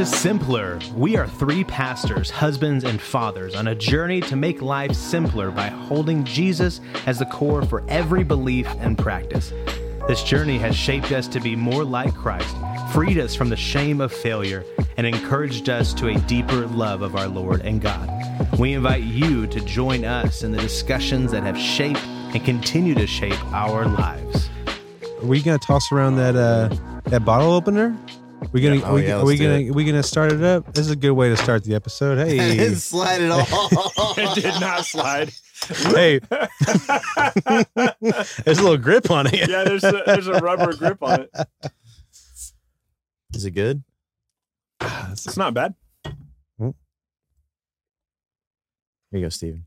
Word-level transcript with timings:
to 0.00 0.06
Simpler. 0.06 0.78
We 0.94 1.16
are 1.18 1.28
three 1.28 1.62
pastors, 1.62 2.30
husbands, 2.30 2.84
and 2.84 2.98
fathers 2.98 3.54
on 3.54 3.68
a 3.68 3.74
journey 3.74 4.22
to 4.22 4.34
make 4.34 4.62
life 4.62 4.94
simpler 4.94 5.50
by 5.50 5.66
holding 5.66 6.24
Jesus 6.24 6.80
as 7.04 7.18
the 7.18 7.26
core 7.26 7.60
for 7.66 7.84
every 7.86 8.24
belief 8.24 8.66
and 8.78 8.96
practice. 8.96 9.52
This 10.08 10.22
journey 10.22 10.56
has 10.56 10.74
shaped 10.74 11.12
us 11.12 11.28
to 11.28 11.38
be 11.38 11.54
more 11.54 11.84
like 11.84 12.14
Christ, 12.14 12.56
freed 12.94 13.18
us 13.18 13.34
from 13.34 13.50
the 13.50 13.56
shame 13.56 14.00
of 14.00 14.10
failure, 14.10 14.64
and 14.96 15.06
encouraged 15.06 15.68
us 15.68 15.92
to 15.94 16.08
a 16.08 16.18
deeper 16.20 16.66
love 16.68 17.02
of 17.02 17.14
our 17.14 17.28
Lord 17.28 17.60
and 17.60 17.82
God. 17.82 18.08
We 18.58 18.72
invite 18.72 19.02
you 19.02 19.46
to 19.48 19.60
join 19.60 20.06
us 20.06 20.42
in 20.42 20.50
the 20.50 20.62
discussions 20.62 21.30
that 21.32 21.42
have 21.42 21.58
shaped 21.58 22.02
and 22.06 22.42
continue 22.42 22.94
to 22.94 23.06
shape 23.06 23.44
our 23.52 23.84
lives. 23.84 24.48
Are 25.20 25.26
we 25.26 25.42
gonna 25.42 25.58
toss 25.58 25.92
around 25.92 26.16
that 26.16 26.36
uh 26.36 26.74
that 27.10 27.26
bottle 27.26 27.52
opener? 27.52 27.94
We 28.52 28.60
gonna 28.62 28.76
Yeah. 28.76 28.88
Oh, 28.88 28.94
we, 28.94 29.06
yeah, 29.06 29.20
are 29.20 29.24
we 29.24 29.36
gonna 29.36 29.58
it. 29.60 29.74
we 29.74 29.84
gonna 29.84 30.02
start 30.02 30.32
it 30.32 30.42
up? 30.42 30.74
This 30.74 30.86
is 30.86 30.90
a 30.92 30.96
good 30.96 31.12
way 31.12 31.28
to 31.28 31.36
start 31.36 31.62
the 31.64 31.74
episode. 31.74 32.18
I 32.18 32.24
Hey, 32.28 32.56
didn't 32.56 32.76
slide 32.76 33.22
it 33.22 33.30
all. 33.30 33.46
it 34.16 34.34
did 34.34 34.60
not 34.60 34.84
slide. 34.84 35.30
hey, 35.68 36.18
there's 38.44 38.58
a 38.58 38.62
little 38.62 38.76
grip 38.76 39.10
on 39.10 39.26
it. 39.26 39.48
Yeah, 39.48 39.64
there's 39.64 39.84
a, 39.84 40.02
there's 40.04 40.26
a 40.26 40.34
rubber 40.40 40.74
grip 40.74 41.02
on 41.02 41.22
it. 41.22 41.30
Is 43.34 43.44
it 43.44 43.52
good? 43.52 43.82
It's 45.12 45.36
not 45.36 45.54
bad. 45.54 45.74
Mm. 46.60 46.74
Here 49.10 49.20
you 49.20 49.20
go, 49.20 49.28
Steven. 49.28 49.66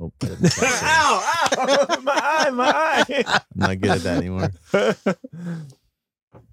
Oh, 0.00 0.12
ow, 0.22 1.46
ow, 1.52 2.00
my 2.02 2.20
eye, 2.22 2.50
my 2.50 2.72
eye. 2.72 3.24
I'm 3.26 3.40
not 3.54 3.80
good 3.80 3.90
at 3.92 4.00
that 4.00 4.16
anymore. 4.18 4.50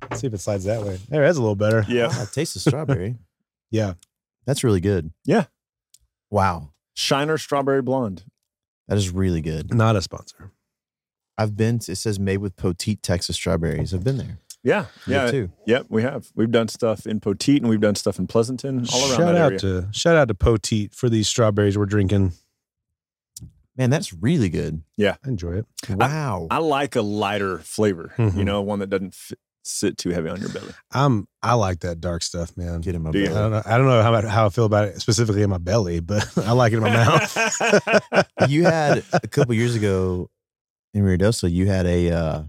Let's 0.10 0.22
see 0.22 0.28
if 0.28 0.34
it 0.34 0.40
slides 0.40 0.64
that 0.66 0.82
way. 0.84 1.00
There, 1.10 1.22
that's 1.26 1.38
a 1.38 1.42
little 1.42 1.56
better. 1.56 1.86
yeah, 1.88 2.08
I 2.12 2.26
taste 2.32 2.54
the 2.54 2.60
strawberry. 2.60 3.16
Yeah. 3.72 3.94
That's 4.46 4.64
really 4.64 4.82
good. 4.82 5.12
Yeah. 5.26 5.46
Wow. 6.30 6.74
Shiner 6.94 7.40
strawberry 7.40 7.82
blonde. 7.82 8.24
That 8.88 9.00
is 9.00 9.10
really 9.10 9.42
good. 9.42 9.74
Not 9.74 9.96
a 9.96 10.02
sponsor. 10.04 10.52
I've 11.40 11.58
been 11.58 11.80
to, 11.80 11.94
it 11.94 11.96
says 11.96 12.20
made 12.20 12.38
with 12.38 12.56
Poteet 12.56 13.02
Texas 13.02 13.36
strawberries. 13.36 13.92
I've 13.92 14.04
been 14.04 14.18
there. 14.18 14.38
Yeah, 14.64 14.86
You 15.08 15.14
yeah, 15.16 15.32
too. 15.32 15.52
Yep, 15.66 15.88
we 15.90 16.04
have. 16.04 16.28
We've 16.36 16.52
done 16.52 16.68
stuff 16.68 17.08
in 17.08 17.20
Poteet 17.20 17.58
and 17.62 17.68
we've 17.68 17.82
done 17.82 17.96
stuff 17.96 18.20
in 18.20 18.28
Pleasanton, 18.28 18.86
all 18.94 19.00
around 19.02 19.10
shout 19.10 19.20
that 19.20 19.36
out 19.38 19.46
area. 19.48 19.60
to 19.60 19.88
shout 19.92 20.16
out 20.16 20.28
to 20.28 20.36
Poteet 20.36 20.94
for 20.94 21.10
these 21.10 21.28
strawberries 21.28 21.76
we're 21.76 21.88
drinking. 21.88 22.34
Man, 23.76 23.90
that's 23.90 24.14
really 24.14 24.50
good. 24.50 24.84
Yeah. 24.98 25.16
I 25.26 25.30
enjoy 25.30 25.54
it. 25.54 25.66
Wow. 25.90 26.46
I 26.52 26.60
like 26.60 26.96
a 26.96 27.02
lighter 27.02 27.58
flavor. 27.58 28.14
You 28.20 28.26
Mhm. 28.26 28.46
know, 28.46 28.62
one 28.62 28.78
that 28.80 28.92
doesn't 28.92 29.16
fit, 29.16 29.40
sit 29.64 29.98
too 29.98 30.10
heavy 30.10 30.30
on 30.30 30.40
your 30.40 30.50
belly. 30.50 30.74
I'm 30.92 31.28
I 31.42 31.54
like 31.56 31.80
that 31.82 32.00
dark 32.02 32.22
stuff, 32.24 32.56
man. 32.58 32.82
Get 32.82 32.96
in 32.96 33.02
my 33.02 33.12
Do 33.12 33.20
you? 33.20 33.26
I 33.26 33.30
belly. 33.30 33.40
don't 33.42 33.52
know. 33.52 33.62
I 33.66 33.78
don't 33.78 33.88
know 33.88 34.02
how 34.04 34.28
how 34.30 34.46
I 34.46 34.50
feel 34.50 34.66
about 34.66 34.88
it 34.90 35.00
specifically 35.02 35.42
in 35.42 35.50
my 35.50 35.58
belly, 35.58 36.00
but 36.00 36.26
I 36.46 36.52
like 36.52 36.74
it 36.74 36.78
in 36.78 36.84
my 36.84 36.90
mouth. 36.94 38.28
you 38.50 38.64
had 38.66 39.04
a 39.14 39.28
couple 39.28 39.54
years 39.56 39.76
ago 39.76 40.30
in 40.94 41.04
Rio 41.04 41.18
Ruidoso, 41.18 41.52
you 41.52 41.66
had 41.68 41.86
a 41.86 42.12
uh 42.12 42.44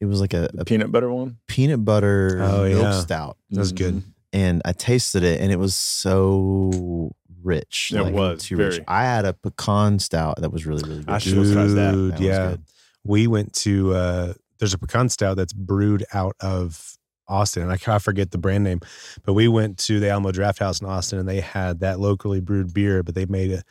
it 0.00 0.06
was 0.06 0.20
like 0.20 0.34
a, 0.34 0.50
a 0.58 0.64
Peanut 0.64 0.90
butter 0.92 1.10
one. 1.10 1.38
peanut 1.48 1.84
butter 1.84 2.38
Oh, 2.42 2.64
milk 2.68 2.82
yeah. 2.82 3.00
stout. 3.00 3.36
That's 3.50 3.72
good. 3.72 4.02
And 4.32 4.60
I 4.64 4.72
tasted 4.72 5.22
it 5.22 5.40
and 5.40 5.52
it 5.52 5.58
was 5.58 5.74
so 5.74 7.12
rich. 7.42 7.92
It 7.94 8.12
was, 8.12 8.42
too 8.42 8.56
rich. 8.56 8.80
I 8.88 9.04
had 9.04 9.24
a 9.24 9.32
pecan 9.32 9.98
stout 9.98 10.40
that 10.40 10.50
was 10.50 10.66
really, 10.66 10.82
really 10.88 11.04
good. 11.04 11.10
I 11.14 11.18
should 11.18 11.36
have 11.38 11.52
tried 11.52 11.66
that. 11.68 11.92
Dude, 11.92 12.12
That 12.12 12.18
was 12.20 12.26
yeah. 12.28 12.48
good. 12.50 12.62
We 13.04 13.26
went 13.26 13.52
to 13.64 13.94
uh 13.94 14.32
there's 14.58 14.74
a 14.74 14.78
pecan 14.78 15.08
stout 15.08 15.36
that's 15.36 15.52
brewed 15.52 16.04
out 16.12 16.36
of 16.40 16.96
Austin, 17.28 17.62
and 17.62 17.72
I, 17.72 17.76
ca- 17.78 17.94
I 17.94 17.98
forget 17.98 18.30
the 18.30 18.38
brand 18.38 18.64
name, 18.64 18.80
but 19.24 19.32
we 19.32 19.48
went 19.48 19.78
to 19.78 19.98
the 20.00 20.10
Alamo 20.10 20.30
Draft 20.32 20.58
House 20.58 20.80
in 20.80 20.86
Austin, 20.86 21.18
and 21.18 21.28
they 21.28 21.40
had 21.40 21.80
that 21.80 21.98
locally 21.98 22.40
brewed 22.40 22.74
beer, 22.74 23.02
but 23.02 23.14
they 23.14 23.24
made 23.26 23.50
a 23.50 23.62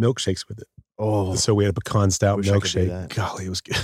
milkshakes 0.00 0.46
with 0.48 0.60
it. 0.60 0.68
Oh, 0.96 1.34
So 1.34 1.54
we 1.54 1.64
had 1.64 1.76
a 1.76 1.80
pecan 1.80 2.10
stout 2.12 2.36
Wish 2.38 2.48
I 2.50 2.58
could 2.60 2.70
do 2.70 2.88
milkshake. 2.90 3.14
Golly, 3.14 3.46
it 3.46 3.48
was 3.48 3.60
good. 3.60 3.76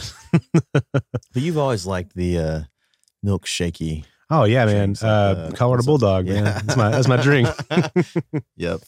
but 0.73 1.43
you've 1.43 1.59
always 1.59 1.85
liked 1.87 2.15
the 2.15 2.39
uh 2.39 2.61
milk 3.23 3.47
shaky. 3.47 4.05
oh 4.31 4.45
yeah, 4.45 4.65
man. 4.65 4.93
Drinks 4.95 5.03
like 5.03 5.11
Uh. 5.11 5.51
Colorado 5.57 5.79
What's 5.79 5.83
up? 5.83 5.87
Bulldog, 6.23 6.27
man. 6.29 6.45
That's 6.45 6.77
my 6.77 6.91
that's 6.91 7.09
my 7.09 7.17
drink. 7.17 7.49
yep. 8.57 8.81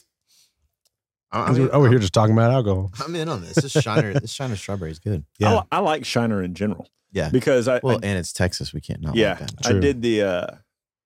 I- 1.33 1.51
We're 1.51 1.73
over 1.73 1.89
here 1.89 1.99
just 1.99 2.13
talking 2.13 2.33
about 2.33 2.51
alcohol. 2.51 2.91
I'm 3.03 3.13
in 3.15 3.27
on 3.27 3.41
this. 3.41 3.55
This 3.55 3.71
Shiner, 3.73 4.13
this 4.13 4.31
Shiner 4.31 4.55
strawberry 4.55 4.91
is 4.91 4.99
good. 4.99 5.25
Yeah. 5.39 5.55
li- 5.55 5.61
I 5.71 5.79
like 5.79 6.05
Shiner 6.05 6.41
in 6.41 6.53
general 6.53 6.87
Yeah. 7.13 7.29
because 7.29 7.67
I, 7.67 7.79
Well, 7.81 7.97
I 8.03 8.07
and 8.07 8.17
it's 8.19 8.33
Texas. 8.33 8.73
We 8.73 8.81
can't 8.81 9.01
not 9.01 9.15
yeah 9.15 9.37
like 9.39 9.39
that. 9.39 9.65
I 9.67 9.79
did 9.79 10.01
the 10.01 10.21
uh, 10.23 10.47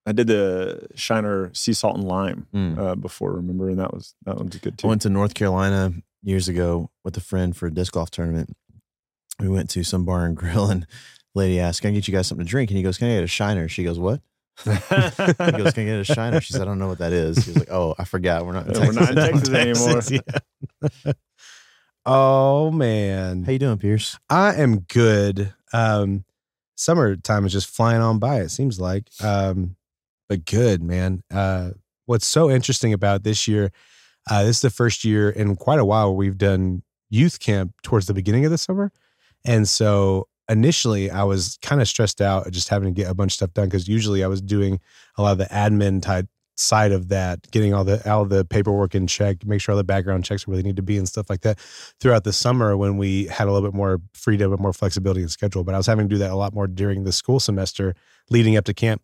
I 0.06 0.14
did 0.14 0.28
the 0.28 0.88
Shiner 0.96 1.52
sea 1.54 1.74
salt 1.74 1.96
and 1.98 2.06
lime 2.08 2.48
Mm. 2.54 2.78
uh, 2.80 2.96
before. 2.96 3.34
Remember, 3.34 3.70
and 3.70 3.78
that 3.80 3.94
was 3.94 4.16
that 4.26 4.38
one's 4.38 4.56
a 4.56 4.60
good 4.60 4.80
I 4.84 4.88
went 4.88 5.02
to 5.04 5.10
North 5.10 5.34
Carolina 5.34 5.94
years 6.24 6.48
ago 6.48 6.90
with 7.04 7.16
a 7.18 7.22
friend 7.22 7.56
for 7.56 7.68
a 7.68 7.72
disc 7.72 7.94
golf 7.94 8.10
tournament. 8.10 8.56
We 9.40 9.50
went 9.50 9.70
to 9.72 9.84
some 9.84 10.04
bar 10.06 10.26
and 10.26 10.36
grill, 10.36 10.70
and 10.72 10.88
lady 11.36 11.60
asked, 11.60 11.82
"Can 11.82 11.92
I 11.92 11.94
get 11.94 12.08
you 12.08 12.14
guys 12.14 12.26
something 12.28 12.46
to 12.46 12.50
drink?" 12.50 12.72
And 12.72 12.78
he 12.78 12.84
goes, 12.84 12.98
"Can 12.98 13.10
I 13.10 13.16
get 13.16 13.24
a 13.24 13.28
Shiner?" 13.28 13.68
She 13.68 13.84
goes, 13.84 14.00
"What?" 14.00 14.22
He 14.64 14.72
goes, 14.72 14.84
"Can 14.88 15.36
I 15.40 15.52
get 15.86 16.00
a 16.00 16.04
Shiner?" 16.04 16.42
She 16.42 16.54
said, 16.54 16.62
"I 16.64 16.66
don't 16.66 16.80
know 16.80 16.88
what 16.88 16.98
that 17.00 17.14
is." 17.14 17.38
He 17.46 17.52
was 17.52 17.60
like, 17.60 17.72
"Oh, 17.72 17.94
I 18.00 18.06
forgot. 18.06 18.46
We're 18.46 18.54
not 18.54 18.68
in 18.68 18.74
Texas." 18.76 18.88
we're 18.88 19.02
not 19.02 19.10
in 19.12 19.16
Texas 19.44 19.50
anymore. 19.54 20.24
yeah. 21.06 21.12
oh 22.08 22.72
man. 22.72 23.44
How 23.44 23.52
you 23.52 23.60
doing, 23.60 23.78
Pierce? 23.78 24.18
I 24.30 24.56
am 24.56 24.80
good. 24.80 25.54
Um, 25.74 26.26
summertime 26.76 27.46
is 27.46 27.52
just 27.52 27.68
flying 27.70 28.02
on 28.02 28.18
by. 28.18 28.40
It 28.40 28.50
seems 28.50 28.80
like, 28.80 29.10
um, 29.22 29.76
but 30.30 30.46
good, 30.46 30.82
man. 30.82 31.22
Uh, 31.32 31.72
what's 32.06 32.26
so 32.26 32.50
interesting 32.50 32.94
about 32.94 33.24
this 33.24 33.48
year? 33.48 33.72
Uh, 34.30 34.44
this 34.44 34.58
is 34.58 34.62
the 34.62 34.70
first 34.70 35.04
year 35.04 35.30
in 35.30 35.56
quite 35.56 35.80
a 35.80 35.86
while 35.86 36.08
where 36.08 36.18
we've 36.18 36.38
done 36.38 36.84
youth 37.10 37.40
camp 37.40 37.74
towards 37.84 38.08
the 38.08 38.14
beginning 38.14 38.46
of 38.46 38.52
the 38.52 38.58
summer, 38.58 38.92
and 39.46 39.68
so 39.68 40.28
initially 40.50 41.12
I 41.12 41.24
was 41.24 41.58
kind 41.62 41.82
of 41.82 41.88
stressed 41.88 42.22
out 42.22 42.50
just 42.52 42.70
having 42.70 42.94
to 42.94 43.02
get 43.02 43.12
a 43.12 43.14
bunch 43.14 43.34
of 43.34 43.36
stuff 43.36 43.54
done 43.54 43.66
because 43.68 43.88
usually 43.88 44.24
I 44.24 44.28
was 44.28 44.42
doing 44.42 44.80
a 45.18 45.22
lot 45.22 45.34
of 45.34 45.38
the 45.38 45.46
admin 45.46 46.02
type 46.02 46.28
side 46.58 46.92
of 46.92 47.10
that, 47.10 47.50
getting 47.52 47.74
all 47.74 47.84
the 47.84 48.10
all 48.10 48.26
the 48.26 48.44
paperwork 48.44 48.96
in 48.96 49.08
check, 49.08 49.46
make 49.46 49.62
sure 49.62 49.74
all 49.74 49.78
the 49.78 49.84
background 49.84 50.26
checks 50.26 50.48
are 50.48 50.52
where 50.52 50.58
they 50.58 50.64
need 50.64 50.76
to 50.76 50.82
be 50.82 50.98
and 50.98 51.08
stuff 51.08 51.30
like 51.30 51.42
that 51.42 51.60
throughout 52.00 52.24
the 52.24 52.34
summer 52.34 52.76
when 52.76 52.98
we 52.98 53.26
had 53.28 53.48
a 53.48 53.52
little 53.52 53.68
bit 53.68 53.76
more 53.76 54.02
freedom 54.14 54.52
and 54.52 54.62
more 54.62 54.74
flexibility 54.74 55.22
in 55.22 55.30
schedule. 55.30 55.64
But 55.64 55.76
I 55.76 55.78
was 55.78 55.88
having 55.88 56.10
to 56.10 56.16
do 56.16 56.20
that 56.20 56.32
a 56.32 56.36
lot 56.36 56.54
more 56.54 56.68
during 56.68 57.04
the 57.04 57.12
school 57.12 57.40
semester 57.40 57.96
leading 58.30 58.58
up 58.58 58.66
to 58.66 58.74
camp. 58.74 59.02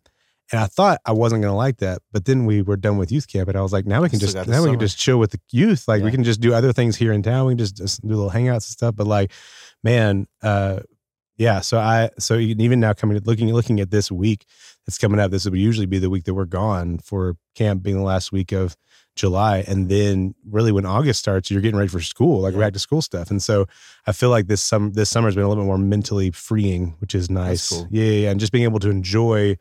And 0.52 0.60
I 0.60 0.66
thought 0.66 1.00
I 1.06 1.12
wasn't 1.12 1.40
going 1.40 1.52
to 1.52 1.56
like 1.56 1.78
that, 1.78 2.02
but 2.12 2.26
then 2.26 2.44
we 2.44 2.60
were 2.60 2.76
done 2.76 2.98
with 2.98 3.10
youth 3.10 3.28
camp, 3.28 3.48
and 3.48 3.56
I 3.56 3.62
was 3.62 3.72
like, 3.72 3.86
now 3.86 4.02
we 4.02 4.10
can 4.10 4.18
just 4.18 4.36
now 4.46 4.62
we 4.62 4.70
can 4.70 4.78
just 4.78 4.98
chill 4.98 5.18
with 5.18 5.30
the 5.30 5.40
youth. 5.50 5.88
Like 5.88 6.02
we 6.02 6.10
can 6.10 6.22
just 6.22 6.40
do 6.40 6.52
other 6.52 6.72
things 6.72 6.96
here 6.96 7.12
in 7.12 7.22
town. 7.22 7.46
We 7.46 7.52
can 7.52 7.58
just, 7.58 7.78
just 7.78 8.02
do 8.02 8.08
little 8.08 8.30
hangouts 8.30 8.54
and 8.54 8.62
stuff. 8.64 8.94
But 8.94 9.06
like, 9.06 9.32
man, 9.82 10.26
uh, 10.42 10.80
yeah. 11.36 11.60
So 11.60 11.78
I 11.78 12.10
so 12.18 12.36
even 12.36 12.80
now 12.80 12.92
coming 12.92 13.18
looking 13.24 13.52
looking 13.52 13.80
at 13.80 13.90
this 13.90 14.10
week 14.10 14.44
that's 14.86 14.98
coming 14.98 15.18
up, 15.20 15.30
this 15.30 15.44
would 15.44 15.54
usually 15.58 15.86
be 15.86 15.98
the 15.98 16.10
week 16.10 16.24
that 16.24 16.34
we're 16.34 16.44
gone 16.44 16.98
for 16.98 17.36
camp 17.54 17.82
being 17.82 17.96
the 17.96 18.02
last 18.02 18.32
week 18.32 18.52
of 18.52 18.76
July. 19.16 19.64
And 19.66 19.88
then 19.88 20.34
really 20.48 20.72
when 20.72 20.84
August 20.86 21.20
starts, 21.20 21.50
you're 21.50 21.60
getting 21.60 21.78
ready 21.78 21.88
for 21.88 22.00
school, 22.00 22.40
like 22.40 22.54
Yeah. 22.54 22.60
back 22.60 22.72
to 22.72 22.78
school 22.78 23.00
stuff. 23.02 23.30
And 23.30 23.42
so 23.42 23.66
I 24.06 24.12
feel 24.12 24.30
like 24.30 24.46
this 24.48 24.62
some 24.62 24.92
this 24.92 25.10
summer's 25.10 25.34
been 25.34 25.44
a 25.44 25.48
little 25.48 25.62
bit 25.62 25.66
more 25.68 25.78
mentally 25.78 26.30
freeing, 26.30 26.94
which 26.98 27.14
is 27.14 27.30
nice. 27.30 27.68
cool. 27.68 27.86
Yeah, 27.90 28.04
yeah. 28.04 28.30
And 28.30 28.40
just 28.40 28.52
being 28.52 28.64
able 28.64 28.80
to 28.80 28.90
enjoy 28.90 29.56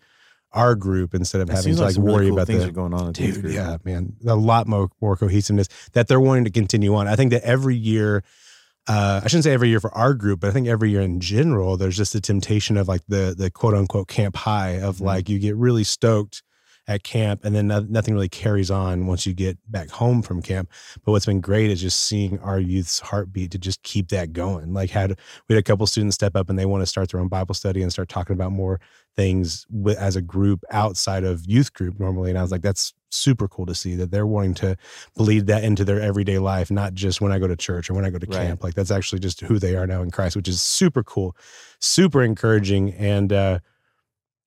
our 0.52 0.76
group 0.76 1.16
instead 1.16 1.42
of 1.42 1.50
having 1.50 1.76
to 1.76 1.82
like 1.82 1.96
really 1.98 2.12
worry 2.14 2.26
cool 2.28 2.34
about 2.36 2.46
things 2.48 2.62
the 2.62 2.70
are 2.70 2.72
going 2.72 2.94
on. 2.94 3.08
in 3.08 3.14
the 3.14 3.24
youth 3.24 3.34
dude 3.36 3.42
group. 3.44 3.56
yeah 3.56 3.78
man 3.84 4.14
a 4.28 4.36
lot 4.36 4.68
more 4.68 4.88
more 5.02 5.18
cohesiveness 5.18 5.68
that 5.94 6.08
they're 6.08 6.20
wanting 6.20 6.44
to 6.46 6.52
continue 6.52 6.94
on 6.94 7.08
i 7.08 7.16
think 7.16 7.32
that 7.32 7.42
every 7.42 7.76
year 7.76 8.24
uh, 8.88 9.22
I 9.24 9.28
shouldn't 9.28 9.46
say 9.46 9.54
every 9.54 9.70
year 9.70 9.80
for 9.80 9.94
our 9.94 10.14
group, 10.14 10.42
but 10.42 10.50
I 10.50 10.52
think 10.52 10.68
every 10.68 10.92
year 10.92 11.02
in 11.02 11.20
general, 11.20 11.78
there's 11.78 11.96
just 11.98 12.14
the 12.14 12.22
temptation 12.22 12.76
of 12.78 12.88
like 12.88 13.02
the 13.08 13.34
the 13.38 13.50
quote 13.50 13.74
unquote 13.74 14.08
camp 14.10 14.36
high 14.36 14.80
of 14.82 14.98
Mhm. 14.98 15.02
like 15.06 15.30
you 15.30 15.40
get 15.40 15.56
really 15.56 15.84
stoked 15.86 16.44
at 16.86 17.02
camp 17.04 17.46
and 17.46 17.56
then 17.56 17.68
no, 17.68 17.80
nothing 17.80 18.14
really 18.14 18.28
carries 18.28 18.70
on 18.70 19.08
once 19.08 19.26
you 19.26 19.34
get 19.34 19.58
back 19.72 19.90
home 19.90 20.22
from 20.22 20.42
camp. 20.42 20.70
But 21.06 21.14
what's 21.14 21.26
been 21.26 21.40
great 21.40 21.72
is 21.72 21.80
just 21.80 21.98
seeing 22.02 22.40
our 22.40 22.60
youth's 22.60 23.00
heartbeat 23.00 23.52
to 23.52 23.58
just 23.58 23.82
keep 23.84 24.10
that 24.10 24.34
going. 24.34 24.74
Like 24.74 24.90
had 24.90 25.18
we 25.48 25.56
had 25.56 25.62
a 25.62 25.64
couple 25.64 25.88
students 25.88 26.16
step 26.16 26.36
up 26.36 26.50
and 26.50 26.60
they 26.60 26.66
want 26.66 26.82
to 26.82 26.86
start 26.86 27.10
their 27.10 27.22
own 27.22 27.30
Bible 27.30 27.56
study 27.56 27.82
and 27.84 27.92
start 27.92 28.10
talking 28.10 28.34
about 28.34 28.52
more 28.52 28.82
things 29.16 29.66
with, 29.70 29.98
as 29.98 30.18
a 30.18 30.22
group 30.22 30.62
outside 30.72 31.24
of 31.24 31.46
youth 31.46 31.72
group 31.72 32.00
normally. 32.02 32.32
And 32.32 32.38
I 32.38 32.42
was 32.42 32.52
like, 32.52 32.64
that's 32.64 32.94
super 33.14 33.48
cool 33.48 33.66
to 33.66 33.76
see 33.76 33.96
that 33.96 34.12
they're 34.12 34.26
wanting 34.28 34.54
to 34.56 34.76
bleed 35.16 35.48
that 35.48 35.64
into 35.64 35.84
their 35.86 36.02
everyday 36.02 36.40
life, 36.40 36.70
not 36.72 36.94
just 36.94 37.22
when 37.22 37.32
I 37.32 37.40
go 37.40 37.48
to 37.48 37.56
church 37.56 37.90
or 37.90 37.94
when 37.94 38.06
I 38.06 38.10
go 38.10 38.20
to 38.20 38.26
Right. 38.28 38.48
camp. 38.48 38.64
Like 38.64 38.74
that's 38.74 38.92
actually 38.92 39.20
just 39.20 39.42
who 39.42 39.60
they 39.60 39.76
are 39.76 39.86
now 39.88 40.02
in 40.02 40.12
Christ, 40.12 40.36
which 40.36 40.48
is 40.48 40.62
super 40.62 41.04
cool, 41.04 41.36
super 41.80 42.24
encouraging. 42.24 42.94
And 42.94 43.32
uh, 43.32 43.60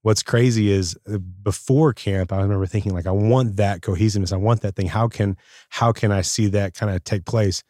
what's 0.02 0.22
crazy 0.22 0.70
is 0.70 0.96
uh, 1.12 1.18
before 1.18 1.92
camp, 1.92 2.32
I 2.32 2.40
remember 2.42 2.66
thinking 2.66 2.94
like, 2.94 3.06
I 3.06 3.12
want 3.12 3.56
that 3.56 3.82
cohesiveness. 3.82 4.32
I 4.32 4.36
want 4.36 4.62
that 4.62 4.76
thing. 4.76 4.86
How 4.88 5.08
can 5.08 5.36
how 5.68 5.92
can 5.92 6.12
I 6.12 6.22
see 6.22 6.46
that 6.48 6.74
kind 6.74 6.94
of 6.94 7.02
take 7.04 7.24
place? 7.24 7.62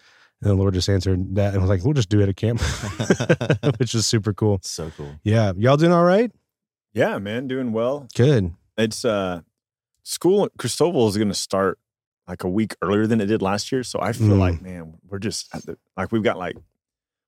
And 0.42 0.50
the 0.50 0.54
Lord 0.54 0.74
just 0.74 0.88
answered 0.90 1.34
that 1.36 1.54
and 1.54 1.62
was 1.62 1.70
like, 1.70 1.82
we'll 1.82 1.94
just 1.94 2.10
do 2.10 2.20
it 2.20 2.28
at 2.28 2.36
camp, 2.36 2.60
which 3.78 3.94
is 3.94 4.06
super 4.06 4.34
cool. 4.34 4.58
So 4.62 4.90
cool. 4.96 5.14
Yeah. 5.22 5.52
Y'all 5.56 5.78
doing 5.78 5.92
all 5.92 6.04
right? 6.04 6.30
Yeah, 6.92 7.18
man, 7.18 7.46
doing 7.48 7.72
well. 7.72 8.06
Good. 8.14 8.52
It's 8.76 9.04
uh 9.04 9.40
school 10.08 10.48
Cristobal 10.56 11.08
is 11.08 11.16
going 11.16 11.28
to 11.28 11.34
start 11.34 11.78
like 12.28 12.44
a 12.44 12.48
week 12.48 12.74
earlier 12.80 13.06
than 13.06 13.20
it 13.20 13.26
did 13.26 13.42
last 13.42 13.72
year. 13.72 13.82
So 13.82 13.98
I 14.00 14.12
feel 14.12 14.28
Mm. 14.36 14.38
like, 14.38 14.62
man, 14.62 14.94
we're 15.08 15.18
just 15.18 15.52
at 15.54 15.66
the, 15.66 15.76
like 15.96 16.12
we've 16.12 16.22
got 16.22 16.38
like 16.38 16.56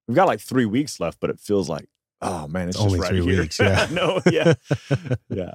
we've 0.07 0.15
got 0.15 0.27
like 0.29 0.41
three 0.41 0.65
weeks 0.67 1.01
left, 1.01 1.19
but 1.21 1.29
it 1.31 1.41
feels 1.41 1.69
like, 1.69 1.89
oh 2.23 2.47
man, 2.49 2.69
it's 2.69 2.77
just 2.77 2.87
Only 2.87 3.01
right 3.01 3.09
three 3.09 3.23
here. 3.25 3.41
weeks, 3.43 3.59
yeah. 3.61 3.89
no, 3.91 4.21
yeah, 4.31 4.55
yeah, 5.29 5.53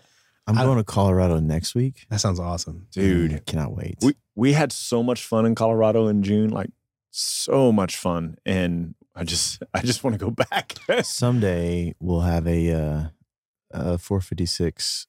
I'm 0.47 0.57
I- 0.57 0.63
going 0.63 0.77
to 0.77 0.83
Colorado 0.83 1.39
next 1.39 1.75
week. 1.75 2.05
that 2.09 2.19
sounds 2.19 2.39
awesome. 2.39 2.87
dude. 2.91 3.33
I 3.33 3.39
cannot 3.39 3.75
wait. 3.75 3.95
We 4.01 4.15
we 4.35 4.53
had 4.53 4.71
so 4.71 5.01
much 5.01 5.23
fun 5.25 5.45
in 5.45 5.55
Colorado 5.55 6.07
in 6.07 6.23
June, 6.23 6.49
like 6.49 6.69
so 7.11 7.71
much 7.71 7.95
fun, 7.97 8.37
and 8.45 8.95
I 9.15 9.23
just 9.23 9.61
I 9.73 9.81
just 9.81 10.03
want 10.03 10.13
to 10.19 10.25
go 10.25 10.31
back. 10.49 10.73
Someday 11.03 11.95
we'll 11.99 12.21
have 12.21 12.47
a 12.47 12.71
uh, 12.71 13.03
a 13.71 13.97
456 13.97 15.07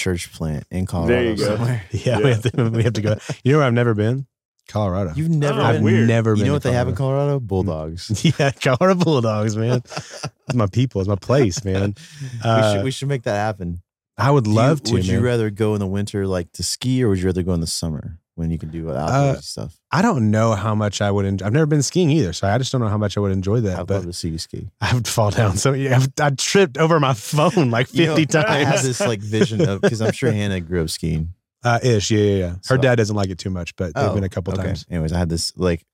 church 0.00 0.32
plant 0.32 0.64
in 0.70 0.86
Colorado 0.86 1.12
There 1.14 1.24
you 1.30 1.36
go. 1.36 1.44
somewhere. 1.56 1.84
Yeah, 1.92 2.18
We, 2.18 2.30
have 2.30 2.42
to, 2.42 2.70
we 2.70 2.82
have 2.82 2.92
to 2.94 3.00
go. 3.02 3.16
You 3.44 3.52
know 3.52 3.58
where 3.58 3.66
I've 3.66 3.72
never 3.74 3.94
been? 3.94 4.26
Colorado. 4.68 5.12
You've 5.16 5.28
never 5.30 5.60
Oh, 5.60 5.64
I've 5.64 5.82
weird. 5.82 6.06
never 6.08 6.34
You 6.36 6.44
know 6.44 6.52
what 6.52 6.62
they 6.62 6.72
have 6.72 6.86
in 6.88 6.94
Colorado. 6.94 7.38
Colorado? 7.38 7.40
Bulldogs. 7.40 8.24
Yeah, 8.38 8.52
Colorado 8.52 8.94
Bulldogs, 9.04 9.56
man. 9.56 9.82
It's 9.84 10.54
my 10.54 10.66
people. 10.66 11.00
It's 11.00 11.08
my 11.08 11.16
place, 11.16 11.64
man. 11.70 11.94
we, 12.22 12.28
Uh, 12.44 12.74
should, 12.74 12.84
we 12.84 12.90
should 12.92 13.08
make 13.08 13.24
that 13.24 13.34
happen. 13.36 13.82
I 14.16 14.30
would 14.30 14.44
Do 14.44 14.50
you- 14.50 14.56
love 14.56 14.82
to. 14.84 14.92
Would 14.94 15.06
you 15.06 15.20
rather 15.20 15.50
go 15.50 15.74
in 15.74 15.80
the 15.80 15.88
winter 15.88 16.24
like 16.26 16.52
to 16.52 16.62
ski, 16.62 17.02
or 17.02 17.08
would 17.08 17.18
you 17.18 17.26
rather 17.26 17.42
go 17.42 17.52
in 17.52 17.60
the 17.60 17.66
summer 17.66 18.19
when 18.40 18.50
you 18.50 18.58
can 18.58 18.70
do 18.70 18.90
outdoors 18.90 19.38
Uh, 19.38 19.40
stuff? 19.40 19.78
I 19.92 20.02
don't 20.02 20.32
know 20.32 20.54
how 20.54 20.74
much 20.74 21.00
I 21.00 21.10
would. 21.12 21.24
Enjoy. 21.26 21.46
I've 21.46 21.52
never 21.52 21.66
been 21.66 21.82
skiing 21.82 22.10
either, 22.10 22.32
so 22.32 22.48
I 22.48 22.58
just 22.58 22.72
don't 22.72 22.80
know 22.80 22.88
how 22.88 22.98
much 22.98 23.16
I 23.16 23.20
would 23.20 23.30
enjoy 23.30 23.60
that. 23.60 23.78
I'd 23.78 23.86
but 23.86 23.94
love 23.94 24.06
to 24.06 24.12
see 24.12 24.30
you 24.30 24.38
ski. 24.38 24.68
I 24.80 24.92
would 24.94 25.06
fall 25.06 25.30
down. 25.30 25.56
So 25.56 25.72
yeah, 25.74 25.96
I've, 25.96 26.08
I 26.20 26.30
tripped 26.30 26.76
over 26.78 26.98
my 26.98 27.14
phone 27.14 27.70
like 27.70 27.94
You 27.94 28.06
know, 28.06 28.16
fifty 28.16 28.36
I 28.36 28.58
have 28.64 28.68
times. 28.74 28.82
this 28.82 29.00
like 29.00 29.20
vision 29.20 29.60
of 29.68 29.80
because 29.82 30.00
I'm 30.00 30.12
sure 30.12 30.32
Hannah 30.32 30.60
grew 30.60 30.82
up 30.82 30.90
skiing. 30.90 31.34
Uh, 31.62 31.78
ish, 31.82 32.10
yeah, 32.10 32.18
yeah, 32.18 32.36
yeah. 32.38 32.48
Her 32.50 32.58
So- 32.62 32.76
dad 32.78 32.96
doesn't 32.96 33.14
like 33.14 33.28
it 33.30 33.38
too 33.38 33.50
much, 33.50 33.76
but 33.76 33.94
they've 33.94 34.04
Oh, 34.04 34.14
been 34.14 34.24
a 34.24 34.28
couple 34.28 34.54
okay. 34.54 34.62
times. 34.64 34.86
Anyways, 34.90 35.12
I 35.12 35.18
had 35.18 35.28
this 35.28 35.52
like 35.56 35.84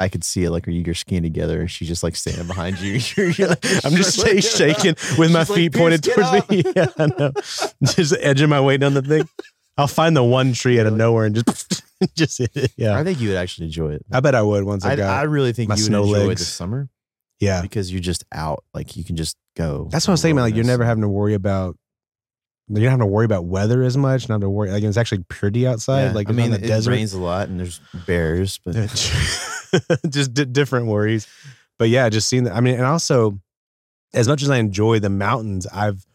I 0.00 0.08
could 0.08 0.24
see 0.24 0.42
it 0.42 0.50
like 0.50 0.64
you're 0.66 0.92
skiing 0.94 1.22
together 1.22 1.60
and 1.60 1.70
she's 1.70 1.86
just 1.86 2.02
like 2.02 2.16
standing 2.16 2.48
behind 2.48 2.80
you. 2.80 2.94
You're, 3.16 3.30
you're 3.30 3.48
like, 3.50 3.64
I'm 3.84 3.92
just 3.94 4.18
sh- 4.18 4.44
shaking 4.56 4.96
with 5.16 5.30
my 5.32 5.44
She's 5.44 5.50
like, 5.50 5.56
feet 5.56 5.72
"Pierce, 5.72 5.80
pointed 5.82 6.02
towards 6.02 6.50
me. 6.50 6.62
Yeah, 6.76 6.86
I 6.98 7.06
know. 7.06 7.32
Just 7.84 8.12
edging 8.20 8.48
my 8.48 8.60
way 8.60 8.76
down 8.76 8.94
the 8.94 9.02
thing. 9.02 9.28
I'll 9.76 9.88
find 9.88 10.16
the 10.16 10.22
one 10.22 10.52
tree 10.52 10.78
out 10.78 10.86
of 10.86 10.94
nowhere 10.94 11.26
and 11.26 11.34
just 11.34 11.82
just 12.16 12.38
hit 12.38 12.50
it. 12.54 12.72
Yeah, 12.76 12.96
I 12.96 13.04
think 13.04 13.20
you 13.20 13.28
would 13.28 13.38
actually 13.38 13.66
enjoy 13.66 13.92
it. 13.92 14.06
I 14.12 14.20
bet 14.20 14.34
I 14.34 14.42
would 14.42 14.64
once 14.64 14.84
I, 14.84 14.92
I, 14.92 14.96
got. 14.96 15.18
I 15.18 15.22
really 15.22 15.52
think 15.52 15.68
my 15.68 15.74
you 15.74 15.82
would 15.82 15.86
snow 15.86 16.04
enjoy 16.04 16.16
it 16.16 16.26
legs. 16.26 16.40
this 16.40 16.52
summer 16.52 16.88
yeah, 17.40 17.62
because 17.62 17.92
you're 17.92 18.00
just 18.00 18.24
out. 18.32 18.64
Like 18.72 18.96
you 18.96 19.04
can 19.04 19.16
just 19.16 19.36
go. 19.56 19.88
that's 19.90 20.06
what 20.06 20.12
I 20.12 20.14
was 20.14 20.20
saying. 20.20 20.34
About, 20.36 20.44
like 20.44 20.54
you're 20.54 20.64
never 20.64 20.84
having 20.84 21.02
to 21.02 21.08
worry 21.08 21.34
about. 21.34 21.76
You 22.68 22.80
don't 22.80 22.90
have 22.90 23.00
to 23.00 23.06
worry 23.06 23.26
about 23.26 23.44
weather 23.44 23.82
as 23.82 23.96
much. 23.96 24.28
Not 24.28 24.40
to 24.40 24.48
worry. 24.48 24.70
Like 24.70 24.82
it's 24.82 24.96
actually 24.96 25.24
pretty 25.28 25.66
outside. 25.66 26.14
Like 26.14 26.30
I 26.30 26.32
mean, 26.32 26.50
the 26.50 26.56
it 26.56 26.66
desert. 26.66 26.92
rains 26.92 27.12
a 27.12 27.20
lot 27.20 27.48
and 27.48 27.60
there's 27.60 27.80
bears, 28.06 28.58
but 28.64 28.74
just 30.08 30.32
di- 30.32 30.46
different 30.46 30.86
worries. 30.86 31.26
But 31.78 31.90
yeah, 31.90 32.08
just 32.08 32.28
seeing 32.28 32.44
that. 32.44 32.54
I 32.54 32.60
mean, 32.60 32.76
and 32.76 32.84
also, 32.84 33.38
as 34.14 34.28
much 34.28 34.42
as 34.42 34.48
I 34.48 34.56
enjoy 34.56 34.98
the 34.98 35.10
mountains, 35.10 35.66
I've 35.66 36.06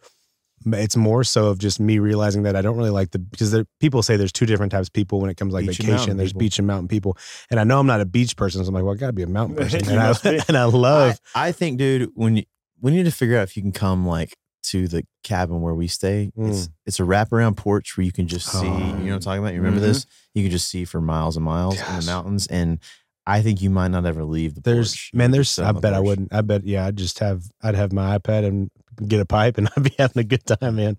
it's 0.66 0.96
more 0.96 1.24
so 1.24 1.46
of 1.46 1.58
just 1.58 1.80
me 1.80 1.98
realizing 1.98 2.42
that 2.42 2.54
I 2.56 2.62
don't 2.62 2.76
really 2.76 2.90
like 2.90 3.10
the 3.10 3.18
because 3.18 3.50
there, 3.50 3.64
people 3.80 4.02
say 4.02 4.16
there's 4.16 4.32
two 4.32 4.46
different 4.46 4.72
types 4.72 4.88
of 4.88 4.92
people 4.92 5.20
when 5.20 5.30
it 5.30 5.36
comes 5.36 5.52
like 5.54 5.66
Beach 5.66 5.78
vacation. 5.78 6.16
There's 6.16 6.30
people. 6.32 6.40
beach 6.40 6.58
and 6.58 6.66
mountain 6.66 6.88
people, 6.88 7.16
and 7.50 7.58
I 7.58 7.64
know 7.64 7.80
I'm 7.80 7.86
not 7.86 8.00
a 8.00 8.04
beach 8.04 8.36
person, 8.36 8.62
so 8.64 8.68
I'm 8.68 8.74
like, 8.74 8.84
well, 8.84 8.94
I 8.94 8.96
got 8.96 9.06
to 9.08 9.12
be 9.12 9.22
a 9.22 9.26
mountain 9.26 9.56
person, 9.62 9.88
and, 9.88 10.00
I, 10.00 10.14
and 10.48 10.56
I 10.56 10.64
love. 10.64 11.18
I, 11.34 11.48
I 11.48 11.52
think, 11.52 11.78
dude, 11.78 12.10
when 12.14 12.36
you 12.36 12.42
we 12.80 12.90
need 12.90 13.04
to 13.04 13.10
figure 13.10 13.38
out 13.38 13.42
if 13.42 13.56
you 13.56 13.62
can 13.62 13.72
come 13.72 14.06
like 14.06 14.34
to 14.62 14.86
the 14.88 15.02
cabin 15.24 15.62
where 15.62 15.74
we 15.74 15.86
stay. 15.88 16.30
It's 16.36 16.68
it's 16.84 17.00
a 17.00 17.02
wraparound 17.04 17.56
porch 17.56 17.96
where 17.96 18.04
you 18.04 18.12
can 18.12 18.28
just 18.28 18.46
see. 18.46 18.66
You 18.66 18.70
know 18.70 18.76
what 18.76 19.12
I'm 19.14 19.20
talking 19.20 19.38
about? 19.42 19.54
You 19.54 19.60
remember 19.60 19.80
Mhm. 19.80 19.88
this? 19.88 20.06
You 20.34 20.42
can 20.44 20.50
just 20.50 20.68
see 20.68 20.84
for 20.84 21.00
miles 21.00 21.36
and 21.36 21.44
miles 21.44 21.80
in 21.80 22.00
the 22.00 22.06
mountains, 22.06 22.46
and 22.46 22.78
I 23.26 23.42
think 23.42 23.62
you 23.62 23.70
might 23.70 23.88
not 23.88 24.04
ever 24.04 24.24
leave 24.24 24.54
the 24.54 24.60
There's 24.60 24.92
porch. 24.92 25.10
Man, 25.14 25.30
there's. 25.30 25.58
I 25.58 25.72
the 25.72 25.80
bet 25.80 25.94
I 25.94 26.00
wouldn't. 26.00 26.32
I 26.34 26.42
bet 26.42 26.64
yeah. 26.66 26.86
I'd 26.86 26.96
just 26.96 27.18
have. 27.20 27.44
I'd 27.62 27.74
have 27.74 27.92
my 27.92 28.18
iPad 28.18 28.44
and 28.46 28.70
get 29.06 29.20
a 29.20 29.24
pipe, 29.24 29.58
and 29.58 29.68
I'd 29.76 29.82
be 29.82 29.94
having 29.98 30.20
a 30.20 30.24
good 30.24 30.44
time, 30.44 30.76
man. 30.76 30.96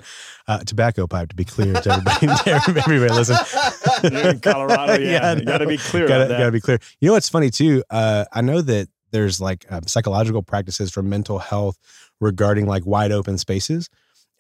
Uh, 0.48 0.60
tobacco 0.60 1.08
pipe, 1.08 1.30
to 1.30 1.36
be 1.36 1.46
clear 1.46 1.74
to 1.74 1.92
everybody. 1.92 2.28
to 2.44 2.62
everybody 2.68 3.14
listen. 3.14 3.38
You're 4.12 4.32
in 4.32 4.40
Colorado, 4.40 4.94
yeah. 5.02 5.32
I 5.32 5.36
you 5.36 5.46
got 5.46 5.60
to 5.60 5.68
be 5.68 5.78
clear 5.78 6.08
that. 6.08 6.30
gotta 6.30 6.52
be 6.52 6.62
clear. 6.62 6.80
You 7.00 7.08
know 7.08 7.14
what's 7.14 7.30
funny 7.30 7.50
too? 7.50 7.84
Uh, 7.90 8.26
I 8.32 8.42
know 8.42 8.62
that 8.62 8.88
there's 9.12 9.42
like 9.42 9.66
um, 9.70 9.88
psychological 9.88 10.42
practices 10.42 10.92
for 10.92 11.04
mental 11.04 11.40
health 11.40 11.78
regarding 12.20 12.66
like 12.66 12.86
wide 12.86 13.12
open 13.12 13.38
spaces. 13.38 13.90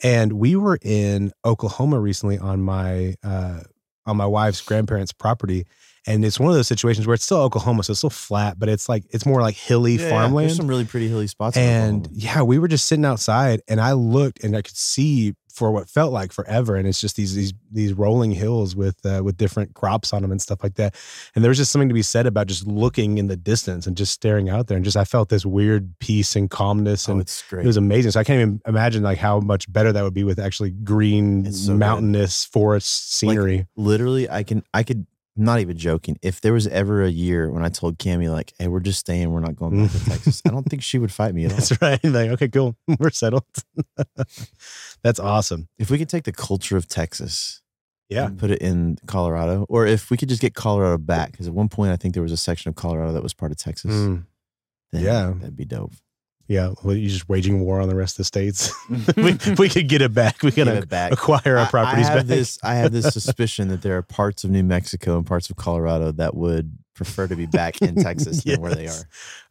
And 0.03 0.33
we 0.33 0.55
were 0.55 0.79
in 0.81 1.31
Oklahoma 1.45 1.99
recently 1.99 2.37
on 2.37 2.61
my 2.61 3.15
uh, 3.23 3.61
on 4.05 4.17
my 4.17 4.25
wife's 4.25 4.61
grandparents' 4.61 5.11
property, 5.11 5.65
and 6.07 6.25
it's 6.25 6.39
one 6.39 6.49
of 6.49 6.55
those 6.55 6.67
situations 6.67 7.05
where 7.05 7.13
it's 7.13 7.23
still 7.23 7.37
Oklahoma, 7.37 7.83
so 7.83 7.91
it's 7.91 7.99
still 7.99 8.09
flat, 8.09 8.57
but 8.57 8.69
it's 8.69 8.89
like 8.89 9.03
it's 9.11 9.25
more 9.25 9.41
like 9.41 9.55
hilly 9.55 9.95
Yeah, 9.95 10.09
farmland. 10.09 10.49
There's 10.49 10.57
some 10.57 10.67
really 10.67 10.85
pretty 10.85 11.07
hilly 11.07 11.27
spots. 11.27 11.57
And 11.57 12.07
yeah, 12.11 12.41
we 12.41 12.59
were 12.59 12.67
just 12.67 12.87
sitting 12.87 13.05
outside 13.05 13.61
and 13.67 13.79
I 13.79 13.93
looked 13.93 14.43
and 14.43 14.55
I 14.55 14.61
could 14.61 14.75
see 14.75 15.35
for 15.53 15.69
what 15.71 15.89
felt 15.89 16.13
like 16.13 16.31
forever. 16.31 16.75
And 16.77 16.87
it's 16.87 17.01
just 17.01 17.17
these 17.17 17.35
these 17.35 17.53
these 17.71 17.93
rolling 17.93 18.31
hills 18.31 18.75
with 18.75 19.05
uh, 19.05 19.21
with 19.23 19.37
different 19.37 19.73
crops 19.75 20.13
on 20.13 20.21
them 20.21 20.31
and 20.31 20.41
stuff 20.41 20.63
like 20.63 20.75
that. 20.75 20.95
And 21.35 21.43
there 21.43 21.49
was 21.49 21.57
just 21.57 21.71
something 21.71 21.89
to 21.89 21.93
be 21.93 22.01
said 22.01 22.25
about 22.25 22.47
just 22.47 22.65
looking 22.65 23.17
in 23.17 23.27
the 23.27 23.37
distance 23.37 23.85
and 23.85 23.95
just 23.95 24.13
staring 24.13 24.49
out 24.49 24.67
there. 24.67 24.77
And 24.77 24.85
just 24.85 24.97
I 24.97 25.03
felt 25.03 25.29
this 25.29 25.45
weird 25.45 25.93
peace 25.99 26.35
and 26.35 26.49
calmness 26.49 27.07
oh, 27.07 27.13
and 27.13 27.21
it's 27.21 27.43
great. 27.49 27.63
it 27.63 27.67
was 27.67 27.77
amazing. 27.77 28.11
So 28.11 28.19
I 28.19 28.23
can't 28.23 28.39
even 28.39 28.61
imagine 28.65 29.03
like 29.03 29.17
how 29.17 29.39
much 29.39 29.71
better 29.71 29.91
that 29.91 30.03
would 30.03 30.13
be 30.13 30.23
with 30.23 30.39
actually 30.39 30.71
green, 30.71 31.51
so 31.51 31.73
good. 31.73 31.79
mountainous 31.79 32.45
forest 32.45 33.13
scenery. 33.13 33.67
literally 33.75 34.29
i 34.29 34.43
can 34.43 34.63
i 34.73 34.83
could 34.83 35.05
I'm 35.37 35.45
not 35.45 35.59
even 35.61 35.77
joking 35.77 36.17
if 36.21 36.41
there 36.41 36.51
was 36.53 36.67
ever 36.67 37.03
a 37.03 37.09
year 37.09 37.49
when 37.49 37.63
i 37.63 37.69
told 37.69 37.97
Cammy 37.97 38.29
like 38.29 38.53
hey 38.59 38.67
we're 38.67 38.81
just 38.81 38.99
staying 38.99 39.31
we're 39.31 39.39
not 39.39 39.55
going 39.55 39.83
back 39.83 39.91
to 39.91 40.05
texas 40.09 40.41
i 40.45 40.49
don't 40.49 40.63
think 40.69 40.83
she 40.83 40.99
would 40.99 41.11
fight 41.11 41.33
me 41.33 41.45
at 41.45 41.51
all 41.51 41.57
That's 41.57 41.81
right. 41.81 41.99
Like, 42.03 42.31
okay, 42.31 42.49
cool. 42.49 42.75
We're 42.99 43.11
settled. 43.11 43.45
That's 45.03 45.19
awesome. 45.19 45.67
if 45.79 45.89
we 45.89 45.97
could 45.97 46.09
take 46.09 46.23
the 46.25 46.31
culture 46.33 46.77
of 46.77 46.87
texas 46.87 47.61
Yeah. 48.09 48.25
and 48.27 48.37
put 48.37 48.51
it 48.51 48.61
in 48.61 48.97
colorado 49.07 49.65
or 49.69 49.85
if 49.87 50.11
we 50.11 50.17
could 50.17 50.29
just 50.29 50.41
get 50.41 50.53
colorado 50.53 50.97
back 50.97 51.31
because 51.31 51.47
at 51.47 51.53
one 51.53 51.69
point 51.69 51.91
i 51.91 51.95
think 51.95 52.13
there 52.13 52.23
was 52.23 52.31
a 52.33 52.37
section 52.37 52.69
of 52.69 52.75
colorado 52.75 53.13
that 53.13 53.23
was 53.23 53.33
part 53.33 53.51
of 53.51 53.57
texas 53.57 53.91
Mm, 53.95 54.25
then 54.91 55.03
yeah. 55.03 55.33
that'd 55.39 55.55
be 55.55 55.65
dope 55.65 55.93
yeah. 56.51 56.73
Well, 56.83 56.95
you're 56.95 57.09
just 57.09 57.29
waging 57.29 57.61
war 57.61 57.79
on 57.79 57.87
the 57.87 57.95
rest 57.95 58.15
of 58.15 58.17
the 58.17 58.23
states. 58.25 58.73
we, 59.17 59.37
we 59.57 59.69
could 59.69 59.87
get 59.87 60.01
it 60.01 60.13
back. 60.13 60.43
We 60.43 60.51
can 60.51 60.67
it 60.67 60.89
back. 60.89 61.13
acquire 61.13 61.57
our 61.57 61.67
properties 61.67 62.07
I, 62.07 62.11
have 62.11 62.19
back. 62.19 62.37
this 62.37 62.59
i 62.63 62.75
have 62.75 62.91
this 62.91 63.13
suspicion 63.13 63.69
that 63.69 63.81
there 63.81 63.97
are 63.97 64.01
parts 64.01 64.43
of 64.43 64.51
new 64.51 64.63
mexico 64.63 65.17
and 65.17 65.25
parts 65.25 65.49
of 65.49 65.55
colorado 65.55 66.11
that 66.11 66.35
would 66.35 66.77
prefer 66.93 67.27
to 67.27 67.35
be 67.35 67.45
back 67.45 67.81
in 67.81 67.95
texas 67.95 68.43
than 68.43 68.59
where 68.61 68.75
they 68.75 68.87
are 68.87 69.03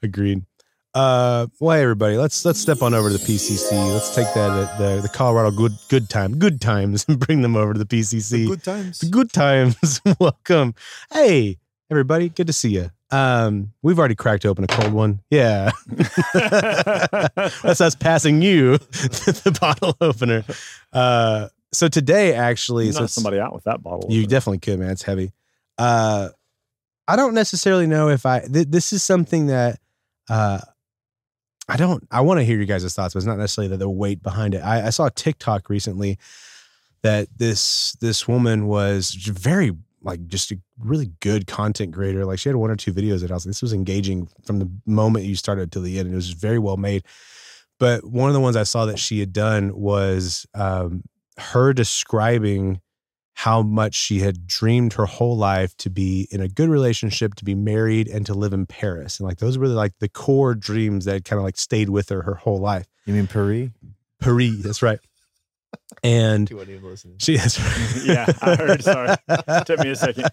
Agreed. 0.02 0.44
Uh, 0.92 1.46
well, 1.60 1.76
hey, 1.76 1.82
everybody, 1.82 2.16
let's 2.16 2.44
let's 2.44 2.58
step 2.58 2.82
on 2.82 2.94
over 2.94 3.10
to 3.10 3.16
the 3.16 3.24
PCC. 3.24 3.70
Let's 3.92 4.12
take 4.12 4.26
that 4.34 4.50
uh, 4.50 4.78
the 4.78 5.02
the 5.02 5.08
Colorado 5.08 5.52
good 5.52 5.72
good 5.88 6.10
time 6.10 6.36
good 6.36 6.60
times 6.60 7.04
and 7.08 7.18
bring 7.18 7.42
them 7.42 7.54
over 7.54 7.72
to 7.72 7.78
the 7.78 7.84
PCC. 7.84 8.48
good 8.48 8.64
times 8.64 8.98
The 8.98 9.08
good 9.08 9.32
times. 9.32 10.00
Welcome. 10.18 10.74
Hey, 11.12 11.58
everybody, 11.90 12.28
good 12.28 12.48
to 12.48 12.52
see 12.52 12.70
you. 12.70 12.90
Um, 13.12 13.72
we've 13.82 13.98
already 13.98 14.14
cracked 14.14 14.46
open 14.46 14.64
a 14.64 14.66
cold 14.68 14.92
one. 14.92 15.20
Yeah. 15.30 15.70
That's 16.32 17.80
us 17.80 17.94
passing 17.94 18.42
you 18.42 18.78
the 18.78 19.56
bottle 19.60 19.96
opener. 20.00 20.44
Uh, 20.92 21.48
so 21.72 21.88
today 21.88 22.34
actually, 22.34 22.86
You 22.86 22.92
so 22.92 23.06
somebody 23.06 23.38
out 23.40 23.52
with 23.52 23.64
that 23.64 23.82
bottle. 23.82 24.06
you 24.10 24.20
opener. 24.20 24.28
definitely 24.30 24.58
could, 24.60 24.78
man. 24.78 24.90
It's 24.90 25.02
heavy. 25.02 25.32
Uh, 25.78 26.28
I 27.08 27.16
don't 27.16 27.34
necessarily 27.34 27.86
know 27.86 28.08
if 28.08 28.26
I. 28.26 28.40
Th- 28.40 28.68
this 28.68 28.92
is 28.92 29.02
something 29.02 29.46
that 29.48 29.80
uh, 30.28 30.60
I 31.68 31.76
don't. 31.76 32.06
I 32.10 32.20
want 32.20 32.38
to 32.38 32.44
hear 32.44 32.58
you 32.58 32.66
guys' 32.66 32.92
thoughts, 32.94 33.14
but 33.14 33.18
it's 33.18 33.26
not 33.26 33.38
necessarily 33.38 33.68
the, 33.68 33.78
the 33.78 33.90
weight 33.90 34.22
behind 34.22 34.54
it. 34.54 34.58
I, 34.60 34.86
I 34.86 34.90
saw 34.90 35.06
a 35.06 35.10
TikTok 35.10 35.68
recently 35.68 36.18
that 37.02 37.26
this 37.36 37.92
this 38.00 38.28
woman 38.28 38.66
was 38.66 39.12
very 39.14 39.72
like 40.02 40.26
just 40.26 40.50
a 40.50 40.58
really 40.78 41.10
good 41.20 41.46
content 41.46 41.94
creator. 41.94 42.24
Like 42.24 42.38
she 42.38 42.48
had 42.48 42.56
one 42.56 42.70
or 42.70 42.76
two 42.76 42.92
videos 42.92 43.20
that 43.20 43.30
I 43.30 43.34
was 43.34 43.46
like, 43.46 43.50
this 43.50 43.62
was 43.62 43.72
engaging 43.72 44.28
from 44.44 44.58
the 44.58 44.70
moment 44.86 45.26
you 45.26 45.34
started 45.34 45.72
to 45.72 45.80
the 45.80 45.98
end. 45.98 46.06
And 46.06 46.14
it 46.14 46.16
was 46.16 46.30
very 46.30 46.58
well 46.58 46.76
made. 46.76 47.04
But 47.78 48.04
one 48.04 48.28
of 48.28 48.34
the 48.34 48.40
ones 48.40 48.56
I 48.56 48.62
saw 48.64 48.86
that 48.86 48.98
she 48.98 49.20
had 49.20 49.32
done 49.32 49.74
was 49.74 50.46
um, 50.54 51.02
her 51.38 51.72
describing 51.72 52.80
how 53.34 53.62
much 53.62 53.94
she 53.94 54.18
had 54.18 54.46
dreamed 54.46 54.92
her 54.92 55.06
whole 55.06 55.36
life 55.36 55.74
to 55.78 55.88
be 55.88 56.28
in 56.30 56.42
a 56.42 56.48
good 56.48 56.68
relationship, 56.68 57.34
to 57.36 57.44
be 57.44 57.54
married, 57.54 58.06
and 58.06 58.26
to 58.26 58.34
live 58.34 58.52
in 58.52 58.66
Paris. 58.66 59.18
And 59.18 59.26
like 59.26 59.38
those 59.38 59.56
were 59.56 59.66
like 59.66 59.94
the 59.98 60.10
core 60.10 60.54
dreams 60.54 61.06
that 61.06 61.24
kind 61.24 61.38
of 61.38 61.44
like 61.44 61.56
stayed 61.56 61.88
with 61.88 62.10
her 62.10 62.22
her 62.22 62.34
whole 62.34 62.58
life. 62.58 62.86
you 63.06 63.14
mean 63.14 63.26
paris 63.26 63.70
Paris, 64.20 64.62
that's 64.62 64.82
right. 64.82 64.98
And 66.02 66.48
She 66.48 66.54
wasn't 66.54 66.76
even 66.76 66.88
listening. 66.90 67.16
she 67.18 67.36
has 67.36 67.58
Yeah, 68.06 68.26
I 68.40 68.54
heard. 68.56 68.82
Sorry. 68.82 69.14
Took 69.66 69.80
me 69.80 69.90
a 69.90 69.96
second. 69.96 70.28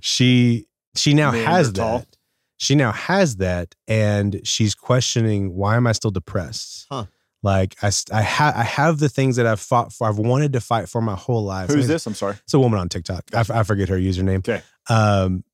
She 0.00 0.66
she 0.96 1.14
now 1.14 1.30
has 1.30 1.72
Neanderthal. 1.72 1.98
that. 2.00 2.16
She 2.56 2.74
now 2.74 2.90
has 2.92 3.36
that 3.36 3.74
and 3.86 4.40
she's 4.44 4.74
questioning 4.74 5.54
why 5.54 5.76
am 5.76 5.86
I 5.86 5.92
still 5.92 6.10
depressed? 6.10 6.86
Huh. 6.90 7.04
Like 7.44 7.76
I, 7.82 7.92
I 8.12 8.22
have, 8.22 8.56
I 8.56 8.64
have 8.64 8.98
the 8.98 9.08
things 9.08 9.36
that 9.36 9.46
I've 9.46 9.60
fought 9.60 9.92
for. 9.92 10.08
I've 10.08 10.18
wanted 10.18 10.52
to 10.54 10.60
fight 10.60 10.88
for 10.88 11.00
my 11.00 11.14
whole 11.14 11.44
life. 11.44 11.68
Who's 11.68 11.84
It's- 11.84 11.88
this? 11.88 12.06
I'm 12.06 12.14
sorry. 12.14 12.34
It's 12.42 12.54
a 12.54 12.58
woman 12.58 12.80
on 12.80 12.88
TikTok. 12.88 13.24
I 13.32 13.40
f- 13.40 13.50
I, 13.50 13.62
forget 13.62 13.88
her 13.90 13.96
username. 13.96 14.38
Okay. 14.38 14.60
Um, 14.90 15.44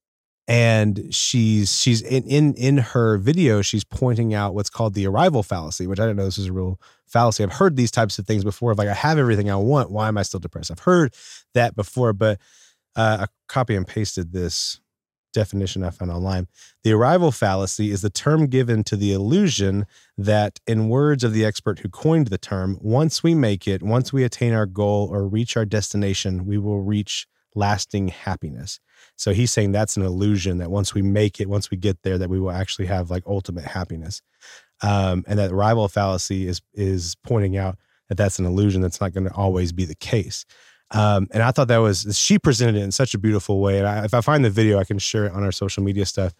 and 0.46 1.12
she's 1.14 1.78
she's 1.78 2.02
in 2.02 2.24
in 2.24 2.54
in 2.54 2.78
her 2.78 3.16
video. 3.16 3.62
She's 3.62 3.84
pointing 3.84 4.34
out 4.34 4.54
what's 4.54 4.70
called 4.70 4.94
the 4.94 5.06
arrival 5.06 5.42
fallacy, 5.42 5.86
which 5.86 5.98
I 5.98 6.04
didn't 6.04 6.16
know 6.16 6.26
this 6.26 6.38
was 6.38 6.48
a 6.48 6.52
real 6.52 6.80
fallacy. 7.06 7.42
I've 7.42 7.52
heard 7.52 7.76
these 7.76 7.90
types 7.90 8.18
of 8.18 8.26
things 8.26 8.44
before. 8.44 8.72
Of 8.72 8.78
like, 8.78 8.88
I 8.88 8.94
have 8.94 9.18
everything 9.18 9.50
I 9.50 9.56
want. 9.56 9.90
Why 9.90 10.08
am 10.08 10.18
I 10.18 10.22
still 10.22 10.40
depressed? 10.40 10.70
I've 10.70 10.80
heard 10.80 11.14
that 11.54 11.74
before, 11.74 12.12
but 12.12 12.40
uh, 12.96 13.18
I 13.22 13.26
copy 13.48 13.74
and 13.74 13.86
pasted 13.86 14.32
this 14.32 14.80
definition 15.32 15.82
I 15.82 15.90
found 15.90 16.10
online. 16.10 16.46
The 16.84 16.92
arrival 16.92 17.32
fallacy 17.32 17.90
is 17.90 18.02
the 18.02 18.10
term 18.10 18.46
given 18.46 18.84
to 18.84 18.96
the 18.96 19.12
illusion 19.12 19.84
that, 20.16 20.60
in 20.66 20.88
words 20.88 21.24
of 21.24 21.32
the 21.32 21.44
expert 21.44 21.80
who 21.80 21.88
coined 21.88 22.28
the 22.28 22.38
term, 22.38 22.78
once 22.80 23.22
we 23.22 23.34
make 23.34 23.66
it, 23.66 23.82
once 23.82 24.12
we 24.12 24.24
attain 24.24 24.54
our 24.54 24.66
goal 24.66 25.08
or 25.10 25.26
reach 25.26 25.56
our 25.56 25.64
destination, 25.64 26.46
we 26.46 26.56
will 26.56 26.80
reach 26.80 27.26
lasting 27.54 28.08
happiness. 28.08 28.80
So 29.16 29.32
he's 29.32 29.52
saying 29.52 29.72
that's 29.72 29.96
an 29.96 30.02
illusion 30.02 30.58
that 30.58 30.70
once 30.70 30.94
we 30.94 31.02
make 31.02 31.40
it, 31.40 31.48
once 31.48 31.70
we 31.70 31.76
get 31.76 32.02
there, 32.02 32.18
that 32.18 32.28
we 32.28 32.40
will 32.40 32.50
actually 32.50 32.86
have 32.86 33.10
like 33.10 33.22
ultimate 33.26 33.64
happiness. 33.64 34.22
Um, 34.82 35.24
and 35.26 35.38
that 35.38 35.52
arrival 35.52 35.88
fallacy 35.88 36.46
is 36.46 36.60
is 36.74 37.14
pointing 37.24 37.56
out 37.56 37.78
that 38.08 38.16
that's 38.16 38.38
an 38.38 38.44
illusion 38.44 38.80
that's 38.80 39.00
not 39.00 39.12
going 39.12 39.24
to 39.24 39.34
always 39.34 39.72
be 39.72 39.84
the 39.84 39.94
case. 39.94 40.44
Um, 40.90 41.28
and 41.30 41.42
I 41.42 41.50
thought 41.50 41.68
that 41.68 41.78
was 41.78 42.06
she 42.18 42.38
presented 42.38 42.76
it 42.76 42.82
in 42.82 42.92
such 42.92 43.14
a 43.14 43.18
beautiful 43.18 43.60
way. 43.60 43.78
And 43.78 43.86
I, 43.86 44.04
if 44.04 44.14
I 44.14 44.20
find 44.20 44.44
the 44.44 44.50
video, 44.50 44.78
I 44.78 44.84
can 44.84 44.98
share 44.98 45.26
it 45.26 45.32
on 45.32 45.42
our 45.42 45.52
social 45.52 45.82
media 45.82 46.06
stuff. 46.06 46.34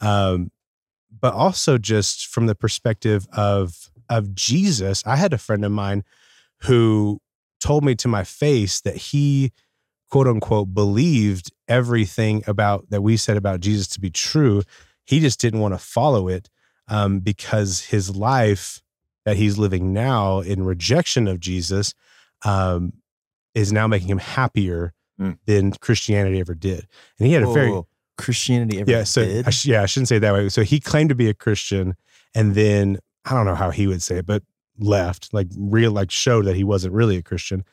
Um, 0.00 0.50
but 1.20 1.34
also 1.34 1.78
just 1.78 2.28
from 2.28 2.46
the 2.46 2.54
perspective 2.54 3.26
of 3.32 3.90
of 4.08 4.34
Jesus, 4.34 5.02
I 5.06 5.16
had 5.16 5.32
a 5.32 5.38
friend 5.38 5.64
of 5.64 5.72
mine 5.72 6.04
who 6.62 7.20
told 7.60 7.84
me 7.84 7.94
to 7.96 8.08
my 8.08 8.24
face 8.24 8.80
that 8.80 8.96
he 8.96 9.52
quote 10.10 10.26
unquote 10.26 10.74
believed 10.74 11.52
everything 11.68 12.42
about 12.46 12.88
that 12.90 13.02
we 13.02 13.16
said 13.16 13.36
about 13.36 13.60
Jesus 13.60 13.88
to 13.88 14.00
be 14.00 14.10
true. 14.10 14.62
He 15.04 15.20
just 15.20 15.40
didn't 15.40 15.60
want 15.60 15.74
to 15.74 15.78
follow 15.78 16.28
it 16.28 16.48
um, 16.88 17.20
because 17.20 17.80
his 17.86 18.14
life 18.16 18.82
that 19.24 19.36
he's 19.36 19.58
living 19.58 19.92
now 19.92 20.40
in 20.40 20.64
rejection 20.64 21.28
of 21.28 21.40
Jesus 21.40 21.94
um, 22.44 22.92
is 23.54 23.72
now 23.72 23.86
making 23.86 24.08
him 24.08 24.18
happier 24.18 24.92
Mm. 25.20 25.36
than 25.44 25.72
Christianity 25.72 26.40
ever 26.40 26.54
did. 26.54 26.86
And 27.18 27.26
he 27.26 27.34
had 27.34 27.42
a 27.42 27.52
very 27.52 27.70
Whoa, 27.70 27.86
Christianity 28.16 28.80
ever 28.80 28.90
yeah. 28.90 29.04
So 29.04 29.22
did? 29.22 29.46
I 29.46 29.50
sh- 29.50 29.66
yeah, 29.66 29.82
I 29.82 29.86
shouldn't 29.86 30.08
say 30.08 30.16
it 30.16 30.20
that 30.20 30.32
way. 30.32 30.48
So 30.48 30.62
he 30.62 30.80
claimed 30.80 31.10
to 31.10 31.14
be 31.14 31.28
a 31.28 31.34
Christian, 31.34 31.94
and 32.34 32.54
then 32.54 32.96
I 33.26 33.34
don't 33.34 33.44
know 33.44 33.54
how 33.54 33.68
he 33.68 33.86
would 33.86 34.00
say 34.00 34.16
it, 34.16 34.24
but 34.24 34.42
left 34.78 35.34
like 35.34 35.48
real 35.58 35.92
like 35.92 36.10
showed 36.10 36.46
that 36.46 36.56
he 36.56 36.64
wasn't 36.64 36.94
really 36.94 37.18
a 37.18 37.22
Christian. 37.22 37.66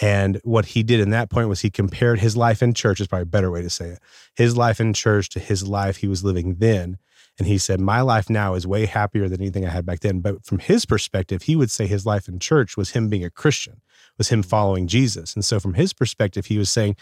And 0.00 0.40
what 0.42 0.66
he 0.66 0.82
did 0.82 1.00
in 1.00 1.10
that 1.10 1.30
point 1.30 1.48
was 1.48 1.60
he 1.60 1.70
compared 1.70 2.18
his 2.18 2.36
life 2.36 2.62
in 2.62 2.72
church 2.72 3.00
is 3.00 3.06
probably 3.06 3.24
a 3.24 3.26
better 3.26 3.50
way 3.50 3.62
to 3.62 3.70
say 3.70 3.90
it. 3.90 3.98
His 4.34 4.56
life 4.56 4.80
in 4.80 4.94
church 4.94 5.28
to 5.30 5.40
his 5.40 5.66
life 5.66 5.98
he 5.98 6.08
was 6.08 6.24
living 6.24 6.56
then. 6.56 6.98
And 7.38 7.46
he 7.46 7.58
said, 7.58 7.80
My 7.80 8.00
life 8.02 8.28
now 8.28 8.54
is 8.54 8.66
way 8.66 8.86
happier 8.86 9.28
than 9.28 9.40
anything 9.40 9.66
I 9.66 9.70
had 9.70 9.86
back 9.86 10.00
then. 10.00 10.20
But 10.20 10.44
from 10.44 10.58
his 10.58 10.84
perspective, 10.84 11.42
he 11.42 11.56
would 11.56 11.70
say 11.70 11.86
his 11.86 12.04
life 12.06 12.28
in 12.28 12.38
church 12.38 12.76
was 12.76 12.90
him 12.90 13.08
being 13.08 13.24
a 13.24 13.30
Christian, 13.30 13.80
was 14.18 14.28
him 14.28 14.40
mm-hmm. 14.40 14.48
following 14.48 14.86
Jesus. 14.86 15.34
And 15.34 15.44
so 15.44 15.58
from 15.58 15.74
his 15.74 15.92
perspective, 15.92 16.46
he 16.46 16.58
was 16.58 16.70
saying, 16.70 16.96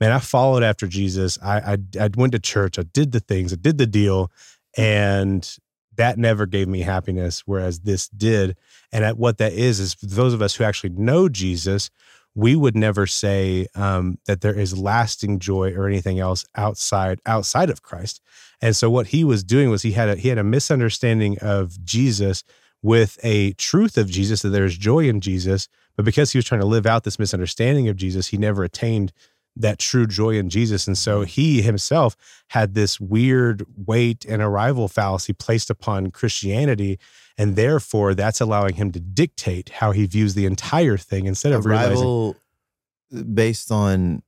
Man, 0.00 0.12
I 0.12 0.20
followed 0.20 0.62
after 0.62 0.86
Jesus. 0.86 1.38
I, 1.42 1.74
I, 1.74 1.78
I 2.00 2.10
went 2.16 2.32
to 2.32 2.38
church. 2.38 2.78
I 2.78 2.82
did 2.82 3.12
the 3.12 3.20
things. 3.20 3.52
I 3.52 3.56
did 3.56 3.78
the 3.78 3.86
deal. 3.86 4.30
And 4.76 5.56
that 5.96 6.18
never 6.18 6.46
gave 6.46 6.68
me 6.68 6.80
happiness, 6.80 7.42
whereas 7.46 7.80
this 7.80 8.08
did. 8.08 8.56
And 8.92 9.04
at 9.04 9.18
what 9.18 9.38
that 9.38 9.52
is, 9.52 9.80
is 9.80 9.94
for 9.94 10.06
those 10.06 10.34
of 10.34 10.42
us 10.42 10.54
who 10.54 10.64
actually 10.64 10.90
know 10.90 11.28
Jesus, 11.28 11.90
we 12.34 12.56
would 12.56 12.76
never 12.76 13.06
say 13.06 13.66
um, 13.74 14.18
that 14.26 14.40
there 14.40 14.58
is 14.58 14.76
lasting 14.76 15.38
joy 15.38 15.72
or 15.72 15.86
anything 15.86 16.18
else 16.18 16.44
outside 16.56 17.20
outside 17.26 17.70
of 17.70 17.82
Christ. 17.82 18.20
And 18.60 18.74
so 18.74 18.90
what 18.90 19.08
he 19.08 19.24
was 19.24 19.44
doing 19.44 19.70
was 19.70 19.82
he 19.82 19.92
had 19.92 20.08
a 20.08 20.16
he 20.16 20.28
had 20.28 20.38
a 20.38 20.44
misunderstanding 20.44 21.38
of 21.40 21.82
Jesus 21.84 22.42
with 22.82 23.18
a 23.22 23.52
truth 23.52 23.96
of 23.96 24.10
Jesus 24.10 24.42
that 24.42 24.50
there 24.50 24.64
is 24.64 24.76
joy 24.76 25.08
in 25.08 25.20
Jesus, 25.20 25.68
but 25.96 26.04
because 26.04 26.32
he 26.32 26.38
was 26.38 26.44
trying 26.44 26.60
to 26.60 26.66
live 26.66 26.86
out 26.86 27.04
this 27.04 27.18
misunderstanding 27.18 27.88
of 27.88 27.96
Jesus, 27.96 28.28
he 28.28 28.36
never 28.36 28.62
attained 28.62 29.12
that 29.56 29.78
true 29.78 30.06
joy 30.06 30.36
in 30.36 30.50
Jesus. 30.50 30.86
And 30.86 30.98
so 30.98 31.22
he 31.22 31.62
himself 31.62 32.16
had 32.48 32.74
this 32.74 33.00
weird 33.00 33.64
weight 33.76 34.24
and 34.24 34.42
arrival 34.42 34.88
fallacy 34.88 35.32
placed 35.32 35.70
upon 35.70 36.10
Christianity. 36.10 36.98
And 37.38 37.56
therefore, 37.56 38.14
that's 38.14 38.40
allowing 38.40 38.74
him 38.74 38.92
to 38.92 39.00
dictate 39.00 39.68
how 39.68 39.92
he 39.92 40.06
views 40.06 40.34
the 40.34 40.46
entire 40.46 40.96
thing 40.96 41.26
instead 41.26 41.52
of 41.52 41.64
realizing. 41.66 42.34
Based 43.34 43.70
on 43.70 44.23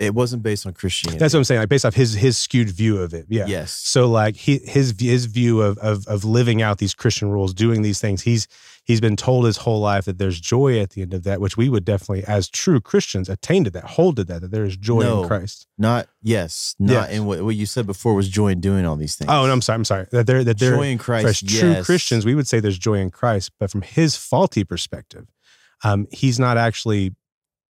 it 0.00 0.14
wasn't 0.14 0.42
based 0.42 0.66
on 0.66 0.72
Christianity. 0.72 1.18
That's 1.18 1.34
what 1.34 1.38
I'm 1.40 1.44
saying. 1.44 1.60
Like 1.60 1.68
based 1.68 1.84
off 1.84 1.94
his 1.94 2.14
his 2.14 2.38
skewed 2.38 2.70
view 2.70 2.98
of 2.98 3.12
it. 3.14 3.26
Yeah. 3.28 3.44
Yes. 3.46 3.70
So 3.70 4.08
like 4.08 4.34
he, 4.34 4.58
his 4.58 4.94
his 4.98 5.26
view 5.26 5.60
of, 5.60 5.76
of 5.78 6.06
of 6.08 6.24
living 6.24 6.62
out 6.62 6.78
these 6.78 6.94
Christian 6.94 7.30
rules, 7.30 7.52
doing 7.54 7.82
these 7.82 8.00
things, 8.00 8.22
he's 8.22 8.48
he's 8.82 9.00
been 9.00 9.14
told 9.14 9.44
his 9.44 9.58
whole 9.58 9.80
life 9.80 10.06
that 10.06 10.18
there's 10.18 10.40
joy 10.40 10.80
at 10.80 10.90
the 10.90 11.02
end 11.02 11.12
of 11.12 11.22
that, 11.24 11.40
which 11.40 11.56
we 11.56 11.68
would 11.68 11.84
definitely, 11.84 12.24
as 12.24 12.48
true 12.48 12.80
Christians, 12.80 13.28
attain 13.28 13.62
to 13.64 13.70
that, 13.70 13.84
hold 13.84 14.16
to 14.16 14.24
that, 14.24 14.40
that 14.40 14.50
there 14.50 14.64
is 14.64 14.76
joy 14.76 15.02
No. 15.02 15.22
in 15.22 15.28
Christ. 15.28 15.66
Not 15.78 16.08
yes. 16.22 16.74
Not 16.78 17.10
Yes. 17.10 17.10
in 17.10 17.26
what, 17.26 17.42
what 17.42 17.54
you 17.54 17.66
said 17.66 17.86
before 17.86 18.14
was 18.14 18.28
joy 18.28 18.48
in 18.48 18.60
doing 18.60 18.86
all 18.86 18.96
these 18.96 19.14
things. 19.16 19.30
Oh, 19.30 19.46
no, 19.46 19.52
I'm 19.52 19.60
sorry, 19.60 19.76
I'm 19.76 19.84
sorry 19.84 20.06
that 20.12 20.26
there 20.26 20.42
that 20.42 20.58
there 20.58 20.76
joy 20.76 20.88
in 20.88 20.98
Christ. 20.98 21.26
as 21.26 21.42
yes. 21.42 21.60
true 21.60 21.84
Christians, 21.84 22.24
we 22.24 22.34
would 22.34 22.48
say 22.48 22.58
there's 22.58 22.78
joy 22.78 22.94
in 22.94 23.10
Christ, 23.10 23.52
but 23.60 23.70
from 23.70 23.82
his 23.82 24.16
faulty 24.16 24.64
perspective, 24.64 25.26
um, 25.84 26.06
he's 26.10 26.40
not 26.40 26.56
actually 26.56 27.14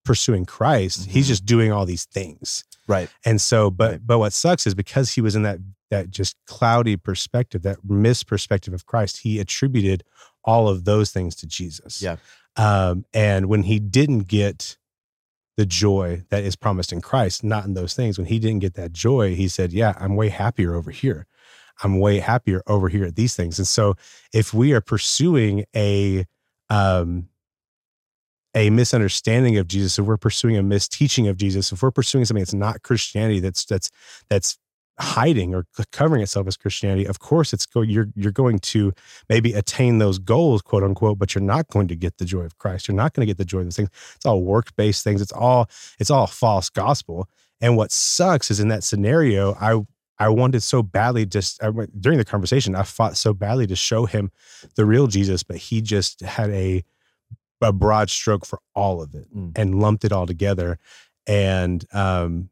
pursuing 0.03 0.45
Christ. 0.45 1.09
He's 1.09 1.25
Mhm. 1.25 1.29
just 1.29 1.45
doing 1.45 1.71
all 1.71 1.85
these 1.85 2.05
things. 2.05 2.63
Right. 2.87 3.09
And 3.25 3.39
so, 3.39 3.69
but 3.69 3.91
Right. 3.91 4.07
but 4.07 4.19
what 4.19 4.33
sucks 4.33 4.65
is 4.67 4.73
because 4.73 5.11
he 5.13 5.21
was 5.21 5.35
in 5.35 5.43
that 5.43 5.59
that 5.91 6.09
just 6.09 6.37
cloudy 6.47 6.95
perspective, 6.95 7.63
that 7.63 7.79
misperspective 7.85 8.73
of 8.73 8.85
Christ, 8.85 9.19
he 9.19 9.39
attributed 9.39 10.03
all 10.45 10.69
of 10.69 10.85
those 10.85 11.11
things 11.11 11.35
to 11.35 11.45
Jesus. 11.47 12.01
Yeah. 12.01 12.15
Um, 12.55 13.05
and 13.13 13.47
when 13.47 13.63
he 13.63 13.77
didn't 13.79 14.27
get 14.27 14.77
the 15.57 15.65
joy 15.65 16.23
that 16.29 16.43
is 16.45 16.55
promised 16.55 16.93
in 16.93 17.01
Christ, 17.01 17.43
not 17.43 17.65
in 17.65 17.73
those 17.73 17.93
things, 17.93 18.17
when 18.17 18.27
he 18.27 18.39
didn't 18.39 18.59
get 18.59 18.75
that 18.75 18.93
joy, 18.93 19.35
he 19.35 19.47
said, 19.49 19.73
Yeah, 19.73 19.93
I'm 19.97 20.15
way 20.15 20.29
happier 20.29 20.75
over 20.75 20.91
here. 20.91 21.27
I'm 21.83 21.99
way 21.99 22.19
happier 22.19 22.61
over 22.67 22.87
here 22.89 23.03
at 23.05 23.15
these 23.15 23.35
things. 23.35 23.59
And 23.59 23.67
so 23.67 23.95
if 24.33 24.53
we 24.53 24.71
are 24.71 24.81
pursuing 24.81 25.65
a 25.75 26.25
um 26.69 27.27
a 28.53 28.69
misunderstanding 28.69 29.57
of 29.57 29.67
Jesus, 29.67 29.97
if 29.97 30.05
we're 30.05 30.17
pursuing 30.17 30.57
a 30.57 30.63
misteaching 30.63 31.27
of 31.29 31.37
Jesus, 31.37 31.71
if 31.71 31.81
we're 31.81 31.91
pursuing 31.91 32.25
something 32.25 32.41
that's 32.41 32.53
not 32.53 32.83
Christianity, 32.83 33.39
that's 33.39 33.65
that's 33.65 33.89
that's 34.29 34.57
hiding 34.99 35.55
or 35.55 35.65
covering 35.91 36.21
itself 36.21 36.47
as 36.47 36.57
Christianity, 36.57 37.05
of 37.05 37.19
course 37.19 37.53
it's 37.53 37.65
go 37.65 37.81
you're 37.81 38.09
you're 38.15 38.31
going 38.31 38.59
to 38.59 38.93
maybe 39.29 39.53
attain 39.53 39.97
those 39.97 40.19
goals, 40.19 40.61
quote 40.61 40.83
unquote, 40.83 41.17
but 41.17 41.33
you're 41.33 41.43
not 41.43 41.67
going 41.69 41.87
to 41.87 41.95
get 41.95 42.17
the 42.17 42.25
joy 42.25 42.41
of 42.41 42.57
Christ. 42.57 42.87
You're 42.87 42.95
not 42.95 43.13
going 43.13 43.25
to 43.25 43.29
get 43.29 43.37
the 43.37 43.45
joy 43.45 43.59
of 43.59 43.65
those 43.65 43.77
things. 43.77 43.89
It's 44.15 44.25
all 44.25 44.43
work-based 44.43 45.03
things. 45.03 45.21
It's 45.21 45.31
all 45.31 45.69
it's 45.99 46.11
all 46.11 46.27
false 46.27 46.69
gospel. 46.69 47.27
And 47.61 47.77
what 47.77 47.91
sucks 47.91 48.51
is 48.51 48.59
in 48.59 48.67
that 48.67 48.83
scenario, 48.83 49.55
I 49.59 49.79
I 50.19 50.29
wanted 50.29 50.61
so 50.61 50.83
badly 50.83 51.25
just 51.25 51.63
I, 51.63 51.69
went- 51.69 51.99
during 51.99 52.19
the 52.19 52.25
conversation, 52.25 52.75
I 52.75 52.83
fought 52.83 53.17
so 53.17 53.33
badly 53.33 53.65
to 53.67 53.75
show 53.75 54.05
him 54.05 54.31
the 54.75 54.85
real 54.85 55.07
Jesus, 55.07 55.41
but 55.41 55.57
he 55.57 55.81
just 55.81 56.21
had 56.21 56.51
a 56.51 56.83
a 57.61 57.71
broad 57.73 58.09
stroke 58.09 58.45
for 58.45 58.59
all 58.75 59.01
of 59.01 59.13
it 59.15 59.33
Mm. 59.35 59.51
and 59.55 59.79
lumped 59.79 60.03
it 60.05 60.11
all 60.11 60.25
together. 60.25 60.77
And 61.27 61.85
um, 61.93 62.49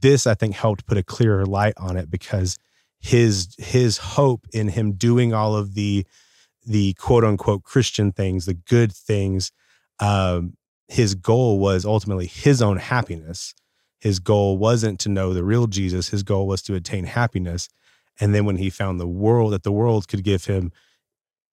this, 0.00 0.26
I 0.26 0.34
think, 0.34 0.54
helped 0.54 0.86
put 0.86 0.98
a 0.98 1.02
clearer 1.02 1.44
light 1.46 1.74
on 1.76 1.96
it 1.96 2.10
because 2.10 2.58
his 3.00 3.54
his 3.58 3.98
hope 3.98 4.46
in 4.52 4.68
him 4.68 4.92
doing 4.92 5.32
all 5.32 5.56
of 5.56 5.74
the 5.74 6.06
the 6.66 6.92
quote 6.94 7.24
unquote 7.24 7.62
Christian 7.64 8.12
things, 8.12 8.46
the 8.46 8.54
good 8.54 8.92
things, 8.92 9.50
um, 9.98 10.56
his 10.88 11.14
goal 11.14 11.58
was 11.58 11.84
ultimately 11.84 12.26
his 12.26 12.60
own 12.60 12.76
happiness. 12.76 13.54
His 14.00 14.18
goal 14.18 14.56
wasn't 14.58 14.98
to 15.00 15.08
know 15.08 15.32
the 15.34 15.44
real 15.44 15.66
Jesus. 15.66 16.08
His 16.08 16.22
goal 16.22 16.46
was 16.46 16.62
to 16.62 16.74
attain 16.74 17.04
happiness. 17.04 17.68
And 18.20 18.34
then 18.34 18.44
when 18.44 18.56
he 18.56 18.70
found 18.70 19.00
the 19.00 19.06
world, 19.08 19.52
that 19.52 19.62
the 19.62 19.72
world 19.72 20.08
could 20.08 20.22
give 20.24 20.44
him 20.46 20.72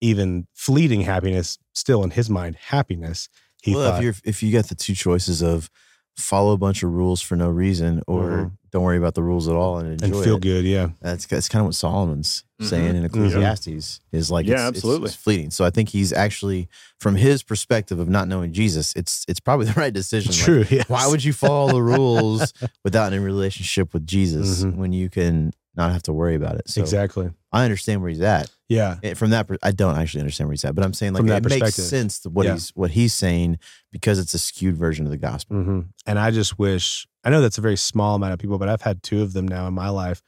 even 0.00 0.46
fleeting 0.54 1.02
happiness, 1.02 1.58
still 1.74 2.02
in 2.04 2.10
his 2.10 2.28
mind, 2.30 2.56
happiness, 2.56 3.28
he 3.62 3.74
well, 3.74 3.90
thought, 3.90 3.98
if 3.98 4.02
you're 4.04 4.14
if 4.24 4.42
you 4.42 4.52
got 4.52 4.68
the 4.68 4.74
two 4.74 4.94
choices 4.94 5.42
of 5.42 5.68
follow 6.16 6.52
a 6.52 6.58
bunch 6.58 6.82
of 6.82 6.90
rules 6.92 7.20
for 7.20 7.36
no 7.36 7.48
reason 7.48 8.02
or 8.08 8.22
Mhm. 8.30 8.52
don't 8.72 8.82
worry 8.82 8.96
about 8.98 9.14
the 9.14 9.22
rules 9.22 9.46
at 9.46 9.54
all 9.54 9.78
and 9.78 10.02
enjoy 10.02 10.16
and 10.16 10.24
feel 10.24 10.36
it, 10.36 10.42
good. 10.42 10.64
Yeah. 10.64 10.88
That's 11.00 11.26
that's 11.26 11.48
kind 11.48 11.60
of 11.60 11.66
what 11.66 11.74
Solomon's 11.76 12.42
Mhm. 12.60 12.66
saying 12.68 12.96
in 12.96 13.04
Ecclesiastes 13.04 14.00
is 14.10 14.28
like 14.30 14.44
Yeah, 14.46 14.54
it's, 14.54 14.60
it's- 14.60 14.76
absolutely. 14.78 15.06
it's 15.06 15.14
fleeting. 15.14 15.50
So 15.52 15.64
I 15.64 15.70
think 15.70 15.90
he's 15.90 16.12
actually 16.12 16.68
from 16.98 17.14
his 17.14 17.44
perspective 17.44 18.00
of 18.00 18.08
not 18.08 18.26
knowing 18.26 18.52
Jesus, 18.52 18.92
it's 18.96 19.24
it's 19.28 19.38
probably 19.38 19.66
the 19.72 19.74
right 19.80 19.92
decision. 19.94 20.32
Like, 20.32 20.40
True. 20.40 20.64
yes. 20.70 20.88
why 20.88 21.06
would 21.06 21.22
you 21.22 21.32
follow 21.32 21.72
the 21.72 21.82
rules 21.98 22.52
without 22.84 23.12
any 23.12 23.22
relationship 23.22 23.94
with 23.94 24.04
Jesus 24.04 24.64
Mhm. 24.64 24.74
when 24.74 24.92
you 24.92 25.08
can 25.08 25.52
not 25.76 25.92
have 25.92 26.02
to 26.04 26.12
worry 26.12 26.34
about 26.34 26.56
it? 26.56 26.68
So 26.68 26.80
exactly. 26.80 27.30
I 27.52 27.62
understand 27.64 28.00
where 28.02 28.10
he's 28.10 28.20
at. 28.20 28.50
Yeah. 28.68 28.96
Eh, 29.02 29.14
From 29.14 29.30
that, 29.30 29.48
I 29.62 29.70
don't 29.72 29.96
actually 29.96 30.20
understand 30.20 30.48
what 30.48 30.52
he's 30.52 30.60
saying, 30.60 30.74
but 30.74 30.84
I'm 30.84 30.92
saying 30.92 31.14
like 31.14 31.24
it 31.24 31.48
makes 31.48 31.74
sense 31.74 32.24
what 32.24 32.44
Yeah. 32.46 32.52
he's 32.54 32.70
what 32.70 32.90
he's 32.90 33.14
saying 33.14 33.58
because 33.92 34.18
it's 34.18 34.34
a 34.34 34.38
skewed 34.38 34.76
version 34.76 35.06
of 35.06 35.10
the 35.10 35.16
gospel. 35.16 35.62
hmm 35.62 35.80
And 36.06 36.18
I 36.18 36.30
just 36.30 36.58
wish, 36.58 37.06
I 37.24 37.30
know 37.30 37.40
that's 37.40 37.58
a 37.58 37.62
very 37.62 37.76
small 37.76 38.14
amount 38.16 38.34
of 38.34 38.38
people, 38.38 38.58
but 38.58 38.68
I've 38.68 38.82
had 38.82 39.02
two 39.02 39.22
of 39.22 39.32
them 39.32 39.48
now 39.48 39.66
in 39.68 39.74
my 39.74 39.88
life 39.88 40.22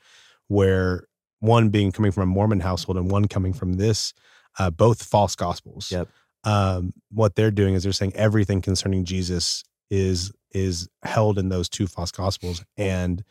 where 0.49 1.05
one 1.41 1.69
being 1.69 1.93
coming 1.93 2.13
from 2.13 2.25
a 2.25 2.27
Mormon 2.27 2.61
household 2.61 2.97
and 2.99 3.11
one 3.11 3.27
coming 3.29 3.53
from 3.53 3.75
this, 3.75 4.13
uh, 4.59 4.71
both 4.71 5.03
false 5.03 5.37
gospels. 5.37 5.91
Yep. 5.93 6.09
Um, 6.45 6.93
what 7.13 7.35
they're 7.35 7.51
doing 7.51 7.75
is 7.75 7.83
they're 7.83 7.93
saying 7.93 8.15
everything 8.17 8.63
concerning 8.63 9.05
Jesus 9.05 9.63
is 9.91 10.33
is 10.53 10.89
held 11.05 11.39
in 11.39 11.49
those 11.51 11.69
two 11.69 11.87
false 11.87 12.11
gospels. 12.11 12.65
And 12.77 13.23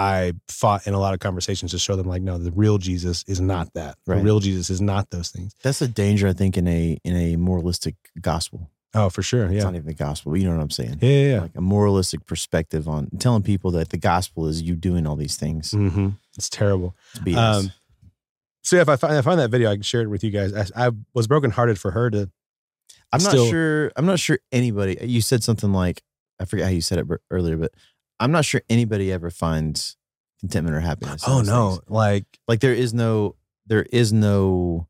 I 0.00 0.32
fought 0.48 0.86
in 0.86 0.94
a 0.94 0.98
lot 0.98 1.14
of 1.14 1.20
conversations 1.20 1.70
to 1.72 1.78
show 1.78 1.96
them 1.96 2.06
like, 2.06 2.22
no, 2.22 2.38
the 2.38 2.50
real 2.52 2.78
Jesus 2.78 3.24
is 3.28 3.40
not 3.40 3.74
that. 3.74 3.96
Right. 4.06 4.16
The 4.18 4.22
real 4.22 4.40
Jesus 4.40 4.70
is 4.70 4.80
not 4.80 5.10
those 5.10 5.30
things. 5.30 5.54
That's 5.62 5.82
a 5.82 5.88
danger, 5.88 6.26
I 6.28 6.32
think, 6.32 6.56
in 6.56 6.66
a 6.66 6.98
in 7.04 7.16
a 7.16 7.36
moralistic 7.36 7.94
gospel. 8.20 8.70
Oh, 8.92 9.08
for 9.08 9.22
sure. 9.22 9.44
Yeah. 9.46 9.56
It's 9.56 9.64
not 9.64 9.74
even 9.74 9.86
the 9.86 9.94
gospel, 9.94 10.36
you 10.36 10.48
know 10.48 10.56
what 10.56 10.62
I'm 10.62 10.70
saying. 10.70 10.98
Yeah. 11.00 11.08
Yeah. 11.10 11.34
yeah. 11.34 11.40
Like 11.42 11.54
a 11.56 11.60
moralistic 11.60 12.26
perspective 12.26 12.88
on 12.88 13.08
telling 13.18 13.42
people 13.42 13.70
that 13.72 13.90
the 13.90 13.98
gospel 13.98 14.46
is 14.48 14.62
you 14.62 14.74
doing 14.74 15.06
all 15.06 15.14
these 15.16 15.36
things. 15.36 15.70
hmm 15.72 16.08
It's 16.36 16.48
terrible. 16.48 16.96
It's 17.14 17.20
BS. 17.20 17.36
Um, 17.36 17.72
So 18.62 18.76
yeah, 18.76 18.82
if 18.82 18.88
I 18.88 18.96
find, 18.96 19.14
I 19.14 19.22
find 19.22 19.38
that 19.40 19.50
video, 19.50 19.70
I 19.70 19.74
can 19.74 19.82
share 19.82 20.02
it 20.02 20.08
with 20.08 20.22
you 20.24 20.30
guys. 20.30 20.52
I, 20.74 20.88
I 20.88 20.90
was 21.14 21.26
brokenhearted 21.28 21.78
for 21.78 21.92
her 21.92 22.10
to. 22.10 22.30
I'm 23.12 23.22
not 23.22 23.32
sure. 23.50 23.92
I'm 23.96 24.06
not 24.06 24.18
sure 24.18 24.38
anybody. 24.52 24.98
You 25.02 25.20
said 25.20 25.42
something 25.42 25.72
like 25.72 26.02
I 26.40 26.44
forget 26.44 26.66
how 26.66 26.72
you 26.72 26.80
said 26.80 26.98
it 26.98 27.06
earlier, 27.30 27.56
but 27.56 27.72
I'm 28.20 28.30
not 28.30 28.44
sure 28.44 28.60
anybody 28.70 29.10
ever 29.10 29.30
finds 29.30 29.96
contentment 30.40 30.76
or 30.76 30.80
happiness. 30.80 31.24
Oh 31.26 31.40
no! 31.40 31.70
things. 31.76 31.82
Like 31.88 32.26
like 32.46 32.60
there 32.60 32.74
is 32.74 32.94
no 32.94 33.34
there 33.66 33.82
is 33.90 34.12
no 34.12 34.86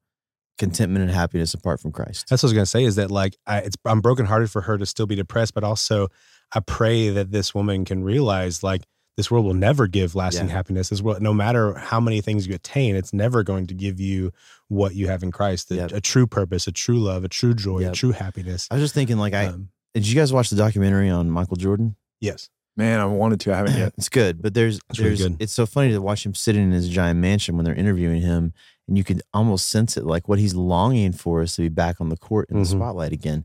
contentment 0.58 1.02
and 1.02 1.10
happiness 1.10 1.54
apart 1.54 1.80
from 1.80 1.90
Christ. 1.90 2.26
that's 2.28 2.42
what 2.42 2.48
I 2.48 2.50
was 2.50 2.52
gonna 2.54 2.66
say 2.66 2.84
is 2.84 2.96
that 2.96 3.10
like 3.10 3.36
I, 3.46 3.58
it's 3.60 3.76
I'm 3.86 4.00
brokenhearted 4.02 4.50
for 4.50 4.60
her 4.62 4.76
to 4.76 4.84
still 4.84 5.06
be 5.06 5.14
depressed, 5.14 5.54
but 5.54 5.64
also 5.64 6.08
I 6.54 6.60
pray 6.60 7.08
that 7.10 7.30
this 7.30 7.54
woman 7.54 7.84
can 7.86 8.02
realize 8.04 8.62
like 8.62 8.82
this 9.16 9.30
world 9.30 9.44
will 9.46 9.54
never 9.54 9.86
give 9.86 10.14
lasting 10.14 10.48
Yeah. 10.48 10.52
happiness. 10.54 10.88
This 10.88 11.02
world, 11.02 11.20
no 11.22 11.32
matter 11.34 11.74
how 11.74 12.00
many 12.00 12.20
things 12.20 12.46
you 12.46 12.54
attain, 12.54 12.94
it's 12.96 13.12
never 13.12 13.42
going 13.42 13.66
to 13.68 13.74
give 13.74 14.00
you 14.00 14.32
what 14.68 14.94
you 14.94 15.08
have 15.08 15.22
in 15.22 15.30
Christ: 15.30 15.68
the, 15.68 15.76
Yep. 15.76 15.92
a 15.92 16.00
true 16.00 16.26
purpose, 16.26 16.66
a 16.66 16.72
true 16.72 16.98
love, 16.98 17.24
a 17.24 17.28
true 17.28 17.54
joy, 17.54 17.86
a 17.88 17.92
true 17.92 18.12
happiness. 18.12 18.66
I 18.70 18.74
was 18.74 18.84
just 18.84 18.94
thinking, 18.94 19.18
like, 19.18 19.34
I 19.34 19.46
Um, 19.46 19.70
did 19.94 20.06
you 20.08 20.14
guys 20.14 20.32
watch 20.32 20.48
the 20.50 20.56
documentary 20.56 21.10
on 21.10 21.30
Michael 21.30 21.56
Jordan? 21.56 21.96
yes. 22.20 22.48
Man, 22.76 23.00
I 23.00 23.04
wanted 23.04 23.40
to. 23.40 23.52
I 23.52 23.56
haven't 23.58 23.76
yet. 23.76 23.92
It's 23.98 24.08
good, 24.08 24.40
but 24.40 24.54
there's 24.54 24.80
It's 24.90 24.98
really 24.98 25.10
there's 25.16 25.28
good. 25.28 25.36
it's 25.42 25.52
so 25.52 25.66
funny 25.66 25.90
to 25.92 26.00
watch 26.00 26.24
him 26.24 26.34
sitting 26.34 26.62
in 26.62 26.70
his 26.72 26.88
giant 26.88 27.18
mansion 27.20 27.56
when 27.56 27.64
they're 27.64 27.74
interviewing 27.74 28.22
him, 28.22 28.52
and 28.88 28.96
you 28.96 29.04
could 29.04 29.22
almost 29.34 29.68
sense 29.68 29.96
it, 29.96 30.04
like 30.04 30.28
what 30.28 30.38
he's 30.38 30.54
longing 30.54 31.12
for 31.12 31.42
is 31.42 31.54
to 31.56 31.62
be 31.62 31.68
back 31.68 32.00
on 32.00 32.08
the 32.08 32.16
court 32.16 32.48
in 32.50 32.56
Mhm. 32.56 32.60
the 32.60 32.66
spotlight 32.66 33.12
again. 33.12 33.44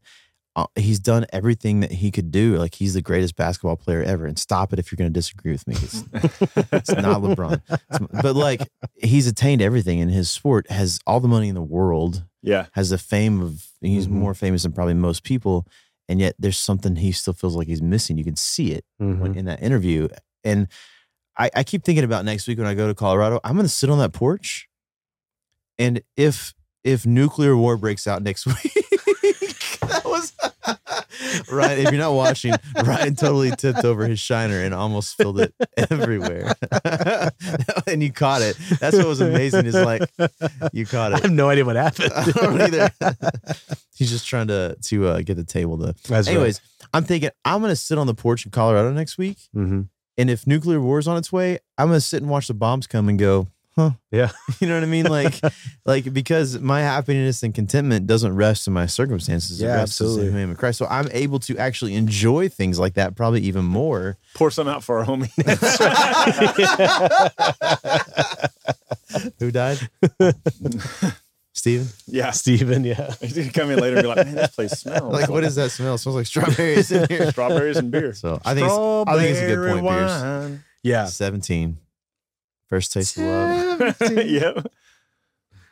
Uh, 0.58 0.68
he's 0.78 1.00
done 1.00 1.26
everything 1.34 1.82
that 1.82 1.92
he 1.92 2.10
could 2.12 2.32
do. 2.32 2.56
Like 2.56 2.76
he's 2.76 2.94
the 2.94 3.02
greatest 3.02 3.36
basketball 3.36 3.76
player 3.76 4.02
ever. 4.02 4.26
And 4.26 4.40
stop 4.40 4.72
it 4.72 4.80
if 4.80 4.90
you're 4.90 4.96
going 4.96 5.12
to 5.12 5.14
disagree 5.14 5.52
with 5.52 5.68
me. 5.68 5.76
It's, 5.76 6.04
it's 6.72 6.90
not 6.96 7.22
LeBron, 7.22 7.62
It's- 7.70 8.22
but 8.22 8.38
like 8.38 8.62
he's 8.96 9.28
attained 9.28 9.62
everything 9.62 10.00
in 10.00 10.08
his 10.08 10.30
sport. 10.30 10.72
Has 10.72 10.98
all 11.06 11.20
the 11.20 11.28
money 11.28 11.50
in 11.50 11.56
the 11.56 11.62
world. 11.62 12.24
Yeah. 12.42 12.68
Has 12.72 12.90
the 12.92 12.98
fame 12.98 13.42
of 13.42 13.68
he's 13.82 14.08
Mhm. 14.08 14.12
more 14.12 14.34
famous 14.34 14.64
than 14.64 14.72
probably 14.72 14.94
most 14.94 15.24
people. 15.26 15.68
And 16.08 16.20
yet 16.20 16.36
there's 16.38 16.58
something 16.58 16.96
he 16.98 17.12
still 17.12 17.34
feels 17.34 17.56
like 17.56 17.68
he's 17.68 17.82
missing. 17.82 18.18
You 18.18 18.24
can 18.24 18.36
see 18.36 18.72
it 18.72 18.86
Mhm. 19.02 19.20
when, 19.20 19.36
in 19.36 19.46
that 19.46 19.62
interview. 19.64 20.08
And 20.44 20.68
I, 21.38 21.50
I 21.56 21.64
keep 21.64 21.84
thinking 21.84 22.04
about 22.04 22.24
next 22.26 22.48
week 22.48 22.58
when 22.58 22.68
I 22.68 22.76
go 22.76 22.88
to 22.88 22.94
Colorado, 22.94 23.40
I'm 23.44 23.56
going 23.56 23.66
to 23.66 23.70
sit 23.70 23.90
on 23.90 23.98
that 24.00 24.14
porch. 24.14 24.68
And 25.78 26.02
if 26.16 26.54
if 26.86 27.06
nuclear 27.06 27.58
war 27.58 27.76
breaks 27.76 28.08
out 28.08 28.24
next 28.24 28.46
week, 28.46 28.56
that 29.82 30.02
was 30.06 30.32
Ryan. 31.52 31.80
If 31.80 31.92
you're 31.92 32.00
not 32.02 32.14
watching, 32.14 32.54
Ryan 32.84 33.16
totally 33.16 33.52
tipped 33.52 33.84
over 33.84 34.08
his 34.08 34.20
shiner 34.20 34.60
and 34.62 34.74
almost 34.74 35.12
spilled 35.12 35.40
it 35.40 35.54
everywhere. 35.92 36.54
and 37.88 38.02
you 38.04 38.12
caught 38.14 38.42
it. 38.42 38.58
That's 38.80 38.96
what 38.96 39.08
was 39.08 39.22
amazing. 39.22 39.66
Is 39.66 39.76
like 39.76 40.04
you 40.72 40.86
caught 40.86 41.12
it. 41.12 41.16
I 41.16 41.20
have 41.22 41.32
no 41.32 41.50
idea 41.50 41.66
what 41.66 41.76
happened. 41.76 42.12
I 42.16 42.26
don't 42.32 42.62
either. 42.62 42.92
He's 43.96 44.10
just 44.12 44.28
trying 44.28 44.48
to 44.48 44.78
to 44.84 45.08
uh, 45.08 45.22
get 45.22 45.36
the 45.36 45.44
table 45.44 45.78
to. 45.80 45.96
That's 46.08 46.28
Anyways, 46.28 46.62
I'm 46.94 47.04
thinking 47.04 47.30
I'm 47.44 47.62
gonna 47.62 47.76
sit 47.76 47.98
on 47.98 48.08
the 48.08 48.16
porch 48.16 48.46
in 48.46 48.52
Colorado 48.52 48.92
next 48.94 49.18
week, 49.18 49.38
right. 49.54 49.66
Mhm. 49.66 49.90
and 50.18 50.30
if 50.30 50.46
nuclear 50.48 50.80
war 50.80 51.00
is 51.00 51.08
on 51.08 51.18
its 51.18 51.32
way, 51.32 51.60
I'm 51.78 51.88
gonna 51.88 52.02
sit 52.02 52.22
and 52.22 52.30
watch 52.30 52.48
the 52.48 52.54
bombs 52.54 52.88
come 52.88 53.10
and 53.10 53.18
go. 53.20 53.48
Huh? 53.78 53.92
Yeah. 54.12 54.32
You 54.62 54.68
know 54.70 54.76
what 54.76 54.84
I 54.84 54.88
mean? 54.88 55.06
Like, 55.06 55.40
like 55.86 56.14
because 56.14 56.58
my 56.60 56.80
happiness 56.82 57.44
and 57.44 57.54
contentment 57.54 58.08
doesn't 58.08 58.34
rest 58.36 58.68
in 58.68 58.74
my 58.74 58.86
circumstances. 58.86 59.62
it 59.62 59.66
Yeah, 59.66 59.76
rests 59.76 60.00
in 60.00 60.06
absolutely. 60.06 60.32
who 60.32 60.38
I 60.38 60.42
am 60.42 60.50
in 60.52 60.56
Christ. 60.56 60.78
So 60.80 60.88
I'm 60.90 61.10
able 61.12 61.40
to 61.40 61.58
actually 61.58 61.96
enjoy 61.96 62.48
things 62.48 62.80
like 62.80 62.94
that, 62.94 63.16
probably 63.16 63.42
even 63.42 63.66
more. 63.66 64.18
Pour 64.34 64.50
some 64.50 64.68
out 64.70 64.84
for 64.84 65.00
our 65.00 65.06
homie. 65.06 65.30
Who 69.40 69.52
died? 69.52 69.80
Steven? 71.54 71.88
yeah. 72.08 72.32
Steven, 72.32 72.84
yeah. 72.84 73.14
He's 73.22 73.34
gonna 73.34 73.52
come 73.52 73.70
in 73.72 73.80
later 73.80 73.98
and 73.98 74.04
be 74.04 74.08
like, 74.08 74.26
man, 74.26 74.36
this 74.36 74.56
place 74.56 74.72
smells. 74.72 75.14
Like, 75.14 75.30
what 75.30 75.44
is 75.44 75.56
that 75.56 75.72
smell? 75.72 75.96
It 75.96 76.00
smells 76.00 76.16
like 76.16 76.26
strawberries 76.28 76.92
in 76.92 77.08
here. 77.10 77.32
Strawberries 77.32 77.78
and 77.78 77.92
beer. 77.92 78.14
So 78.14 78.40
I 78.46 78.54
think 78.54 78.68
it's, 78.68 78.76
I 79.08 79.18
think 79.18 79.32
it's 79.32 79.40
a 79.42 79.48
good 79.48 79.82
point, 79.82 79.88
Pierce. 79.88 80.60
Yeah. 80.84 81.06
17. 81.06 81.78
First 82.76 82.92
taste 82.92 83.18
of 83.18 83.24
love. 83.24 83.96
yep. 84.26 84.68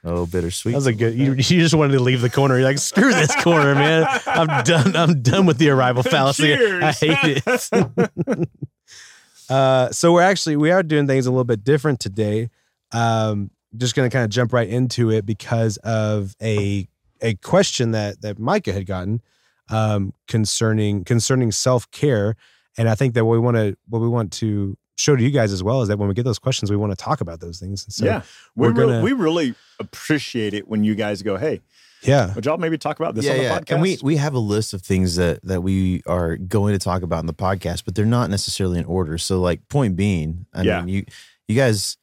Oh, 0.05 0.25
bittersweet. 0.25 0.71
That 0.71 0.77
was 0.77 0.85
a 0.85 0.93
good. 0.93 1.15
You, 1.15 1.33
you 1.33 1.59
just 1.59 1.75
wanted 1.75 1.91
to 1.95 1.99
leave 1.99 2.21
the 2.21 2.29
corner. 2.29 2.55
You're 2.55 2.63
like, 2.63 2.77
screw 2.77 3.11
this 3.11 3.35
corner, 3.43 3.75
man. 3.75 4.05
I'm 4.25 4.63
done. 4.63 4.95
I'm 4.95 5.21
done 5.21 5.45
with 5.45 5.57
the 5.57 5.67
arrival 5.67 6.01
fallacy. 6.01 6.53
I 6.53 6.93
hate 6.93 7.43
it. 7.45 8.49
uh, 9.49 9.91
so 9.91 10.13
we're 10.13 10.21
actually 10.21 10.55
we 10.55 10.71
are 10.71 10.81
doing 10.81 11.05
things 11.05 11.25
a 11.25 11.29
little 11.29 11.43
bit 11.43 11.65
different 11.65 11.99
today. 11.99 12.49
Um, 12.93 13.51
just 13.75 13.95
going 13.95 14.09
to 14.09 14.13
kind 14.15 14.23
of 14.23 14.29
jump 14.29 14.53
right 14.53 14.69
into 14.69 15.11
it 15.11 15.25
because 15.25 15.75
of 15.79 16.37
a 16.41 16.87
a 17.19 17.33
question 17.35 17.91
that 17.91 18.21
that 18.21 18.39
Micah 18.39 18.71
had 18.71 18.85
gotten 18.85 19.21
um, 19.67 20.13
concerning 20.29 21.03
concerning 21.03 21.51
self 21.51 21.91
care, 21.91 22.37
and 22.77 22.87
I 22.87 22.95
think 22.95 23.13
that 23.15 23.25
what 23.25 23.33
we 23.33 23.39
want 23.39 23.57
to 23.57 23.75
what 23.89 24.01
we 24.01 24.07
want 24.07 24.31
to 24.33 24.77
show 24.97 25.15
to 25.15 25.23
you 25.23 25.31
guys 25.31 25.51
as 25.51 25.63
well 25.63 25.81
is 25.81 25.87
that 25.87 25.97
when 25.97 26.07
we 26.07 26.13
get 26.13 26.23
those 26.25 26.39
questions, 26.39 26.69
we 26.71 26.77
want 26.77 26.91
to 26.91 26.95
talk 26.95 27.21
about 27.21 27.39
those 27.39 27.59
things. 27.59 27.83
And 27.85 27.93
so, 27.93 28.05
yeah. 28.05 28.21
We, 28.55 28.67
we're 28.67 28.73
re- 28.73 28.85
gonna- 28.85 29.01
we 29.03 29.13
really 29.13 29.55
appreciate 29.79 30.53
it 30.53 30.67
when 30.67 30.83
you 30.83 30.95
guys 30.95 31.21
go, 31.21 31.37
hey, 31.37 31.61
yeah, 32.03 32.33
would 32.35 32.45
y'all 32.45 32.57
maybe 32.57 32.77
talk 32.77 32.99
about 32.99 33.15
this 33.15 33.29
on 33.29 33.37
the 33.37 33.43
podcast? 33.43 33.71
And 33.71 33.81
we 33.81 33.97
we 34.03 34.17
have 34.17 34.33
a 34.33 34.39
list 34.39 34.73
of 34.73 34.81
things 34.81 35.15
that 35.15 35.41
that 35.43 35.61
we 35.61 36.01
are 36.05 36.35
going 36.35 36.73
to 36.73 36.79
talk 36.79 37.01
about 37.01 37.21
in 37.21 37.27
the 37.27 37.33
podcast, 37.33 37.85
but 37.85 37.95
they're 37.95 38.05
not 38.05 38.29
necessarily 38.29 38.77
in 38.77 38.83
order. 38.85 39.17
So, 39.17 39.39
like, 39.39 39.67
point 39.69 39.95
being, 39.95 40.45
I 40.53 40.63
Yeah. 40.63 40.79
mean, 40.81 40.89
you 40.89 41.05
you 41.47 41.55
guys, 41.55 41.95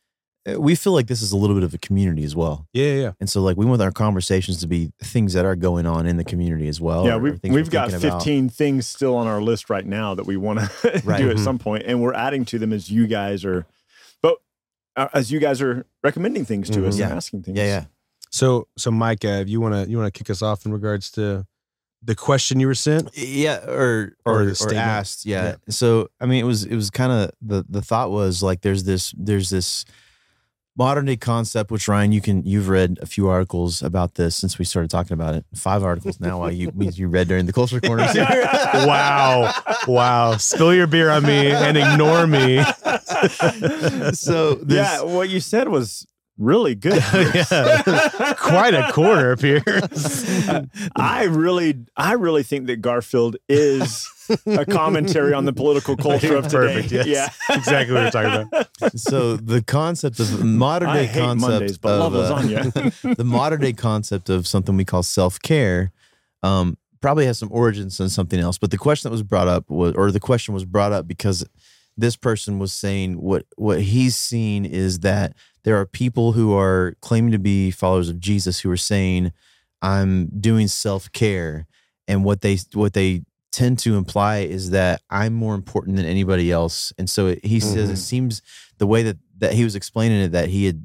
we 0.59 0.75
feel 0.75 0.93
like 0.95 1.07
this 1.07 1.21
is 1.23 1.33
a 1.33 1.37
little 1.37 1.55
bit 1.55 1.63
of 1.65 1.75
a 1.75 1.79
community 1.79 2.25
as 2.25 2.35
well, 2.35 2.67
yeah, 2.73 2.85
yeah, 2.87 3.01
yeah. 3.03 3.13
and 3.21 3.29
so 3.29 3.43
like 3.43 3.57
we 3.57 3.67
want 3.67 3.83
our 3.83 3.91
conversations 3.93 4.59
to 4.61 4.67
be 4.67 4.91
things 5.03 5.35
that 5.35 5.45
are 5.45 5.55
going 5.57 5.87
on 5.87 6.07
in 6.07 6.17
the 6.17 6.25
community 6.25 6.67
as 6.69 6.81
well. 6.81 7.05
yeah, 7.07 7.17
we've, 7.17 7.39
we're 7.45 7.53
we've 7.53 7.71
got 7.71 7.91
thinking 7.91 8.09
about. 8.09 8.19
15 8.23 8.49
things 8.49 8.87
still 8.87 9.17
on 9.17 9.27
our 9.27 9.43
list 9.43 9.69
right 9.69 9.85
now 9.85 10.15
that 10.15 10.27
we 10.27 10.37
want 10.39 10.59
to 10.61 11.03
Right. 11.05 11.19
do 11.21 11.31
at 11.31 11.37
Mhm. 11.37 11.45
some 11.45 11.59
point, 11.59 11.85
and 11.87 12.01
we're 12.01 12.15
adding 12.15 12.45
to 12.47 12.59
them 12.59 12.73
as 12.73 12.91
you 12.91 13.07
guys 13.07 13.45
are, 13.45 13.67
but 14.23 14.37
uh, 14.97 15.09
as 15.13 15.31
you 15.31 15.41
guys 15.41 15.61
are 15.61 15.85
recommending 16.03 16.45
things 16.47 16.71
to 16.71 16.87
us 16.87 16.97
Mhm. 16.97 17.01
and 17.03 17.11
Yeah. 17.11 17.17
asking 17.17 17.43
things. 17.43 17.59
Yeah, 17.59 17.65
yeah. 17.65 17.85
So, 18.31 18.67
so 18.79 18.91
Micah, 18.91 19.41
if 19.41 19.49
you 19.49 19.61
want 19.61 19.75
to, 19.75 19.91
you 19.91 19.99
want 19.99 20.13
to 20.13 20.17
kick 20.19 20.31
us 20.31 20.41
off 20.41 20.65
in 20.65 20.73
regards 20.73 21.11
to 21.13 21.47
the 22.03 22.15
question 22.15 22.61
you 22.61 22.67
were 22.67 22.75
sent. 22.75 23.11
yeah 23.15 23.59
or 23.69 24.17
Or 24.25 24.41
or, 24.41 24.45
the 24.47 24.53
or, 24.53 24.55
statement. 24.55 24.79
asked 24.79 25.27
yeah. 25.27 25.57
so 25.69 26.09
i 26.19 26.25
mean 26.25 26.41
it 26.41 26.47
was 26.47 26.65
it 26.65 26.75
was 26.75 26.89
kind 26.89 27.13
of 27.13 27.31
the 27.43 27.63
the 27.69 27.83
thought 27.83 28.11
was 28.11 28.43
like 28.43 28.63
there's 28.63 28.85
this 28.85 29.13
there's 29.19 29.51
this 29.51 29.85
modern 30.81 31.05
day 31.05 31.17
concept 31.17 31.71
which 31.71 31.87
ryan 31.89 32.11
you 32.11 32.23
can 32.23 32.43
you've 32.47 32.71
read 32.71 32.99
a 33.03 33.07
few 33.07 33.29
articles 33.29 33.83
about 33.83 34.15
this 34.15 34.35
since 34.35 34.59
we 34.59 34.65
started 34.65 34.91
talking 34.91 35.13
about 35.13 35.35
it 35.35 35.45
five 35.55 35.85
articles 35.85 36.19
now 36.21 36.39
while 36.39 36.51
you 36.51 36.73
you 36.95 37.07
read 37.07 37.29
during 37.29 37.45
the 37.45 37.53
culture 37.53 37.81
corners 37.83 38.15
Wow, 38.73 39.53
wow! 39.87 40.37
Spill 40.37 40.75
your 40.75 40.87
beer 40.87 41.11
on 41.11 41.25
me 41.25 41.51
and 41.51 41.77
ignore 41.77 42.27
me. 42.27 42.63
so 44.13 44.55
this, 44.55 44.77
yeah. 44.77 45.03
What 45.03 45.29
you 45.29 45.41
said 45.41 45.69
was 45.69 46.07
really 46.41 46.75
good. 46.75 47.03
Yeah. 47.35 48.35
Quite 48.39 48.75
a 48.75 48.91
quarter 48.93 49.37
Pierce. 49.37 50.25
I 50.97 51.25
really, 51.25 51.85
I 51.97 52.15
really 52.15 52.43
think 52.43 52.67
that 52.67 52.77
Garfield 52.77 53.37
is 53.49 54.09
a 54.47 54.65
commentary 54.65 55.33
on 55.33 55.45
the 55.45 55.53
political 55.53 55.97
culture 55.97 56.37
of 56.37 56.49
today. 56.49 56.75
Perfect, 56.75 56.93
yes. 56.93 57.07
Yeah, 57.07 57.57
Exactly 57.57 57.95
what 57.95 58.05
we're 58.05 58.11
talking 58.11 58.49
about. 58.81 58.99
so 58.99 59.37
the 59.37 59.63
concept 59.63 60.19
of 60.19 60.45
modern 60.45 60.89
I 60.89 60.95
day 61.01 61.07
hate 61.07 61.21
concept 61.21 61.51
Mondays, 61.51 61.79
but 61.79 62.01
of, 62.01 62.13
love 62.13 62.75
uh, 62.75 63.15
the 63.15 63.25
modern 63.25 63.61
day 63.61 63.73
concept 63.73 64.29
of 64.31 64.47
something 64.47 64.77
we 64.77 64.85
call 64.85 65.03
self 65.03 65.41
care 65.41 65.93
um, 66.43 66.77
probably 67.01 67.27
has 67.27 67.39
some 67.39 67.51
origins 67.53 68.01
in 68.01 68.09
something 68.09 68.41
else. 68.41 68.59
But 68.59 68.71
the 68.71 68.79
question 68.79 69.09
that 69.09 69.13
was 69.13 69.23
brought 69.23 69.49
up 69.49 69.69
was, 69.69 69.95
or 69.95 70.11
the 70.11 70.21
question 70.21 70.55
was 70.55 70.65
brought 70.65 70.93
up 70.93 71.07
because 71.07 71.45
this 71.97 72.17
person 72.17 72.59
was 72.59 72.73
saying 72.73 73.21
what 73.21 73.45
what 73.57 73.81
he's 73.83 74.17
seen 74.17 74.65
is 74.65 75.01
that 75.01 75.35
there 75.65 75.77
are 75.79 75.87
people 75.87 76.33
who 76.33 76.55
are 76.57 76.95
claiming 77.01 77.33
to 77.33 77.39
be 77.39 77.71
followers 77.71 78.09
of 78.09 78.19
Jesus 78.21 78.61
who 78.61 78.71
are 78.71 78.77
saying 78.77 79.33
I'm 79.83 80.27
doing 80.41 80.69
self-care 80.69 81.67
and 82.09 82.25
what 82.25 82.41
they 82.41 82.59
what 82.75 82.93
they 82.93 83.23
tend 83.53 83.79
to 83.81 83.97
imply 83.97 84.39
is 84.39 84.71
that 84.71 85.03
I'm 85.11 85.35
more 85.35 85.55
important 85.55 85.97
than 85.97 86.07
anybody 86.07 86.53
else 86.53 86.93
and 86.99 87.09
so 87.11 87.29
it, 87.29 87.45
he 87.45 87.61
says 87.61 87.89
Mhm. 87.89 87.93
it 87.95 87.97
seems 87.97 88.43
the 88.79 88.87
way 88.87 89.03
that 89.03 89.19
that 89.39 89.55
he 89.55 89.65
was 89.65 89.75
explaining 89.75 90.21
it 90.23 90.33
that 90.33 90.49
he 90.49 90.67
had 90.67 90.85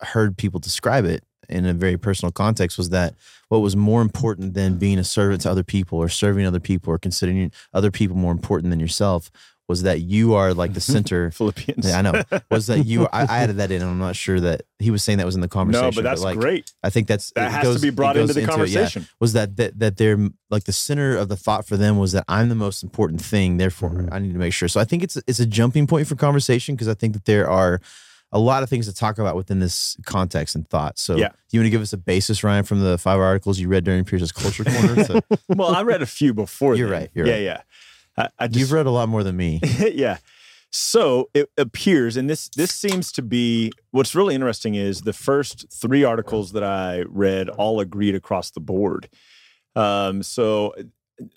heard 0.00 0.36
people 0.36 0.58
describe 0.60 1.04
it 1.04 1.22
in 1.48 1.64
a 1.66 1.72
very 1.74 1.96
personal 1.96 2.32
context 2.32 2.76
was 2.78 2.90
that 2.90 3.14
what 3.48 3.58
was 3.58 3.76
more 3.76 4.02
important 4.02 4.54
than 4.54 4.78
being 4.78 4.98
a 4.98 5.04
servant 5.04 5.42
to 5.42 5.50
other 5.50 5.62
people 5.64 5.98
or 5.98 6.08
serving 6.08 6.46
other 6.46 6.60
people 6.60 6.92
or 6.92 6.98
considering 6.98 7.52
other 7.72 7.90
people 7.90 8.16
more 8.16 8.32
important 8.32 8.70
than 8.70 8.80
yourself 8.80 9.30
was 9.72 9.82
that 9.84 10.00
you 10.02 10.34
are 10.34 10.52
like 10.54 10.74
the 10.74 10.80
center 10.80 11.30
Philippians. 11.30 11.86
yeah, 11.88 11.98
I 11.98 12.02
know. 12.02 12.22
Was 12.50 12.66
that 12.66 12.84
you? 12.84 13.06
I, 13.12 13.22
I 13.22 13.38
added 13.42 13.56
that 13.56 13.70
in, 13.70 13.80
and 13.80 13.90
I'm 13.90 13.98
not 13.98 14.14
sure 14.16 14.38
that 14.40 14.62
he 14.78 14.90
was 14.90 15.02
saying 15.02 15.16
that 15.18 15.24
was 15.26 15.34
in 15.34 15.40
the 15.40 15.48
conversation. 15.48 15.86
no, 15.86 15.90
but 15.92 16.04
that's 16.04 16.20
like, 16.22 16.38
great. 16.38 16.72
I 16.82 16.90
think 16.90 17.08
that's 17.08 17.32
That 17.34 17.48
it 17.48 17.52
has 17.52 17.62
goes- 17.64 17.76
to 17.76 17.82
be 17.82 17.90
brought 17.90 18.16
into 18.16 18.34
the 18.34 18.40
it, 18.40 18.42
yeah. 18.42 18.48
conversation. 18.48 19.06
was 19.18 19.32
that 19.32 19.56
that 19.56 19.78
that 19.78 19.96
they're 19.96 20.18
like 20.50 20.64
the 20.64 20.72
center 20.72 21.16
of 21.16 21.28
the 21.28 21.36
thought 21.36 21.66
for 21.66 21.76
them 21.76 21.98
was 21.98 22.12
that 22.12 22.24
I'm 22.28 22.48
the 22.50 22.54
most 22.54 22.82
important 22.82 23.20
thing. 23.22 23.56
Therefore, 23.56 23.90
Mhm. 23.90 24.08
I 24.12 24.18
need 24.18 24.32
to 24.34 24.38
make 24.38 24.52
sure. 24.52 24.68
So 24.68 24.78
I 24.80 24.84
think 24.84 25.02
it's 25.02 25.16
it's 25.26 25.40
a 25.40 25.46
jumping 25.46 25.86
point 25.86 26.06
for 26.06 26.14
conversation 26.14 26.74
because 26.74 26.88
I 26.88 26.94
think 26.94 27.14
that 27.14 27.24
there 27.24 27.48
are 27.48 27.80
a 28.34 28.38
lot 28.38 28.62
of 28.62 28.70
things 28.70 28.86
to 28.86 28.94
talk 28.94 29.18
about 29.18 29.36
within 29.36 29.58
this 29.58 29.94
context 30.06 30.54
and 30.54 30.66
thought. 30.70 30.98
So, 30.98 31.16
Yeah. 31.16 31.28
you 31.50 31.60
want 31.60 31.66
to 31.66 31.70
give 31.70 31.82
us 31.82 31.92
a 31.92 31.98
basis, 31.98 32.42
Ryan, 32.42 32.64
from 32.64 32.80
the 32.80 32.96
five 32.96 33.20
articles 33.20 33.58
you 33.58 33.68
read 33.68 33.84
during 33.84 34.04
Pierce's 34.06 34.32
Culture 34.32 34.64
Corner? 34.64 35.04
So 35.04 35.20
well, 35.48 35.68
I 35.74 35.82
read 35.82 36.00
a 36.00 36.06
few 36.06 36.32
before. 36.32 36.74
You're 36.74 36.88
then. 36.88 36.98
right, 37.00 37.10
you're 37.12 37.26
yeah, 37.26 37.32
right. 37.34 37.42
yeah. 37.42 37.60
I, 38.16 38.28
I 38.38 38.46
just, 38.46 38.58
you've 38.58 38.72
read 38.72 38.86
a 38.86 38.90
lot 38.90 39.08
more 39.08 39.22
than 39.22 39.36
me. 39.36 39.60
yeah. 39.92 40.18
So 40.70 41.28
it 41.34 41.50
appears, 41.58 42.16
and 42.16 42.30
this 42.30 42.48
this 42.48 42.70
seems 42.72 43.12
to 43.12 43.22
be 43.22 43.72
what's 43.90 44.14
really 44.14 44.34
interesting 44.34 44.74
is 44.74 45.02
the 45.02 45.12
first 45.12 45.66
three 45.70 46.02
articles 46.02 46.52
that 46.52 46.64
I 46.64 47.04
read 47.08 47.50
all 47.50 47.78
agreed 47.78 48.14
across 48.14 48.50
the 48.50 48.60
board. 48.60 49.10
Um, 49.76 50.22
so 50.22 50.74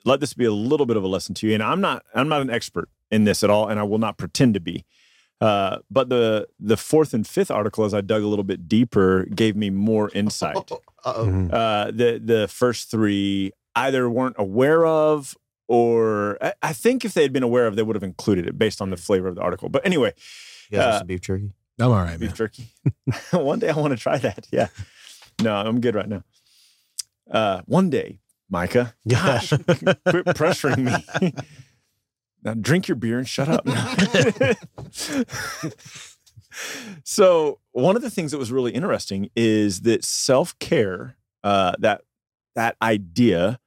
let 0.05 0.21
this 0.21 0.33
be 0.33 0.45
a 0.45 0.53
little 0.53 0.85
bit 0.85 0.95
of 0.95 1.03
a 1.03 1.07
lesson 1.07 1.35
to 1.35 1.47
you. 1.47 1.53
And 1.53 1.61
I'm 1.61 1.81
not 1.81 2.05
I'm 2.13 2.29
not 2.29 2.41
an 2.41 2.49
expert 2.49 2.87
in 3.11 3.25
this 3.25 3.43
at 3.43 3.49
all, 3.49 3.67
and 3.67 3.77
I 3.77 3.83
will 3.83 3.97
not 3.97 4.17
pretend 4.17 4.53
to 4.53 4.61
be. 4.61 4.85
Uh, 5.41 5.79
but 5.91 6.07
the 6.07 6.47
the 6.59 6.77
fourth 6.77 7.13
and 7.13 7.27
fifth 7.27 7.51
article, 7.51 7.83
as 7.83 7.93
I 7.93 7.99
dug 7.99 8.23
a 8.23 8.27
little 8.27 8.45
bit 8.45 8.69
deeper, 8.69 9.25
gave 9.25 9.55
me 9.57 9.69
more 9.69 10.09
insight. 10.13 10.55
Uh-oh. 10.55 11.25
Mhm. 11.25 11.53
Uh, 11.53 11.91
the 11.91 12.21
the 12.23 12.47
first 12.47 12.89
three 12.89 13.51
either 13.75 14.09
weren't 14.09 14.37
aware 14.39 14.85
of, 14.85 15.35
or 15.67 16.37
I, 16.43 16.53
I 16.61 16.73
think 16.73 17.03
if 17.05 17.13
they 17.13 17.21
had 17.23 17.33
been 17.33 17.43
aware 17.43 17.67
of, 17.67 17.75
they 17.75 17.83
would 17.83 17.95
have 17.95 18.03
included 18.03 18.47
it 18.47 18.57
based 18.57 18.81
on 18.81 18.89
the 18.89 18.97
flavor 18.97 19.27
of 19.27 19.35
the 19.35 19.41
article. 19.41 19.69
But 19.69 19.85
anyway, 19.85 20.13
You 20.69 20.77
guys 20.77 20.85
want 20.85 20.93
Uh, 20.95 20.97
some 20.99 21.07
beef 21.07 21.21
jerky? 21.21 21.51
I'm 21.79 21.87
all 21.87 21.93
right, 21.95 22.19
beef 22.19 22.29
man. 22.29 22.35
jerky. 22.35 22.67
one 23.31 23.59
day 23.59 23.69
I 23.69 23.75
want 23.77 23.91
to 23.91 23.97
try 23.97 24.17
that. 24.19 24.47
Yeah. 24.51 24.67
No, 25.41 25.53
I'm 25.55 25.81
good 25.81 25.95
right 25.95 26.07
now. 26.07 26.23
Uh, 27.29 27.61
one 27.65 27.89
day, 27.89 28.19
Micah. 28.49 28.95
Gosh, 29.07 29.49
quit 29.49 30.25
pressuring 30.37 30.85
me. 31.21 31.33
now 32.43 32.53
drink 32.53 32.87
your 32.87 32.95
beer 32.95 33.17
and 33.17 33.27
shut 33.27 33.49
up. 33.49 33.67
so 37.03 37.59
one 37.71 37.95
of 37.95 38.01
the 38.01 38.09
things 38.09 38.31
that 38.31 38.37
was 38.37 38.51
really 38.51 38.71
interesting 38.71 39.29
is 39.35 39.81
that 39.81 40.03
self-care, 40.03 41.17
uh, 41.43 41.73
that 41.79 42.01
that 42.55 42.77
idea 42.81 43.59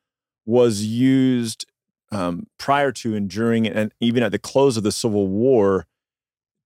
was 0.47 0.85
used 0.85 1.67
um, 2.11 2.47
prior 2.59 2.93
to 2.93 3.15
and 3.15 3.29
during 3.29 3.67
and 3.67 3.93
even 4.01 4.23
at 4.23 4.33
the 4.33 4.39
close 4.39 4.77
of 4.77 4.83
the 4.83 4.93
Civil 4.93 5.29
War 5.29 5.87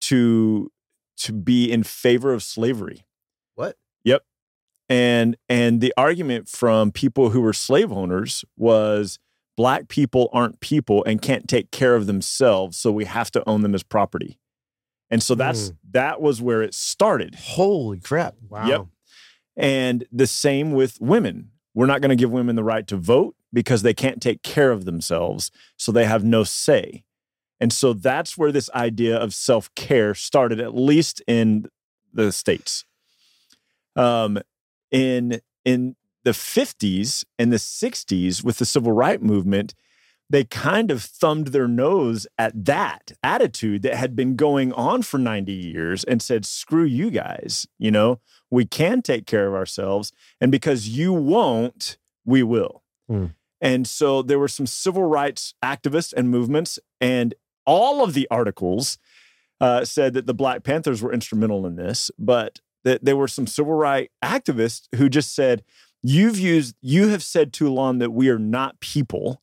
to 0.02 0.70
to 1.18 1.32
be 1.32 1.70
in 1.70 1.82
favor 1.82 2.32
of 2.32 2.42
slavery. 2.42 3.04
What? 3.54 3.76
Yep. 4.04 4.24
And 4.88 5.36
and 5.48 5.80
the 5.80 5.92
argument 5.96 6.48
from 6.48 6.90
people 6.90 7.30
who 7.30 7.40
were 7.40 7.52
slave 7.52 7.92
owners 7.92 8.44
was 8.56 9.18
black 9.56 9.88
people 9.88 10.28
aren't 10.32 10.60
people 10.60 11.04
and 11.04 11.20
can't 11.20 11.48
take 11.48 11.70
care 11.70 11.94
of 11.94 12.06
themselves, 12.06 12.76
so 12.76 12.90
we 12.90 13.04
have 13.04 13.30
to 13.32 13.48
own 13.48 13.62
them 13.62 13.74
as 13.74 13.82
property. 13.82 14.38
And 15.10 15.22
so 15.22 15.34
that's 15.34 15.72
that 15.90 16.20
was 16.20 16.40
where 16.40 16.62
it 16.62 16.74
started. 16.74 17.34
Holy 17.34 18.00
crap! 18.00 18.34
Wow. 18.48 18.66
Yep. 18.66 18.86
And 19.56 20.04
the 20.10 20.26
same 20.26 20.72
with 20.72 21.00
women. 21.00 21.50
We're 21.74 21.86
not 21.86 22.00
going 22.00 22.10
to 22.10 22.16
give 22.16 22.30
women 22.30 22.56
the 22.56 22.64
right 22.64 22.86
to 22.88 22.96
vote 22.96 23.34
because 23.52 23.82
they 23.82 23.94
can't 23.94 24.22
take 24.22 24.42
care 24.42 24.70
of 24.70 24.84
themselves, 24.84 25.50
so 25.76 25.92
they 25.92 26.04
have 26.04 26.24
no 26.24 26.44
say. 26.44 27.04
And 27.60 27.72
so 27.72 27.92
that's 27.92 28.36
where 28.36 28.50
this 28.50 28.70
idea 28.70 29.16
of 29.16 29.34
self 29.34 29.72
care 29.74 30.14
started, 30.14 30.60
at 30.60 30.74
least 30.74 31.22
in 31.26 31.66
the 32.12 32.32
states. 32.32 32.84
Um, 33.94 34.38
in 34.90 35.40
in 35.64 35.96
the 36.24 36.30
50s 36.30 37.24
and 37.38 37.52
the 37.52 37.56
60s, 37.56 38.44
with 38.44 38.58
the 38.58 38.64
civil 38.64 38.92
rights 38.92 39.22
movement, 39.22 39.74
they 40.32 40.44
kind 40.44 40.90
of 40.90 41.02
thumbed 41.02 41.48
their 41.48 41.68
nose 41.68 42.26
at 42.38 42.64
that 42.64 43.12
attitude 43.22 43.82
that 43.82 43.96
had 43.96 44.16
been 44.16 44.34
going 44.34 44.72
on 44.72 45.02
for 45.02 45.18
90 45.18 45.52
years 45.52 46.04
and 46.04 46.22
said, 46.22 46.46
screw 46.46 46.84
you 46.84 47.10
guys. 47.10 47.66
You 47.78 47.90
know, 47.90 48.18
we 48.50 48.64
can 48.64 49.02
take 49.02 49.26
care 49.26 49.46
of 49.46 49.54
ourselves. 49.54 50.10
And 50.40 50.50
because 50.50 50.88
you 50.88 51.12
won't, 51.12 51.98
we 52.24 52.42
will. 52.42 52.82
Hmm. 53.08 53.26
And 53.62 53.86
so 53.86 54.20
there 54.20 54.40
were 54.40 54.48
some 54.48 54.66
civil 54.66 55.04
rights 55.04 55.54
activists 55.64 56.12
and 56.12 56.28
movements, 56.28 56.78
and 57.00 57.34
all 57.64 58.02
of 58.02 58.12
the 58.12 58.26
articles 58.30 58.98
uh, 59.60 59.84
said 59.84 60.14
that 60.14 60.26
the 60.26 60.34
Black 60.34 60.64
Panthers 60.64 61.00
were 61.00 61.12
instrumental 61.12 61.64
in 61.64 61.76
this, 61.76 62.10
but 62.18 62.60
that 62.82 63.04
there 63.04 63.16
were 63.16 63.28
some 63.28 63.46
civil 63.46 63.74
rights 63.74 64.12
activists 64.22 64.88
who 64.96 65.08
just 65.08 65.34
said, 65.34 65.62
You've 66.02 66.38
used, 66.38 66.74
you 66.82 67.08
have 67.08 67.22
said 67.22 67.52
too 67.52 67.72
long 67.72 67.98
that 67.98 68.10
we 68.10 68.28
are 68.28 68.38
not 68.38 68.80
people. 68.80 69.40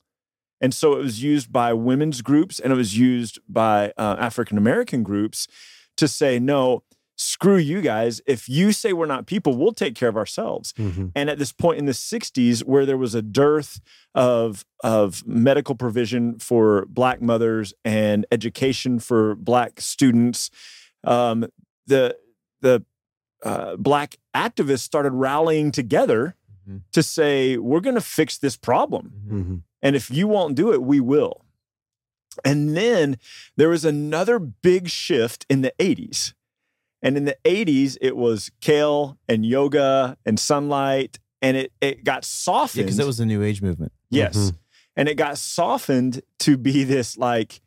And 0.60 0.74
so 0.74 0.92
it 0.92 0.98
was 0.98 1.22
used 1.22 1.50
by 1.50 1.72
women's 1.72 2.20
groups 2.20 2.60
and 2.60 2.70
it 2.70 2.76
was 2.76 2.98
used 2.98 3.38
by 3.48 3.94
uh, 3.96 4.16
African 4.18 4.58
American 4.58 5.02
groups 5.02 5.48
to 5.96 6.06
say, 6.06 6.38
no, 6.38 6.82
screw 7.22 7.58
you 7.58 7.82
guys. 7.82 8.22
If 8.26 8.48
you 8.48 8.72
say 8.72 8.94
we're 8.94 9.04
not 9.04 9.26
people, 9.26 9.54
we'll 9.54 9.72
take 9.74 9.94
care 9.94 10.08
of 10.08 10.16
ourselves. 10.16 10.72
Mhm. 10.78 11.12
And 11.14 11.28
at 11.28 11.38
this 11.38 11.52
point 11.52 11.78
in 11.78 11.84
the 11.84 11.92
60s, 11.92 12.64
where 12.64 12.86
there 12.86 12.96
was 12.96 13.14
a 13.14 13.20
dearth 13.20 13.80
of, 14.14 14.64
of 14.82 15.26
medical 15.26 15.74
provision 15.74 16.38
for 16.38 16.86
Black 16.86 17.20
mothers 17.20 17.74
and 17.84 18.24
education 18.32 18.98
for 19.00 19.34
Black 19.34 19.82
students, 19.82 20.50
um, 21.04 21.46
the, 21.86 22.16
the 22.62 22.84
uh, 23.44 23.76
Black 23.76 24.16
activists 24.34 24.80
started 24.80 25.12
rallying 25.12 25.70
together 25.72 26.36
Mhm. 26.68 26.82
to 26.92 27.02
say, 27.02 27.56
we're 27.58 27.80
going 27.80 27.94
to 27.96 28.00
fix 28.00 28.38
this 28.38 28.56
problem. 28.56 29.12
Mhm. 29.28 29.62
And 29.82 29.94
if 29.96 30.10
you 30.10 30.26
won't 30.28 30.54
do 30.54 30.72
it, 30.72 30.82
we 30.82 31.00
will. 31.00 31.44
And 32.44 32.74
then 32.76 33.18
there 33.56 33.68
was 33.68 33.84
another 33.84 34.38
big 34.38 34.88
shift 34.88 35.44
in 35.50 35.60
the 35.62 35.72
80s. 35.78 36.32
And 37.02 37.16
in 37.16 37.24
the 37.24 37.36
80s, 37.44 37.96
it 38.00 38.16
was 38.16 38.50
kale 38.60 39.18
and 39.28 39.44
yoga 39.46 40.16
and 40.26 40.38
sunlight. 40.38 41.18
And 41.42 41.56
it, 41.56 41.72
it 41.80 42.04
got 42.04 42.24
softened. 42.24 42.84
because 42.86 42.98
that 42.98 43.06
was 43.06 43.16
the 43.18 43.26
New 43.26 43.42
Age 43.42 43.62
movement. 43.62 43.92
Yes. 44.10 44.36
Mhm. 44.36 44.56
And 44.96 45.08
it 45.08 45.14
got 45.14 45.38
softened 45.38 46.20
to 46.40 46.56
be 46.58 46.84
this 46.84 47.16
like, 47.16 47.62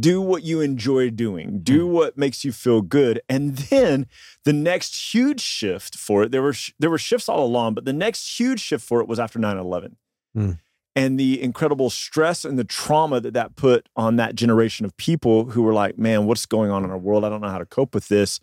do 0.00 0.20
what 0.20 0.42
you 0.42 0.60
enjoy 0.60 1.10
doing, 1.10 1.60
do 1.62 1.86
what 1.86 2.16
makes 2.18 2.44
you 2.44 2.50
feel 2.50 2.80
good. 2.82 3.20
And 3.28 3.54
then 3.56 4.06
the 4.44 4.52
next 4.52 5.14
huge 5.14 5.40
shift 5.40 5.94
for 5.96 6.24
it, 6.24 6.32
there 6.32 6.42
were, 6.42 6.54
there 6.80 6.90
were 6.90 6.98
shifts 6.98 7.28
all 7.28 7.44
along, 7.44 7.74
but 7.74 7.84
the 7.84 7.92
next 7.92 8.40
huge 8.40 8.60
shift 8.60 8.84
for 8.84 9.00
it 9.00 9.06
was 9.06 9.20
after 9.20 9.38
9 9.38 9.56
11. 9.58 9.96
Hmm. 10.34 10.52
And 10.96 11.18
the 11.18 11.40
incredible 11.40 11.90
stress 11.90 12.44
and 12.44 12.58
the 12.58 12.64
trauma 12.64 13.20
that 13.20 13.34
that 13.34 13.54
put 13.54 13.88
on 13.94 14.16
that 14.16 14.34
generation 14.34 14.84
of 14.84 14.96
people 14.96 15.50
who 15.50 15.62
were 15.62 15.72
like, 15.72 15.96
man, 15.96 16.26
what's 16.26 16.44
going 16.46 16.70
on 16.70 16.84
in 16.84 16.90
our 16.90 16.98
world? 16.98 17.24
I 17.24 17.28
don't 17.28 17.40
know 17.40 17.50
how 17.50 17.58
to 17.58 17.66
cope 17.66 17.94
with 17.94 18.08
this. 18.08 18.40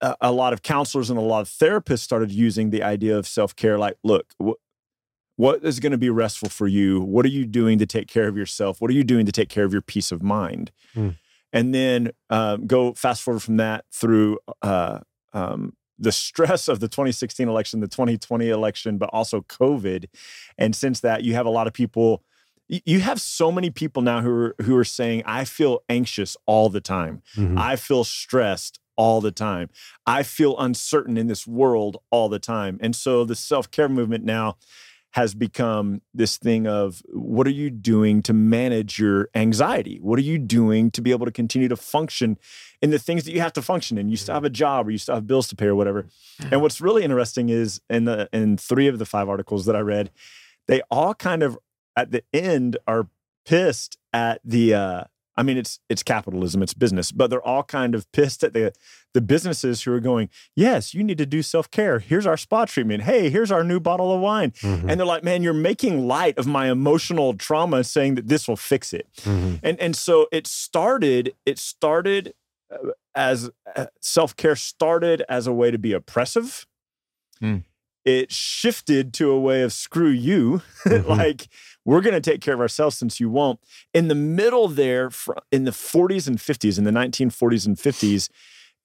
A- 0.00 0.16
a 0.20 0.32
lot 0.32 0.52
of 0.52 0.62
counselors 0.62 1.10
and 1.10 1.18
a 1.18 1.22
lot 1.22 1.40
of 1.40 1.48
therapists 1.48 2.00
started 2.00 2.30
using 2.32 2.70
the 2.70 2.82
idea 2.82 3.18
of 3.18 3.26
self 3.26 3.54
care 3.54 3.78
like, 3.78 3.96
look, 4.02 4.32
wh- 4.42 4.52
what 5.36 5.64
is 5.64 5.78
going 5.78 5.92
to 5.92 5.98
be 5.98 6.10
restful 6.10 6.48
for 6.48 6.66
you? 6.66 7.00
What 7.00 7.24
are 7.24 7.30
you 7.30 7.46
doing 7.46 7.78
to 7.78 7.86
take 7.86 8.08
care 8.08 8.28
of 8.28 8.36
yourself? 8.36 8.80
What 8.80 8.90
are 8.90 8.94
you 8.94 9.04
doing 9.04 9.24
to 9.26 9.32
take 9.32 9.48
care 9.48 9.64
of 9.64 9.72
your 9.72 9.82
peace 9.82 10.10
of 10.10 10.22
mind? 10.22 10.72
Hmm. 10.94 11.10
And 11.52 11.74
then 11.74 12.10
um, 12.28 12.66
go 12.66 12.92
fast 12.94 13.22
forward 13.22 13.40
from 13.40 13.56
that 13.58 13.84
through 13.92 14.38
uh, 14.62 14.98
um, 15.32 15.74
the 15.98 16.12
stress 16.12 16.68
of 16.68 16.80
the 16.80 16.88
2016 16.88 17.48
election, 17.48 17.80
the 17.80 17.88
2020 17.88 18.48
election, 18.48 18.98
but 18.98 19.10
also 19.12 19.40
COVID. 19.42 20.06
And 20.56 20.74
since 20.74 21.00
that, 21.00 21.24
you 21.24 21.34
have 21.34 21.46
a 21.46 21.50
lot 21.50 21.66
of 21.66 21.72
people. 21.72 22.22
You 22.68 23.00
have 23.00 23.20
so 23.20 23.50
many 23.50 23.70
people 23.70 24.02
now 24.02 24.20
who 24.20 24.30
are 24.30 24.54
who 24.62 24.76
are 24.76 24.84
saying, 24.84 25.22
"I 25.24 25.44
feel 25.44 25.80
anxious 25.88 26.36
all 26.46 26.68
the 26.68 26.82
time. 26.82 27.22
Mhm. 27.36 27.58
I 27.58 27.76
feel 27.76 28.04
stressed 28.04 28.78
all 28.96 29.20
the 29.20 29.30
time. 29.30 29.70
I 30.06 30.22
feel 30.22 30.58
uncertain 30.58 31.16
in 31.16 31.28
this 31.28 31.46
world 31.46 31.96
all 32.10 32.28
the 32.28 32.38
time." 32.38 32.78
And 32.82 32.94
so 32.94 33.24
the 33.24 33.34
self 33.34 33.70
care 33.70 33.88
movement 33.88 34.24
now 34.24 34.58
has 35.12 35.34
become 35.34 36.02
this 36.12 36.36
thing 36.36 36.66
of 36.66 37.02
what 37.12 37.46
are 37.46 37.50
you 37.50 37.70
doing 37.70 38.22
to 38.22 38.32
manage 38.32 38.98
your 38.98 39.28
anxiety? 39.34 39.98
What 40.02 40.18
are 40.18 40.22
you 40.22 40.38
doing 40.38 40.90
to 40.92 41.00
be 41.00 41.12
able 41.12 41.24
to 41.24 41.32
continue 41.32 41.68
to 41.68 41.76
function 41.76 42.38
in 42.82 42.90
the 42.90 42.98
things 42.98 43.24
that 43.24 43.32
you 43.32 43.40
have 43.40 43.54
to 43.54 43.62
function 43.62 43.96
in? 43.96 44.10
You 44.10 44.16
still 44.16 44.34
have 44.34 44.44
a 44.44 44.50
job 44.50 44.86
or 44.86 44.90
you 44.90 44.98
still 44.98 45.14
have 45.14 45.26
bills 45.26 45.48
to 45.48 45.56
pay 45.56 45.66
or 45.66 45.74
whatever. 45.74 46.06
And 46.50 46.60
what's 46.60 46.80
really 46.80 47.04
interesting 47.04 47.48
is 47.48 47.80
in 47.88 48.04
the 48.04 48.28
in 48.32 48.58
three 48.58 48.86
of 48.86 48.98
the 48.98 49.06
five 49.06 49.28
articles 49.28 49.64
that 49.66 49.74
I 49.74 49.80
read, 49.80 50.10
they 50.66 50.82
all 50.90 51.14
kind 51.14 51.42
of 51.42 51.58
at 51.96 52.10
the 52.10 52.22
end 52.34 52.76
are 52.86 53.08
pissed 53.46 53.98
at 54.12 54.40
the 54.44 54.74
uh 54.74 55.04
I 55.38 55.44
mean, 55.44 55.56
it's 55.56 55.78
it's 55.88 56.02
capitalism, 56.02 56.62
it's 56.64 56.74
business, 56.74 57.12
but 57.12 57.30
they're 57.30 57.46
all 57.46 57.62
kind 57.62 57.94
of 57.94 58.10
pissed 58.10 58.42
at 58.42 58.52
the 58.54 58.72
the 59.14 59.20
businesses 59.20 59.82
who 59.82 59.92
are 59.92 60.00
going, 60.00 60.28
yes, 60.56 60.92
you 60.94 61.04
need 61.04 61.16
to 61.18 61.26
do 61.26 61.42
self 61.42 61.70
care. 61.70 62.00
Here's 62.00 62.26
our 62.26 62.36
spa 62.36 62.64
treatment. 62.64 63.04
Hey, 63.04 63.30
here's 63.30 63.52
our 63.52 63.62
new 63.62 63.78
bottle 63.78 64.12
of 64.12 64.20
wine. 64.20 64.50
Mhm. 64.50 64.90
And 64.90 64.98
they're 65.00 65.06
like, 65.06 65.22
man, 65.22 65.44
you're 65.44 65.54
making 65.54 66.08
light 66.08 66.36
of 66.38 66.46
my 66.48 66.68
emotional 66.70 67.34
trauma, 67.34 67.84
saying 67.84 68.16
that 68.16 68.26
this 68.28 68.48
will 68.48 68.56
fix 68.56 68.92
it. 68.92 69.06
Mhm. 69.22 69.60
And 69.62 69.80
and 69.80 69.94
so 69.96 70.26
it 70.32 70.48
started. 70.48 71.34
It 71.46 71.58
started 71.60 72.34
uh, 72.72 72.90
as 73.14 73.48
uh, 73.76 73.86
self 74.00 74.34
care 74.36 74.56
started 74.56 75.22
as 75.28 75.46
a 75.46 75.52
way 75.52 75.70
to 75.70 75.78
be 75.78 75.92
oppressive. 75.92 76.66
Hmm. 77.38 77.58
It 78.04 78.32
shifted 78.32 79.12
to 79.14 79.30
a 79.30 79.38
way 79.40 79.62
of 79.62 79.72
screw 79.72 80.08
you, 80.10 80.62
Mhm. 80.86 81.06
like 81.08 81.48
we're 81.84 82.00
going 82.00 82.14
to 82.14 82.20
take 82.30 82.40
care 82.40 82.54
of 82.54 82.60
ourselves 82.60 82.96
since 82.96 83.20
you 83.20 83.28
won't. 83.30 83.60
In 83.92 84.08
the 84.08 84.14
middle 84.14 84.68
there, 84.68 85.10
in 85.52 85.64
the 85.64 85.72
40s 85.72 86.26
and 86.26 86.38
50s, 86.38 86.78
in 86.78 86.84
the 86.84 86.90
1940s 86.90 87.66
and 87.66 87.76
50s, 87.76 88.28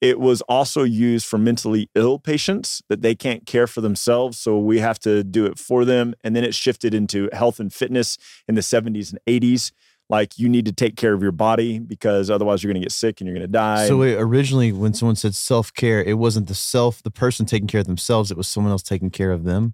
it 0.00 0.20
was 0.20 0.42
also 0.42 0.82
used 0.82 1.26
for 1.26 1.38
mentally 1.38 1.88
ill 1.94 2.18
patients 2.18 2.82
that 2.88 3.00
they 3.00 3.14
can't 3.14 3.46
care 3.46 3.66
for 3.66 3.80
themselves. 3.80 4.36
So 4.38 4.58
we 4.58 4.78
have 4.80 4.98
to 5.00 5.24
do 5.24 5.46
it 5.46 5.58
for 5.58 5.84
them. 5.86 6.14
And 6.22 6.36
then 6.36 6.44
it 6.44 6.54
shifted 6.54 6.92
into 6.92 7.30
health 7.32 7.58
and 7.60 7.72
fitness 7.72 8.18
in 8.46 8.54
the 8.54 8.60
70s 8.60 9.10
and 9.12 9.20
80s. 9.26 9.72
Like 10.10 10.38
you 10.38 10.48
need 10.50 10.66
to 10.66 10.72
take 10.72 10.96
care 10.96 11.14
of 11.14 11.22
your 11.22 11.32
body 11.32 11.78
because 11.78 12.28
otherwise 12.30 12.62
you're 12.62 12.70
going 12.72 12.80
to 12.82 12.84
get 12.84 12.92
sick 12.92 13.20
and 13.20 13.26
you're 13.26 13.34
going 13.36 13.46
to 13.46 13.52
die. 13.52 13.88
So 13.88 13.96
wait, 13.96 14.16
originally, 14.16 14.70
when 14.70 14.92
someone 14.92 15.16
said 15.16 15.34
self 15.34 15.72
care, 15.72 16.02
it 16.02 16.18
wasn't 16.18 16.46
the 16.48 16.54
self, 16.54 17.02
the 17.02 17.10
person 17.10 17.46
taking 17.46 17.66
care 17.68 17.80
of 17.80 17.86
themselves. 17.86 18.30
It 18.30 18.36
was 18.36 18.46
someone 18.46 18.70
else 18.70 18.82
taking 18.82 19.10
care 19.10 19.32
of 19.32 19.44
them 19.44 19.72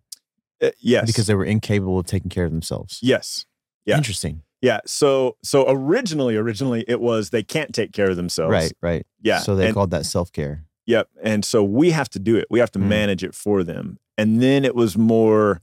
Uh, 0.62 0.70
yes. 0.78 1.06
because 1.06 1.26
they 1.26 1.34
were 1.34 1.44
incapable 1.44 1.98
of 1.98 2.06
taking 2.06 2.30
care 2.30 2.44
of 2.44 2.52
themselves. 2.52 3.00
yes. 3.02 3.44
Yeah. 3.86 3.96
Interesting. 3.96 4.42
Yeah. 4.62 4.80
So 4.86 5.36
so 5.42 5.64
originally, 5.68 6.36
originally 6.36 6.84
it 6.86 7.00
was 7.00 7.30
they 7.30 7.42
can't 7.42 7.74
take 7.74 7.92
care 7.92 8.10
of 8.10 8.16
themselves. 8.16 8.52
Right. 8.52 8.72
Right. 8.82 9.06
Yeah. 9.22 9.38
So 9.40 9.56
they 9.56 9.66
and, 9.66 9.74
called 9.74 9.90
that 9.90 10.04
self 10.06 10.30
care. 10.32 10.64
Yep. 10.86 11.08
And 11.22 11.44
so 11.44 11.64
we 11.64 11.90
have 11.90 12.08
to 12.10 12.18
do 12.18 12.36
it. 12.36 12.46
We 12.50 12.60
have 12.60 12.70
to 12.72 12.78
Mm. 12.78 12.86
manage 12.88 13.24
it 13.24 13.34
for 13.34 13.64
them. 13.64 13.98
And 14.18 14.40
then 14.42 14.64
it 14.64 14.74
was 14.74 14.96
more 14.98 15.62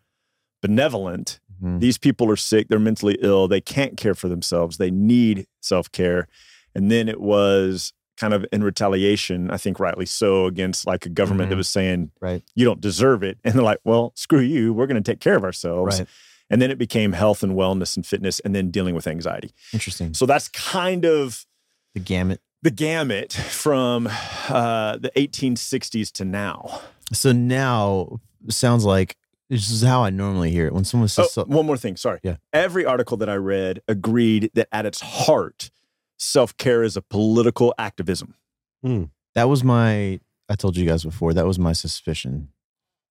benevolent. 0.61 1.39
Mhm. 1.63 1.79
These 1.79 1.97
people 1.97 2.29
are 2.31 2.35
sick. 2.35 2.67
They're 2.67 2.79
mentally 2.79 3.17
ill. 3.21 3.47
They 3.47 3.61
can't 3.61 3.97
care 3.97 4.13
for 4.15 4.27
themselves. 4.29 4.77
They 4.77 4.91
need 4.91 5.45
self 5.61 5.91
care. 5.91 6.27
And 6.75 6.91
then 6.91 7.07
it 7.09 7.19
was 7.21 7.93
kind 8.17 8.33
of 8.33 8.45
in 8.51 8.63
retaliation, 8.63 9.51
I 9.51 9.57
think 9.57 9.79
rightly 9.79 10.05
so, 10.05 10.45
against 10.45 10.87
like 10.87 11.05
a 11.05 11.09
government 11.09 11.49
that 11.49 11.55
Mhm. 11.55 11.59
was 11.59 11.69
saying, 11.69 12.11
Right. 12.19 12.43
you 12.55 12.65
don't 12.65 12.81
deserve 12.81 13.21
it. 13.23 13.37
And 13.43 13.53
they're 13.55 13.61
like, 13.63 13.79
well, 13.83 14.11
screw 14.15 14.39
you. 14.41 14.73
We're 14.73 14.87
going 14.87 15.01
to 15.01 15.11
take 15.11 15.19
care 15.19 15.35
of 15.35 15.43
ourselves. 15.43 15.99
Right. 15.99 16.07
And 16.49 16.61
then 16.61 16.71
it 16.71 16.77
became 16.77 17.11
health 17.13 17.43
and 17.43 17.53
wellness 17.53 17.95
and 17.95 18.05
fitness 18.05 18.39
and 18.39 18.55
then 18.55 18.71
dealing 18.71 18.95
with 18.95 19.05
anxiety. 19.05 19.51
Interesting. 19.73 20.13
So 20.13 20.25
that's 20.25 20.47
kind 20.47 21.05
of 21.05 21.45
The 21.93 21.99
gamut. 21.99 22.41
the 22.63 22.71
gamut 22.71 23.33
from 23.33 24.07
uh, 24.49 24.97
the 24.97 25.11
1860s 25.15 26.11
to 26.13 26.25
now. 26.25 26.81
So 27.13 27.31
now 27.31 28.19
sounds 28.49 28.83
like 28.85 29.15
this 29.49 29.69
is 29.69 29.81
how 29.81 30.03
I 30.03 30.09
normally 30.09 30.51
hear 30.51 30.67
it. 30.67 30.73
When 30.73 30.83
someone 30.83 31.07
says 31.09 31.25
Oh, 31.25 31.29
so- 31.29 31.45
one 31.45 31.65
more 31.65 31.77
thing. 31.77 31.95
Sorry. 31.95 32.19
Yeah. 32.23 32.37
Every 32.53 32.85
article 32.85 33.17
that 33.17 33.29
I 33.29 33.35
read 33.35 33.81
agreed 33.87 34.51
that 34.55 34.67
at 34.71 34.85
its 34.85 35.01
heart, 35.01 35.71
self 36.17 36.55
care 36.57 36.83
is 36.83 36.97
a 36.97 37.01
political 37.01 37.73
activism. 37.77 38.35
Hmm. 38.83 39.05
that 39.35 39.49
was 39.49 39.63
my 39.63 40.19
I 40.49 40.55
told 40.55 40.77
you 40.77 40.85
guys 40.85 41.03
before, 41.03 41.33
that 41.33 41.45
was 41.47 41.57
my 41.59 41.73
suspicion. 41.73 42.49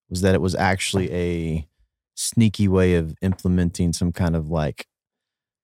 Was 0.09 0.21
that 0.23 0.35
it 0.35 0.41
was 0.41 0.55
actually 0.55 1.13
a 1.13 1.69
sneaky 2.15 2.67
way 2.69 2.95
of 2.95 3.15
implementing 3.21 3.93
some 3.93 4.13
kind 4.13 4.35
of 4.37 4.49
like 4.49 4.87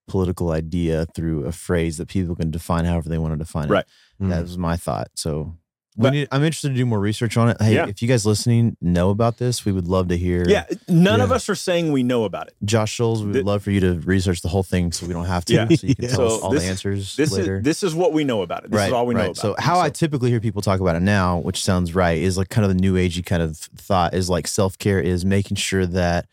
political 0.09 0.51
idea 0.51 1.07
through 1.15 1.47
a 1.47 1.53
phrase 1.53 1.97
that 1.97 2.09
people 2.09 2.35
can 2.35 2.51
define 2.51 2.85
however 2.85 3.09
they 3.09 3.17
want 3.19 3.33
to 3.33 3.39
define 3.39 3.67
it. 3.67 3.71
Right. 3.71 3.85
Hmm. 4.19 4.29
That 4.31 4.43
was 4.43 4.59
my 4.59 4.77
thought. 4.77 5.09
So 5.15 5.57
we 5.97 6.03
But- 6.05 6.13
need, 6.13 6.29
I'm 6.33 6.43
interested 6.43 6.71
to 6.71 6.75
do 6.75 6.87
more 6.87 6.99
research 6.99 7.37
on 7.37 7.51
it. 7.51 7.57
Hey, 7.61 7.75
Yeah. 7.75 7.87
if 7.87 8.01
you 8.01 8.09
guys 8.09 8.25
listening 8.25 8.77
know 8.81 9.11
about 9.11 9.37
this, 9.37 9.65
we 9.67 9.73
would 9.73 9.87
love 9.89 10.09
to 10.09 10.17
hear. 10.17 10.45
Yeah. 10.49 10.65
None 10.89 11.21
of 11.21 11.31
us 11.31 11.49
are 11.51 11.55
saying 11.55 11.93
we 11.93 12.03
know 12.03 12.25
about 12.25 12.47
it. 12.49 12.55
Josh 12.65 12.97
Scholes, 12.97 13.21
we 13.25 13.33
would 13.33 13.45
love 13.45 13.63
for 13.63 13.71
you 13.71 13.81
to 13.81 13.95
research 14.01 14.41
the 14.41 14.49
whole 14.49 14.63
thing 14.63 14.91
so 14.93 15.07
we 15.07 15.13
don't 15.13 15.27
have 15.27 15.45
to. 15.47 15.53
Yeah. 15.55 15.69
So 15.69 15.87
you 15.87 15.95
can 15.95 16.05
Yeah. 16.05 16.11
tell 16.17 16.31
So 16.31 16.37
us 16.37 16.43
all 16.43 16.51
this- 16.51 16.63
the 16.63 16.69
answers 16.71 17.17
This 17.17 17.31
later. 17.33 17.59
is 17.59 17.63
this 17.65 17.83
is 17.83 17.95
what 17.95 18.13
we 18.15 18.25
know 18.25 18.41
about 18.43 18.65
it. 18.65 18.71
This 18.71 18.79
right, 18.79 18.87
is 18.87 18.93
all 18.95 19.05
we 19.07 19.15
know 19.15 19.21
about. 19.25 19.37
So 19.37 19.53
it. 19.53 19.61
how 19.61 19.81
I 19.81 19.91
typically 19.91 20.31
hear 20.31 20.41
people 20.41 20.63
talk 20.63 20.81
about 20.81 20.97
it 20.97 21.03
now, 21.03 21.39
which 21.39 21.63
sounds 21.63 21.95
right, 21.95 22.17
is 22.19 22.39
like 22.39 22.49
kind 22.49 22.65
of 22.65 22.71
the 22.75 22.81
new 22.81 22.95
agey 22.95 23.25
kind 23.25 23.43
of 23.43 23.57
thought 23.59 24.15
is 24.15 24.31
like 24.31 24.47
self 24.47 24.79
care 24.79 24.99
is 25.01 25.25
making 25.27 25.57
sure 25.59 25.85
that 25.87 26.27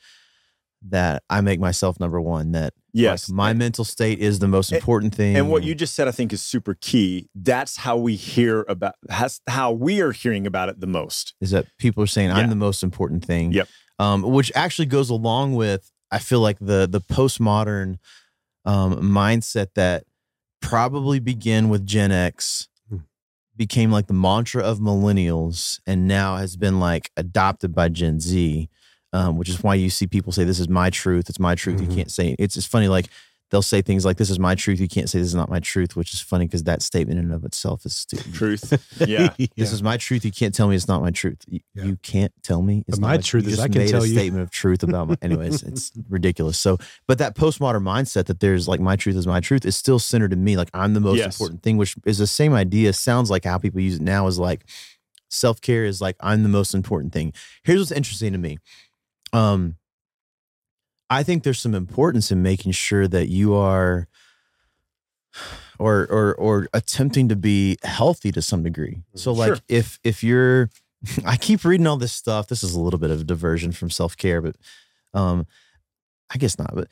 that 0.88 1.24
I 1.30 1.42
make 1.42 1.60
myself 1.60 2.00
number 2.00 2.22
one. 2.22 2.54
That 2.54 2.74
yes, 2.94 3.30
like, 3.30 3.36
my 3.36 3.54
mental 3.54 3.84
state 3.86 4.20
is 4.20 4.40
the 4.40 4.48
most 4.48 4.72
And- 4.72 4.78
important 4.80 5.14
thing. 5.16 5.36
And 5.36 5.50
what 5.50 5.64
you 5.64 5.76
just 5.76 5.96
said, 5.96 6.08
I 6.08 6.12
think, 6.12 6.32
is 6.34 6.42
super 6.42 6.74
key. 6.74 7.30
That's 7.36 7.78
how 7.78 7.98
we 7.98 8.16
hear 8.16 8.66
about. 8.68 8.96
That's 9.04 9.42
how 9.48 9.72
we 9.72 10.02
are 10.02 10.12
hearing 10.12 10.46
about 10.48 10.70
it 10.70 10.80
the 10.80 10.88
most. 10.88 11.34
is 11.42 11.52
that 11.52 11.66
people 11.78 12.04
are 12.04 12.08
saying 12.08 12.30
Yeah. 12.30 12.38
I'm 12.38 12.50
the 12.50 12.56
most 12.56 12.84
important 12.84 13.24
thing. 13.26 13.52
Yep. 13.54 13.68
Um, 14.00 14.22
which 14.24 14.52
actually 14.56 14.86
goes 14.88 15.10
along 15.10 15.56
with 15.56 15.92
I 16.12 16.18
feel 16.20 16.40
like 16.40 16.58
the 16.60 16.88
the 16.90 17.02
postmodern 17.02 17.98
um, 18.66 18.96
mindset 19.02 19.68
that 19.76 20.04
probably 20.62 21.20
began 21.20 21.70
with 21.70 21.86
Gen 21.86 22.12
X 22.12 22.68
Hmm. 22.90 22.98
became 23.56 23.92
like 23.92 24.08
the 24.08 24.14
mantra 24.14 24.62
of 24.64 24.80
millennials 24.80 25.80
and 25.86 26.08
now 26.08 26.38
has 26.38 26.56
been 26.58 26.80
like 26.80 27.12
adopted 27.16 27.74
by 27.76 27.90
Gen 27.90 28.20
Z. 28.20 28.70
Um, 29.12 29.38
which 29.38 29.50
is 29.50 29.64
why 29.64 29.74
you 29.76 29.90
see 29.90 30.06
people 30.08 30.32
say 30.32 30.44
this 30.44 30.60
is 30.60 30.70
my 30.70 30.90
truth. 30.92 31.30
It's 31.30 31.40
my 31.40 31.56
truth. 31.56 31.80
Mhm. 31.80 31.90
You 31.90 31.96
can't 31.96 32.12
say 32.12 32.36
it's. 32.38 32.56
It's 32.58 32.68
funny. 32.68 32.88
Like 32.88 33.08
they'll 33.50 33.64
say 33.64 33.82
things 33.82 34.06
like 34.06 34.18
this 34.18 34.30
is 34.30 34.38
my 34.38 34.54
truth. 34.54 34.80
You 34.80 34.88
can't 34.88 35.10
say 35.10 35.18
this 35.18 35.30
is 35.30 35.34
not 35.34 35.50
my 35.50 35.60
truth. 35.60 35.96
Which 35.96 36.14
is 36.14 36.22
funny 36.22 36.46
because 36.46 36.66
that 36.66 36.84
statement 36.84 37.18
in 37.18 37.26
and 37.26 37.34
of 37.34 37.44
itself 37.44 37.88
is 37.88 37.96
stupid. 37.96 38.32
Truth. 38.36 38.86
Yeah. 39.08 39.34
This 39.58 39.74
is 39.74 39.82
my 39.82 39.98
truth. 39.98 40.24
You 40.26 40.32
can't 40.32 40.54
tell 40.54 40.68
me 40.68 40.76
it's 40.76 40.88
not 40.88 41.02
my 41.02 41.10
truth. 41.10 41.40
You, 41.48 41.60
Yeah. 41.74 41.86
you 41.86 41.96
can't 42.04 42.32
tell 42.44 42.62
me 42.62 42.84
it's 42.88 43.00
But 43.00 43.02
not 43.02 43.08
my 43.08 43.16
my 43.16 43.22
truth 43.22 43.46
you 43.46 43.50
is 43.50 43.56
just 43.58 43.66
I 43.68 43.70
can 43.72 43.82
made 43.82 43.90
tell 43.90 44.04
a 44.04 44.08
you. 44.08 44.14
statement 44.14 44.44
of 44.44 44.52
truth 44.52 44.84
about 44.84 45.08
my. 45.08 45.18
Anyways, 45.24 45.64
it's 45.70 45.92
ridiculous. 46.08 46.60
So, 46.60 46.78
but 47.08 47.18
that 47.18 47.36
postmodern 47.36 47.82
mindset 47.82 48.26
that 48.28 48.42
there's 48.42 48.68
like 48.68 48.80
my 48.80 48.96
truth 48.96 49.16
is 49.16 49.26
my 49.26 49.40
truth 49.40 49.66
is 49.66 49.76
still 49.76 49.98
centered 49.98 50.34
in 50.34 50.44
me. 50.44 50.56
Like 50.56 50.70
I'm 50.76 50.94
the 50.94 51.00
most 51.00 51.18
Yes. 51.18 51.34
important 51.40 51.64
thing, 51.64 51.78
which 51.78 51.96
is 52.06 52.20
the 52.20 52.28
same 52.28 52.54
idea. 52.54 52.94
Sounds 52.94 53.32
like 53.32 53.46
how 53.46 53.58
people 53.58 53.80
use 53.82 53.96
it 53.96 54.04
now 54.04 54.28
is 54.28 54.38
like 54.38 54.66
self 55.30 55.60
care 55.62 55.86
is 55.86 56.00
like 56.00 56.16
I'm 56.20 56.44
the 56.44 56.50
most 56.50 56.76
important 56.76 57.12
thing. 57.14 57.34
Here's 57.64 57.80
what's 57.80 57.92
interesting 57.92 58.34
to 58.34 58.38
me. 58.40 58.60
Um, 59.34 59.76
I 61.10 61.24
think 61.24 61.44
there's 61.44 61.60
some 61.60 61.74
importance 61.76 62.32
in 62.32 62.42
making 62.44 62.72
sure 62.74 63.08
that 63.08 63.30
you 63.30 63.54
are 63.56 64.08
or 65.80 66.06
or 66.10 66.36
or 66.36 66.68
attempting 66.74 67.30
to 67.30 67.36
be 67.36 67.78
healthy 67.84 68.32
to 68.32 68.42
some 68.42 68.64
degree. 68.64 69.02
So 69.16 69.32
like 69.32 69.48
Sure. 69.48 69.58
if 69.70 70.00
if 70.04 70.24
you're 70.24 70.70
I 71.26 71.38
keep 71.38 71.64
reading 71.64 71.88
all 71.88 71.98
this 71.98 72.12
stuff. 72.14 72.48
This 72.48 72.64
is 72.64 72.74
a 72.76 72.80
little 72.80 73.00
bit 73.00 73.12
of 73.12 73.22
a 73.22 73.24
diversion 73.24 73.72
from 73.72 73.90
self-care, 73.90 74.42
but 74.42 74.56
um 75.14 75.48
I 76.34 76.38
guess 76.38 76.60
not, 76.60 76.76
but 76.76 76.88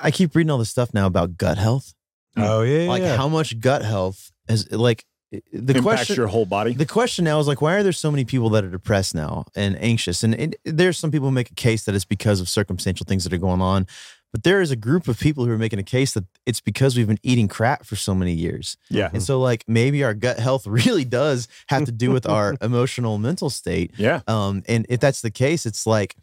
I 0.00 0.10
keep 0.12 0.34
reading 0.36 0.50
all 0.50 0.58
this 0.58 0.70
stuff 0.70 0.94
now 0.94 1.06
about 1.06 1.36
gut 1.36 1.58
health. 1.58 1.94
Oh 2.36 2.62
yeah, 2.62 2.82
yeah, 2.82 2.88
Like 2.88 3.02
yeah. 3.02 3.16
how 3.16 3.28
much 3.28 3.58
gut 3.58 3.82
health 3.84 4.30
is 4.48 4.70
like 4.70 5.04
the 5.30 5.40
Impacts 5.52 5.82
question 5.82 6.16
your 6.16 6.28
whole 6.28 6.46
body. 6.46 6.72
the 6.72 6.86
question 6.86 7.24
now 7.24 7.38
is 7.38 7.46
like, 7.46 7.60
why 7.60 7.74
are 7.74 7.82
there 7.82 7.92
so 7.92 8.10
many 8.10 8.24
people 8.24 8.48
that 8.50 8.64
are 8.64 8.70
depressed 8.70 9.14
now 9.14 9.44
and 9.54 9.80
anxious? 9.82 10.22
And 10.22 10.34
it, 10.34 10.56
there's 10.64 10.98
some 10.98 11.10
people 11.10 11.28
who 11.28 11.32
make 11.32 11.50
a 11.50 11.54
case 11.54 11.84
that 11.84 11.94
it's 11.94 12.06
because 12.06 12.40
of 12.40 12.48
circumstantial 12.48 13.04
things 13.04 13.24
that 13.24 13.32
are 13.32 13.38
going 13.38 13.60
on, 13.60 13.86
but 14.32 14.42
there 14.42 14.60
is 14.60 14.70
a 14.70 14.76
group 14.76 15.08
of 15.08 15.18
people 15.18 15.44
who 15.44 15.50
are 15.50 15.58
making 15.58 15.78
a 15.78 15.84
case 15.84 16.12
that 16.12 16.24
it's 16.46 16.60
because 16.60 16.96
we've 16.96 17.06
been 17.06 17.20
eating 17.22 17.48
crap 17.48 17.84
for 17.84 17.96
so 17.96 18.14
many 18.14 18.32
years. 18.32 18.76
yeah. 18.88 19.10
And 19.12 19.22
so, 19.22 19.40
like, 19.40 19.64
maybe 19.66 20.04
our 20.04 20.14
gut 20.14 20.38
health 20.38 20.66
really 20.66 21.04
does 21.04 21.48
have 21.68 21.84
to 21.84 21.92
do 21.92 22.10
with 22.10 22.26
our 22.28 22.56
emotional 22.60 23.18
mental 23.18 23.50
state. 23.50 23.92
Yeah. 23.96 24.20
Um, 24.26 24.62
and 24.68 24.86
if 24.88 25.00
that's 25.00 25.22
the 25.22 25.30
case, 25.30 25.66
it's 25.66 25.86
like, 25.86 26.16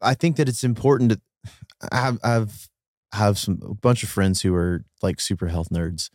I 0.00 0.14
think 0.14 0.36
that 0.36 0.48
it's 0.48 0.64
important 0.64 1.12
to. 1.12 1.20
I've 1.92 2.18
I've 2.22 2.68
have 3.12 3.38
some 3.38 3.60
a 3.62 3.74
bunch 3.74 4.02
of 4.02 4.08
friends 4.08 4.42
who 4.42 4.54
are 4.54 4.84
like 5.02 5.20
super 5.20 5.46
health 5.48 5.68
nerds. 5.70 6.10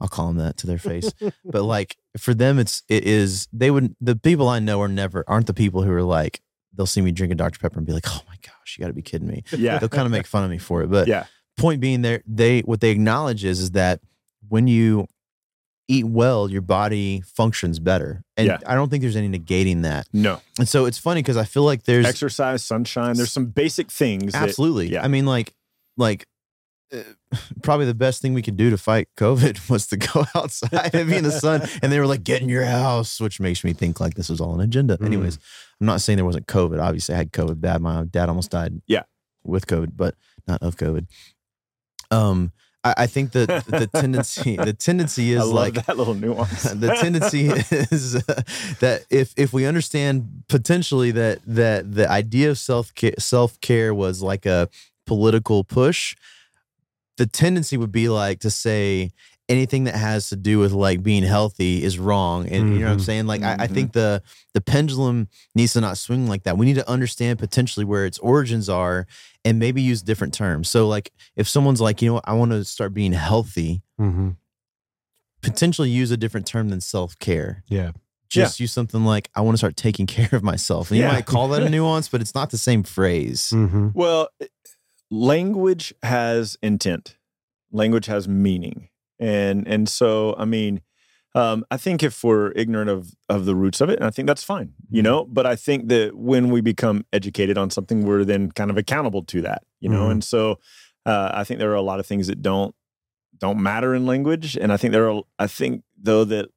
I'll 0.00 0.08
call 0.08 0.26
them 0.28 0.36
that 0.38 0.56
to 0.58 0.66
their 0.66 0.78
face. 0.78 1.10
but 1.44 1.62
like 1.62 1.96
for 2.18 2.34
them, 2.34 2.58
it's 2.58 2.82
it 2.88 3.04
is 3.04 3.48
they 3.52 3.70
would 3.70 3.94
the 4.00 4.16
people 4.16 4.48
I 4.48 4.58
know 4.58 4.80
are 4.82 4.88
never 4.88 5.24
aren't 5.26 5.46
the 5.46 5.54
people 5.54 5.82
who 5.82 5.92
are 5.92 6.02
like 6.02 6.40
they'll 6.74 6.86
see 6.86 7.00
me 7.00 7.10
drinking 7.12 7.38
Dr 7.38 7.58
Pepper 7.58 7.78
and 7.78 7.86
be 7.86 7.92
like, 7.94 8.04
oh 8.06 8.20
my 8.28 8.34
gosh, 8.42 8.76
you 8.76 8.82
got 8.82 8.88
to 8.88 8.92
be 8.92 9.00
kidding 9.00 9.26
me. 9.28 9.42
Yeah. 9.56 9.78
They'll 9.78 9.88
kind 9.88 10.04
of 10.04 10.12
make 10.12 10.26
fun 10.26 10.44
of 10.44 10.50
me 10.50 10.58
for 10.58 10.82
it. 10.82 10.90
But 10.90 11.08
Yeah. 11.08 11.24
point 11.56 11.80
being, 11.80 12.02
there 12.02 12.22
they 12.26 12.60
what 12.60 12.80
they 12.82 12.90
acknowledge 12.90 13.44
is 13.44 13.60
is 13.60 13.70
that 13.70 14.00
when 14.48 14.66
you 14.68 15.06
eat 15.88 16.04
well, 16.04 16.50
your 16.50 16.60
body 16.60 17.22
functions 17.24 17.78
better. 17.78 18.22
And 18.36 18.48
Yeah. 18.48 18.58
I 18.66 18.74
don't 18.74 18.90
think 18.90 19.02
there's 19.02 19.16
any 19.16 19.28
negating 19.38 19.82
that. 19.84 20.06
No. 20.12 20.40
And 20.58 20.68
so 20.68 20.84
it's 20.84 20.98
funny 20.98 21.22
because 21.22 21.36
I 21.36 21.44
feel 21.44 21.62
like 21.62 21.84
there's 21.84 22.04
Exercise, 22.04 22.62
sunshine. 22.64 23.14
There's 23.16 23.32
some 23.32 23.46
basic 23.46 23.90
things. 23.90 24.32
that- 24.32 24.42
absolutely. 24.42 24.88
yeah. 24.92 25.02
I 25.04 25.08
mean, 25.08 25.24
like, 25.26 25.54
like. 25.96 26.26
Probably 27.62 27.86
the 27.86 27.94
best 27.94 28.22
thing 28.22 28.34
we 28.34 28.42
could 28.42 28.56
do 28.56 28.70
to 28.70 28.78
fight 28.78 29.08
COVID 29.16 29.68
was 29.70 29.86
to 29.88 29.96
go 29.96 30.24
outside 30.34 30.94
and 30.94 31.08
be 31.08 31.16
in 31.16 31.24
the 31.24 31.32
sun. 31.32 31.62
And 31.82 31.90
they 31.92 31.98
were 32.00 32.06
like, 32.06 32.22
"Get 32.24 32.42
in 32.42 32.48
your 32.48 32.64
house," 32.64 33.20
which 33.20 33.40
makes 33.40 33.64
me 33.64 33.72
think 33.72 34.00
like 34.00 34.14
this 34.14 34.28
was 34.28 34.40
all 34.40 34.54
an 34.54 34.60
agenda. 34.60 34.96
Mhm. 34.98 35.06
Anyways, 35.06 35.38
I'm 35.80 35.86
not 35.86 36.00
saying 36.00 36.16
there 36.16 36.24
wasn't 36.24 36.46
COVID. 36.46 36.80
Obviously, 36.80 37.14
I 37.14 37.18
had 37.18 37.32
COVID 37.32 37.60
bad. 37.60 37.80
My 37.82 38.04
dad 38.04 38.28
almost 38.28 38.50
died. 38.50 38.80
Yeah. 38.86 39.02
with 39.44 39.66
COVID, 39.66 39.92
but 39.96 40.14
not 40.48 40.60
of 40.62 40.76
COVID. 40.76 41.06
Um, 42.10 42.52
I, 42.84 42.94
I 42.98 43.06
think 43.06 43.32
that 43.32 43.48
the 43.66 43.86
tendency, 43.88 44.56
the 44.56 44.72
tendency 44.72 45.36
I 45.36 45.40
is 45.40 45.46
love 45.46 45.54
like 45.54 45.86
that 45.86 45.96
little 45.96 46.14
nuance. 46.14 46.62
the 46.64 46.88
tendency 47.00 47.46
is 47.48 48.16
uh, 48.16 48.42
that 48.80 49.04
if 49.10 49.34
if 49.36 49.52
we 49.52 49.66
understand 49.66 50.44
potentially 50.48 51.10
that 51.12 51.40
that 51.46 51.92
the 51.94 52.08
idea 52.10 52.50
of 52.50 52.58
self 52.58 52.92
self 53.18 53.60
care 53.60 53.92
was 53.94 54.22
like 54.22 54.46
a 54.46 54.68
political 55.06 55.62
push, 55.64 56.14
the 57.16 57.26
tendency 57.26 57.76
would 57.76 57.92
be 57.92 58.08
like 58.08 58.40
to 58.40 58.50
say 58.50 59.10
anything 59.48 59.84
that 59.84 59.94
has 59.94 60.28
to 60.28 60.36
do 60.36 60.58
with 60.58 60.72
like 60.72 61.02
being 61.04 61.22
healthy 61.22 61.82
is 61.82 61.98
wrong, 61.98 62.48
and 62.48 62.72
you 62.74 62.80
know 62.80 62.86
what 62.86 62.92
I'm 62.92 62.98
Mhm. 62.98 63.04
saying. 63.04 63.26
Like 63.26 63.42
I, 63.42 63.56
I 63.60 63.66
think 63.68 63.92
the 63.92 64.22
the 64.54 64.60
pendulum 64.60 65.28
needs 65.54 65.74
to 65.74 65.80
not 65.80 65.98
swing 65.98 66.26
like 66.28 66.42
that. 66.42 66.58
We 66.58 66.66
need 66.66 66.74
to 66.74 66.88
understand 66.90 67.38
potentially 67.38 67.84
where 67.84 68.06
its 68.06 68.18
origins 68.18 68.68
are, 68.68 69.06
and 69.44 69.58
maybe 69.58 69.80
use 69.82 70.02
different 70.02 70.34
terms. 70.34 70.68
So 70.68 70.88
like 70.88 71.12
if 71.36 71.48
someone's 71.48 71.80
like, 71.80 72.02
you 72.02 72.08
know, 72.08 72.14
what, 72.14 72.24
I 72.28 72.32
want 72.34 72.50
to 72.52 72.64
start 72.64 72.92
being 72.94 73.12
healthy 73.12 73.82
Mm-hmm. 74.00 74.30
potentially 75.42 75.90
use 75.90 76.10
a 76.10 76.16
different 76.16 76.46
term 76.46 76.68
than 76.70 76.80
self 76.80 77.18
care. 77.18 77.62
Yeah. 77.68 77.92
Just 78.28 78.58
use 78.58 78.72
something 78.72 79.04
like 79.04 79.30
I 79.36 79.40
want 79.40 79.54
to 79.54 79.58
start 79.58 79.76
taking 79.76 80.06
care 80.18 80.28
of 80.32 80.42
myself. 80.42 80.90
And 80.90 80.98
you 80.98 81.04
Yeah. 81.04 81.12
might 81.12 81.26
call 81.26 81.48
that 81.48 81.62
a 81.62 81.70
nuance, 81.70 82.08
but 82.08 82.20
it's 82.20 82.34
not 82.34 82.50
the 82.50 82.58
same 82.58 82.82
phrase. 82.82 83.50
Mm-hmm. 83.54 83.90
Well, 83.94 84.28
language 85.10 85.94
has 86.02 86.56
intent. 86.62 87.16
Language 87.72 88.06
has 88.06 88.28
meaning, 88.28 88.88
and 89.18 89.66
and 89.66 89.88
so 89.88 90.34
I 90.38 90.44
mean, 90.44 90.80
um, 91.34 91.64
I 91.70 91.76
think 91.76 92.02
if 92.02 92.22
we're 92.24 92.52
ignorant 92.52 92.90
of 92.90 93.12
of 93.28 93.44
the 93.44 93.54
roots 93.54 93.80
of 93.80 93.90
it, 93.90 93.96
and 93.98 94.04
I 94.06 94.10
think 94.10 94.26
that's 94.28 94.44
fine, 94.44 94.72
you 94.88 95.02
know. 95.02 95.24
But 95.24 95.46
I 95.46 95.56
think 95.56 95.88
that 95.88 96.16
when 96.16 96.50
we 96.50 96.60
become 96.60 97.04
educated 97.12 97.58
on 97.58 97.70
something, 97.70 98.04
we're 98.06 98.24
then 98.24 98.52
kind 98.52 98.70
of 98.70 98.76
accountable 98.78 99.24
to 99.24 99.42
that, 99.42 99.62
you 99.80 99.88
know. 99.88 100.06
Mhm. 100.08 100.10
And 100.12 100.24
so, 100.24 100.58
uh, 101.04 101.30
I 101.34 101.44
think 101.44 101.58
there 101.58 101.70
are 101.72 101.74
a 101.74 101.82
lot 101.82 102.00
of 102.00 102.06
things 102.06 102.28
that 102.28 102.40
don't 102.40 102.74
don't 103.38 103.62
matter 103.62 103.94
in 103.94 104.06
language, 104.06 104.56
and 104.56 104.72
I 104.72 104.76
think 104.76 104.92
there 104.92 105.10
are. 105.10 105.22
I 105.38 105.46
think 105.46 105.82
though 106.00 106.24
that. 106.24 106.48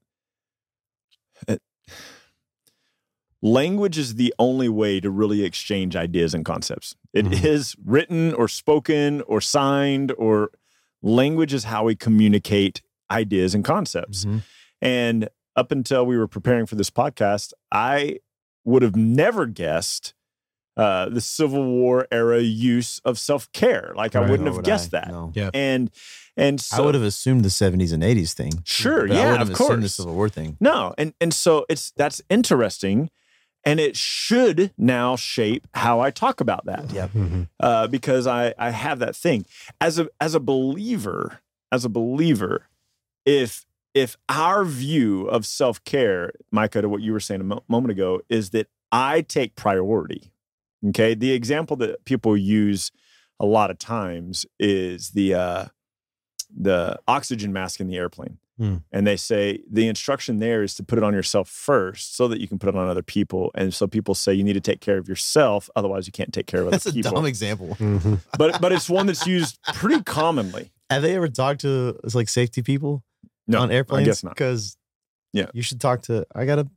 Language 3.41 3.97
is 3.97 4.15
the 4.15 4.33
only 4.37 4.67
way 4.69 4.99
to 4.99 5.09
really 5.09 5.43
exchange 5.43 5.95
ideas 5.95 6.33
and 6.33 6.43
concepts. 6.43 6.95
It 7.13 7.31
is 7.45 7.75
Mhm. 7.75 7.77
written 7.85 8.33
or 8.33 8.47
spoken 8.47 9.21
or 9.21 9.39
signed, 9.39 10.11
or 10.17 10.51
language 11.01 11.53
is 11.53 11.63
how 11.65 11.85
we 11.85 11.95
communicate 11.95 12.81
ideas 13.09 13.55
and 13.55 13.63
concepts. 13.63 14.25
Mhm. 14.25 14.41
And 14.81 15.29
up 15.55 15.71
until 15.71 16.05
we 16.05 16.17
were 16.17 16.27
preparing 16.27 16.65
for 16.65 16.75
this 16.75 16.89
podcast, 16.89 17.53
I 17.71 18.17
would 18.65 18.81
have 18.81 18.95
never 18.95 19.45
guessed 19.45 20.13
uh, 20.77 21.09
the 21.09 21.19
Civil 21.19 21.65
War 21.65 22.07
era 22.09 22.39
use 22.39 22.99
of 23.03 23.19
self 23.19 23.51
care. 23.51 23.91
Like 23.97 24.15
I 24.15 24.21
wouldn't 24.21 24.45
have 24.47 24.55
would 24.57 24.63
guessed 24.65 24.93
I. 24.93 24.99
that. 25.01 25.07
No. 25.09 25.33
And 25.53 25.91
and 26.37 26.61
so 26.61 26.77
I 26.83 26.85
would 26.85 26.93
have 26.95 27.03
assumed 27.03 27.43
the 27.43 27.49
70s 27.49 27.91
and 27.91 28.01
80s 28.01 28.31
thing. 28.33 28.61
sure, 28.63 29.05
but 29.07 29.11
I 29.17 29.19
yeah, 29.19 29.31
would 29.33 29.41
of 29.41 29.47
have 29.49 29.59
assumed 29.59 29.83
the. 29.83 29.89
Civil 29.89 30.13
War 30.15 30.29
thing. 30.29 30.55
No, 30.61 30.93
and 30.97 31.13
and 31.19 31.33
so 31.33 31.65
it's 31.67 31.91
that's 31.97 32.21
interesting, 32.29 33.09
and 33.65 33.79
it 33.79 33.95
should 33.97 34.71
now 34.77 35.15
shape 35.15 35.67
how 35.73 35.99
I 35.99 36.11
talk 36.11 36.39
about 36.41 36.65
that 36.65 36.91
Yep. 36.91 37.09
Mm-hmm. 37.11 37.43
uh, 37.59 37.87
because 37.87 38.25
I 38.27 38.53
I 38.57 38.69
have 38.71 38.99
that 38.99 39.15
thing 39.15 39.45
as 39.81 39.99
a 39.99 40.07
as 40.21 40.35
a 40.35 40.39
believer 40.39 41.39
as 41.71 41.85
a 41.85 41.89
believer 41.89 42.67
if 43.25 43.65
if 43.93 44.15
our 44.29 44.63
view 44.65 45.27
of 45.27 45.45
self 45.45 45.83
care, 45.83 46.31
Micah, 46.51 46.81
to 46.81 46.89
what 46.89 47.01
you 47.01 47.11
were 47.11 47.19
saying 47.19 47.41
a 47.41 47.43
mo- 47.43 47.63
moment 47.67 47.91
ago, 47.91 48.21
is 48.29 48.51
that 48.51 48.67
I 48.91 49.21
take 49.21 49.55
priority. 49.55 50.31
Okay, 50.89 51.13
the 51.15 51.31
example 51.33 51.75
that 51.77 52.05
people 52.05 52.37
use 52.37 52.91
a 53.39 53.45
lot 53.45 53.71
of 53.71 53.77
times 53.79 54.45
is 54.59 55.09
the 55.11 55.33
uh, 55.33 55.65
the 56.55 56.99
oxygen 57.07 57.51
mask 57.51 57.79
in 57.79 57.87
the 57.87 57.97
airplane. 57.97 58.37
Hmm. 58.59 58.75
And 58.91 59.07
they 59.07 59.15
say 59.15 59.63
the 59.71 59.87
instruction 59.87 60.39
there 60.39 60.63
is 60.63 60.75
to 60.75 60.83
put 60.83 60.97
it 60.97 61.03
on 61.03 61.13
yourself 61.13 61.47
first 61.49 62.15
so 62.17 62.27
that 62.27 62.41
you 62.41 62.47
can 62.47 62.59
put 62.59 62.67
it 62.69 62.75
on 62.75 62.89
other 62.89 63.01
people. 63.01 63.51
And 63.55 63.73
so 63.73 63.87
people 63.87 64.13
say 64.13 64.33
you 64.33 64.43
need 64.43 64.53
to 64.53 64.59
take 64.59 64.81
care 64.81 64.97
of 64.97 65.07
yourself, 65.07 65.69
otherwise 65.77 66.05
you 66.07 66.11
can't 66.11 66.33
take 66.33 66.45
care 66.45 66.59
of 66.59 66.67
other 66.67 66.77
That's 66.77 66.85
a 66.87 67.01
dumb 67.01 67.25
example. 67.25 67.77
Mm-hmm. 67.79 68.15
but 68.37 68.59
but 68.61 68.73
it's 68.73 68.89
one 68.89 69.05
that's 69.07 69.25
used 69.25 69.57
pretty 69.75 70.03
commonly. 70.03 70.71
Have 70.89 71.03
they 71.03 71.15
ever 71.15 71.29
talked 71.29 71.61
to 71.61 71.97
like 72.13 72.27
safety 72.27 72.61
people 72.61 73.03
No, 73.47 73.61
on 73.61 73.71
airplanes? 73.71 74.07
I 74.07 74.09
guess 74.11 74.23
not. 74.25 74.35
Because 74.35 74.75
Yeah. 75.31 75.47
you 75.53 75.61
should 75.61 75.79
talk 75.79 76.01
to. 76.03 76.25
I 76.35 76.45
gotta. 76.45 76.67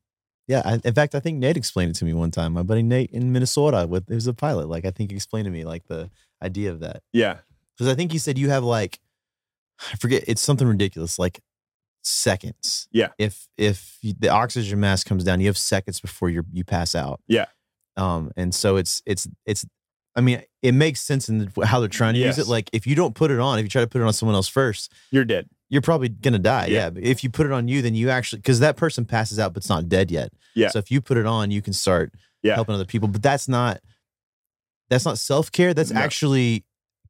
Yeah, 0.48 0.62
I, 0.64 0.80
in 0.84 0.94
fact, 0.94 1.14
I 1.14 1.20
think 1.20 1.38
Nate 1.38 1.56
explained 1.56 1.90
it 1.92 1.96
to 1.96 2.04
me 2.04 2.12
one 2.12 2.30
time. 2.30 2.52
My 2.52 2.62
buddy 2.62 2.82
Nate 2.82 3.10
in 3.10 3.32
Minnesota, 3.32 3.86
with 3.88 4.08
he 4.08 4.14
was 4.14 4.26
a 4.26 4.34
pilot. 4.34 4.68
Like 4.68 4.84
I 4.84 4.90
think 4.92 5.10
he 5.10 5.16
explained 5.16 5.46
to 5.46 5.50
me 5.50 5.64
like 5.64 5.86
the 5.88 6.10
idea 6.42 6.70
of 6.70 6.80
that. 6.80 7.02
Yeah. 7.12 7.38
Because 7.76 7.90
I 7.90 7.96
think 7.96 8.12
he 8.12 8.18
said 8.18 8.36
you 8.38 8.50
have 8.50 8.62
like, 8.62 9.00
I 9.92 9.96
forget, 9.96 10.24
it's 10.28 10.42
something 10.42 10.68
ridiculous, 10.68 11.18
like 11.18 11.40
seconds. 12.02 12.88
Yeah. 12.92 13.08
If 13.18 13.48
if 13.56 13.98
the 14.02 14.28
oxygen 14.28 14.80
mask 14.80 15.06
comes 15.06 15.24
down, 15.24 15.40
you 15.40 15.46
have 15.46 15.58
seconds 15.58 16.00
before 16.00 16.28
you 16.30 16.44
you 16.52 16.64
pass 16.64 16.94
out. 16.94 17.20
Yeah. 17.28 17.46
Um, 17.96 18.30
and 18.36 18.54
so 18.54 18.76
it's 18.76 19.02
it's 19.06 19.28
it's. 19.46 19.64
I 20.14 20.20
mean, 20.20 20.42
it 20.60 20.72
makes 20.72 21.00
sense 21.00 21.30
in 21.30 21.38
the, 21.38 21.66
how 21.66 21.80
they're 21.80 21.88
trying 21.88 22.12
to 22.14 22.20
use 22.20 22.38
it. 22.38 22.46
Like 22.46 22.68
if 22.74 22.86
you 22.86 22.94
don't 22.94 23.14
put 23.14 23.30
it 23.30 23.40
on, 23.40 23.58
if 23.58 23.62
you 23.64 23.70
try 23.70 23.80
to 23.80 23.86
put 23.86 24.02
it 24.02 24.04
on 24.04 24.12
someone 24.12 24.34
else 24.34 24.46
first, 24.48 24.92
You're 25.10 25.24
dead. 25.24 25.48
you're 25.70 25.80
probably 25.80 26.10
gonna 26.10 26.38
die. 26.38 26.66
Yeah. 26.66 26.78
Yeah. 26.80 26.90
But 26.90 27.02
if 27.04 27.24
you 27.24 27.30
put 27.30 27.46
it 27.46 27.52
on 27.52 27.66
you, 27.66 27.80
then 27.80 27.94
you 27.94 28.10
actually 28.10 28.40
because 28.40 28.60
that 28.60 28.76
person 28.76 29.06
passes 29.06 29.38
out 29.38 29.54
but's 29.54 29.70
not 29.70 29.88
dead 29.88 30.10
yet. 30.10 30.30
Yeah. 30.54 30.68
So 30.68 30.78
if 30.80 30.90
you 30.90 31.00
put 31.00 31.16
it 31.16 31.24
on, 31.24 31.50
you 31.50 31.62
can 31.62 31.72
start 31.72 32.12
Yeah. 32.42 32.54
helping 32.56 32.74
other 32.74 32.84
people. 32.84 33.08
But 33.08 33.22
that's 33.22 33.48
not 33.48 33.80
that's 34.90 35.06
not 35.06 35.16
self 35.16 35.50
care. 35.50 35.72
That's 35.72 35.90
No. 35.92 36.00
actually 36.00 36.64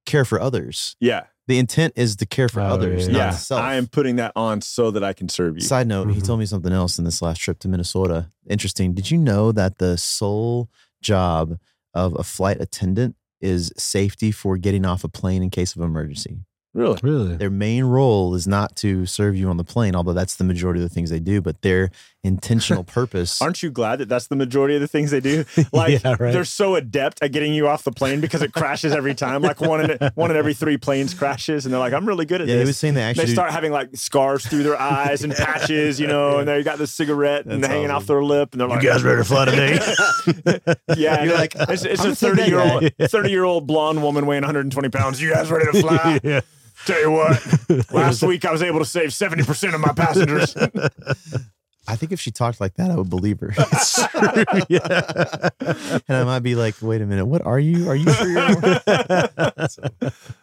care 0.07 0.25
for 0.25 0.41
others. 0.41 0.95
Yeah. 1.01 1.25
The 1.49 1.59
intent 1.59 1.95
is 1.97 2.17
to 2.17 2.27
care 2.27 2.49
for 2.49 2.61
Oh, 2.61 2.67
others, 2.67 3.07
yeah, 3.09 3.13
not 3.13 3.19
Yeah. 3.19 3.31
self. 3.33 3.61
I 3.61 3.75
am 3.75 3.87
putting 3.89 4.17
that 4.17 4.33
on 4.37 4.61
so 4.61 4.91
that 4.93 5.03
I 5.03 5.13
can 5.13 5.29
serve 5.29 5.57
you. 5.57 5.63
Side 5.63 5.89
note, 5.89 6.09
he 6.11 6.21
Mhm. 6.21 6.25
told 6.25 6.39
me 6.41 6.47
something 6.47 6.73
else 6.73 6.99
in 6.99 7.05
this 7.05 7.21
last 7.21 7.39
trip 7.39 7.59
to 7.61 7.69
Minnesota. 7.69 8.31
Interesting. 8.49 8.93
Did 8.95 9.11
you 9.11 9.19
know 9.19 9.51
that 9.53 9.79
the 9.79 9.99
sole 9.99 10.69
job 11.01 11.59
of 11.95 12.15
a 12.19 12.23
flight 12.23 12.59
attendant 12.61 13.17
is 13.41 13.73
safety 13.77 14.31
for 14.31 14.57
getting 14.57 14.85
off 14.85 15.03
a 15.03 15.09
plane 15.09 15.43
in 15.43 15.51
case 15.51 15.75
of 15.75 15.83
emergency? 15.83 16.39
Really? 16.75 16.99
Really? 17.03 17.37
Their 17.37 17.51
main 17.51 17.85
role 17.85 18.35
is 18.35 18.47
not 18.47 18.77
to 18.77 19.05
serve 19.05 19.37
you 19.37 19.51
on 19.51 19.57
the 19.59 19.65
plane, 19.65 19.95
although 19.97 20.15
that's 20.15 20.37
the 20.37 20.45
majority 20.45 20.81
of 20.83 20.89
the 20.89 20.95
things 20.95 21.11
they 21.11 21.21
do, 21.21 21.43
but 21.43 21.61
their 21.63 21.91
intentional 22.25 22.85
purpose. 22.99 23.41
Aren't 23.43 23.63
you 23.63 23.71
glad 23.71 23.97
that 24.01 24.09
that's 24.09 24.29
the 24.29 24.37
majority 24.37 24.75
of 24.77 24.81
the 24.81 24.89
things 24.89 25.11
they 25.11 25.21
do? 25.21 25.45
Like 25.73 26.03
Yeah, 26.05 26.17
right. 26.19 26.33
they're 26.33 26.45
so 26.45 26.75
adept 26.75 27.23
at 27.23 27.33
getting 27.33 27.55
you 27.55 27.67
off 27.69 27.83
the 27.85 27.93
plane 27.93 28.21
because 28.21 28.43
it 28.43 28.53
crashes 28.53 28.93
every 28.93 29.15
time. 29.15 29.43
Like 29.43 29.61
one 29.61 29.91
in 29.91 30.11
one 30.15 30.31
in 30.31 30.37
every 30.37 30.55
three 30.55 30.77
planes 30.77 31.15
crashes, 31.15 31.65
and 31.65 31.73
they're 31.73 31.81
like, 31.81 31.93
"I'm 31.93 32.07
really 32.07 32.27
good 32.27 32.41
at 32.43 32.47
this. 32.47 32.53
yeah, 32.53 32.59
he 32.59 32.61
was 32.61 32.69
this." 32.71 32.79
saying 32.79 32.95
they 32.95 33.01
They 33.01 33.07
actually 33.11 33.27
do- 33.27 33.33
start 33.33 33.51
having 33.53 33.73
like 33.73 33.97
scars 33.97 34.47
through 34.47 34.63
their 34.65 34.79
eyes 34.81 35.25
and 35.25 35.33
patches, 35.37 35.99
you 35.99 36.07
know, 36.07 36.39
and 36.39 36.49
they 36.49 36.63
got 36.63 36.79
the 36.79 36.87
cigarette 36.87 37.47
and 37.47 37.63
That's 37.63 37.73
hanging 37.73 37.91
off 37.91 38.07
their 38.07 38.23
lip, 38.23 38.53
and 38.53 38.61
they're 38.61 38.69
like, 38.69 38.83
"You 38.83 38.91
guys 38.91 39.03
ready 39.03 39.19
to 39.19 39.25
fly 39.25 39.45
today? 39.47 39.79
Yeah, 40.97 41.25
You're 41.25 41.35
like, 41.35 41.55
it's, 41.57 41.85
it's 41.85 42.01
a 42.05 42.05
gonna 42.05 42.15
take 42.15 42.19
that 42.19 42.37
thirty 42.37 42.43
year 42.51 42.61
old 42.61 42.93
thirty 43.11 43.31
year 43.31 43.45
old 43.45 43.67
blonde 43.67 44.03
woman 44.03 44.27
weighing 44.27 44.43
120 44.43 44.89
pounds. 44.91 45.21
You 45.23 45.33
guys 45.33 45.51
ready 45.51 45.71
to 45.73 45.81
fly? 45.81 46.21
yeah. 46.23 46.41
Tell 46.87 47.01
you 47.01 47.11
what, 47.13 47.93
last 47.93 48.23
week 48.23 48.45
I 48.45 48.51
was 48.53 48.63
able 48.63 48.81
to 48.81 48.85
save 48.85 49.13
70 49.15 49.45
percent 49.45 49.75
of 49.75 49.81
my 49.81 49.93
passengers. 49.93 50.55
I 51.89 51.97
think 51.97 52.13
if 52.13 52.21
she 52.21 52.31
talked 52.31 52.61
like 52.61 52.75
that, 52.75 52.91
I 52.91 52.97
would 52.97 53.11
believe 53.11 53.41
her. 53.41 53.53
yeah. 54.69 55.49
and 56.09 56.17
I 56.17 56.25
might 56.25 56.41
be 56.41 56.55
like, 56.55 56.77
wait 56.81 57.01
a 57.03 57.07
minute, 57.07 57.27
what 57.27 57.45
are 57.45 57.59
you? 57.59 57.89
Are 57.89 57.97
you 57.97 58.13
sure 58.13 58.29
you're 58.29 58.75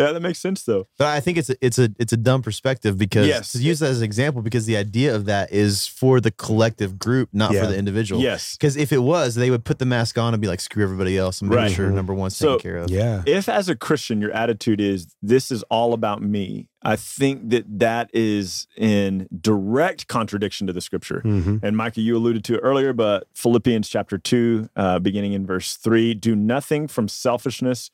yeah, 0.00 0.12
that 0.12 0.20
makes 0.20 0.38
sense 0.40 0.62
though. 0.64 0.88
But 0.98 1.08
I 1.08 1.20
think 1.20 1.38
it's 1.38 1.50
a, 1.50 1.56
it's 1.64 1.78
a 1.78 1.90
it's 1.98 2.12
a 2.12 2.16
dumb 2.16 2.42
perspective 2.42 2.96
because 2.98 3.26
Yes. 3.26 3.52
to 3.52 3.58
use 3.58 3.78
that 3.80 3.90
as 3.90 3.98
an 3.98 4.04
example 4.04 4.42
because 4.42 4.66
the 4.66 4.76
idea 4.76 5.14
of 5.14 5.26
that 5.26 5.52
is 5.52 5.86
for 5.86 6.20
the 6.20 6.30
collective 6.30 6.98
group, 6.98 7.28
not 7.32 7.52
Yeah. 7.52 7.60
for 7.64 7.66
the 7.70 7.76
individual. 7.78 8.20
Yes. 8.22 8.56
Because 8.56 8.76
if 8.76 8.92
it 8.92 8.98
was, 8.98 9.34
they 9.34 9.50
would 9.50 9.64
put 9.64 9.78
the 9.78 9.86
mask 9.86 10.18
on 10.18 10.34
and 10.34 10.40
be 10.40 10.48
like, 10.48 10.60
screw 10.60 10.82
everybody 10.82 11.16
else 11.18 11.40
and 11.40 11.50
make 11.50 11.58
Right. 11.58 11.70
sure 11.72 11.90
number 11.90 12.14
one's 12.14 12.36
So- 12.36 12.56
taken 12.56 12.62
care 12.70 12.76
of. 12.78 12.90
yeah. 12.90 13.22
if 13.26 13.48
as 13.48 13.68
a 13.68 13.76
christian 13.76 14.20
your 14.20 14.32
attitude 14.32 14.80
is 14.80 15.06
this 15.22 15.50
is 15.50 15.62
all 15.64 15.92
about 15.92 16.22
me 16.22 16.68
i 16.82 16.96
think 16.96 17.50
that 17.50 17.64
that 17.78 18.08
is 18.14 18.66
in 18.76 19.28
direct 19.40 20.06
contradiction 20.08 20.66
to 20.66 20.72
the 20.72 20.80
scripture 20.80 21.20
Mm-hmm. 21.24 21.56
and 21.62 21.76
micah 21.76 22.00
you 22.00 22.16
alluded 22.16 22.44
to 22.44 22.54
it 22.54 22.60
earlier 22.62 22.92
but 22.92 23.26
philippians 23.34 23.88
chapter 23.88 24.16
2 24.18 24.68
uh, 24.76 24.98
beginning 24.98 25.32
in 25.34 25.46
verse 25.46 25.74
3 25.76 26.14
do 26.14 26.34
nothing 26.34 26.88
from 26.88 27.08
selfishness 27.08 27.90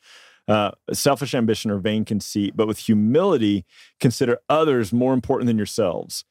uh, 0.49 0.70
selfish 0.92 1.34
ambition 1.34 1.70
or 1.70 1.78
vain 1.78 2.05
conceit 2.05 2.57
but 2.57 2.66
with 2.68 2.78
humility 2.78 3.64
consider 4.01 4.38
others 4.49 4.92
more 4.92 5.12
important 5.14 5.47
than 5.47 5.57
yourselves 5.57 6.24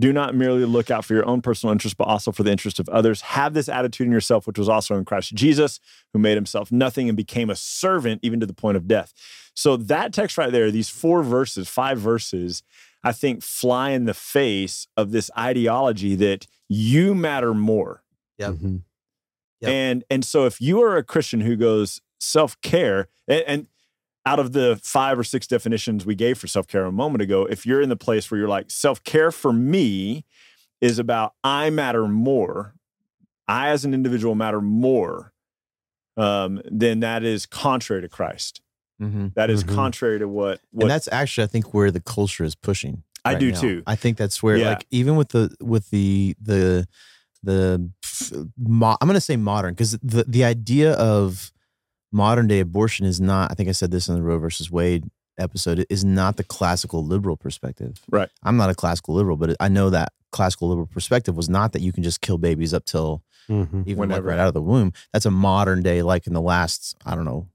Do 0.00 0.12
not 0.12 0.34
merely 0.34 0.64
look 0.64 0.90
out 0.90 1.04
for 1.04 1.14
your 1.14 1.26
own 1.28 1.42
personal 1.42 1.70
interest, 1.72 1.96
but 1.98 2.08
also 2.08 2.32
for 2.32 2.42
the 2.42 2.50
interest 2.50 2.80
of 2.80 2.88
others. 2.88 3.20
Have 3.20 3.52
this 3.52 3.68
attitude 3.68 4.06
in 4.06 4.12
yourself, 4.12 4.46
which 4.46 4.58
was 4.58 4.68
also 4.68 4.96
in 4.96 5.04
Christ 5.04 5.34
Jesus, 5.34 5.80
who 6.12 6.18
made 6.18 6.34
himself 6.34 6.72
nothing 6.72 7.08
and 7.08 7.16
became 7.16 7.50
a 7.50 7.54
servant 7.54 8.20
even 8.22 8.40
to 8.40 8.46
the 8.46 8.54
point 8.54 8.76
of 8.78 8.88
death. 8.88 9.12
So 9.54 9.76
that 9.76 10.12
text 10.14 10.38
right 10.38 10.50
there, 10.50 10.70
these 10.70 10.88
four 10.88 11.22
verses, 11.22 11.68
five 11.68 11.98
verses, 11.98 12.62
I 13.04 13.12
think 13.12 13.42
fly 13.42 13.90
in 13.90 14.06
the 14.06 14.14
face 14.14 14.86
of 14.96 15.10
this 15.12 15.30
ideology 15.38 16.16
that 16.16 16.46
you 16.68 17.14
matter 17.14 17.52
more. 17.52 18.02
Yep. 18.38 18.50
Mhm. 18.54 18.82
Yep. 19.60 19.70
And 19.70 20.04
and 20.10 20.24
so 20.24 20.46
if 20.46 20.58
you 20.60 20.82
are 20.82 20.96
a 20.96 21.04
Christian 21.04 21.42
who 21.42 21.54
goes 21.54 22.00
self-care 22.22 23.08
and, 23.28 23.42
and 23.46 23.66
out 24.24 24.38
of 24.38 24.52
the 24.52 24.78
five 24.82 25.18
or 25.18 25.24
six 25.24 25.46
definitions 25.48 26.06
we 26.06 26.14
gave 26.14 26.38
for 26.38 26.46
self-care 26.46 26.84
a 26.84 26.92
moment 26.92 27.20
ago, 27.22 27.44
if 27.44 27.66
you're 27.66 27.80
in 27.82 27.88
the 27.88 27.96
place 27.96 28.30
where 28.30 28.38
you're 28.38 28.48
like 28.48 28.70
self-care 28.70 29.32
for 29.32 29.52
me 29.52 30.24
is 30.80 30.98
about 31.00 31.34
I 31.42 31.70
matter 31.70 32.06
more, 32.06 32.74
I 33.48 33.70
as 33.70 33.84
an 33.84 33.92
individual 33.94 34.34
matter 34.36 34.60
more, 34.60 35.32
um, 36.16 36.62
then 36.70 37.00
that 37.00 37.24
is 37.24 37.46
contrary 37.46 38.02
to 38.02 38.08
Christ. 38.08 38.60
Mm-hmm. 39.00 39.28
That 39.34 39.50
is 39.50 39.64
Mhm. 39.64 39.74
contrary 39.74 40.18
to 40.20 40.28
what 40.28 40.60
what 40.70 40.82
and 40.84 40.90
that's 40.90 41.08
actually 41.10 41.42
I 41.44 41.48
think 41.48 41.74
where 41.74 41.90
the 41.90 42.00
culture 42.00 42.44
is 42.44 42.54
pushing. 42.54 43.02
I 43.24 43.32
right 43.32 43.40
do 43.40 43.50
now. 43.50 43.60
too. 43.60 43.82
I 43.86 43.96
think 43.96 44.16
that's 44.16 44.40
where 44.42 44.56
Yeah. 44.56 44.68
like 44.70 44.86
even 44.92 45.16
with 45.16 45.30
the 45.30 45.52
with 45.60 45.90
the 45.90 46.36
the 46.40 46.86
the 47.42 47.90
mo- 48.56 48.96
I'm 49.00 49.08
going 49.08 49.14
to 49.14 49.20
say 49.20 49.36
modern 49.36 49.74
because 49.74 49.98
the 50.02 50.24
the 50.28 50.44
idea 50.44 50.92
of 50.92 51.50
modern 52.12 52.46
day 52.46 52.60
abortion 52.60 53.06
is 53.06 53.20
not 53.20 53.50
I 53.50 53.54
think 53.54 53.68
I 53.68 53.72
said 53.72 53.90
this 53.90 54.08
in 54.08 54.14
the 54.14 54.22
Roe 54.22 54.38
versus 54.38 54.70
Wade 54.70 55.04
episode 55.38 55.84
is 55.88 56.04
not 56.04 56.36
the 56.36 56.44
classical 56.44 57.04
liberal 57.04 57.36
perspective. 57.36 57.96
Right. 58.10 58.28
I'm 58.42 58.56
not 58.58 58.70
a 58.70 58.74
classical 58.74 59.14
liberal 59.14 59.36
but 59.36 59.56
I 59.60 59.68
know 59.68 59.90
that 59.90 60.12
classical 60.30 60.68
liberal 60.68 60.86
perspective 60.86 61.36
was 61.36 61.48
not 61.48 61.72
that 61.72 61.80
you 61.82 61.92
can 61.92 62.02
just 62.02 62.20
kill 62.20 62.38
babies 62.38 62.72
up 62.74 62.84
till 62.84 63.22
Mhm. 63.48 63.82
even 63.86 63.86
like 63.86 63.98
Whenever. 63.98 64.28
right 64.28 64.38
out 64.38 64.48
of 64.48 64.54
the 64.54 64.62
womb. 64.62 64.92
That's 65.12 65.26
a 65.26 65.30
modern 65.30 65.82
day 65.82 66.02
like 66.02 66.26
in 66.26 66.32
the 66.32 66.40
last 66.40 66.96
I 67.04 67.14
don't 67.16 67.24
know 67.24 67.48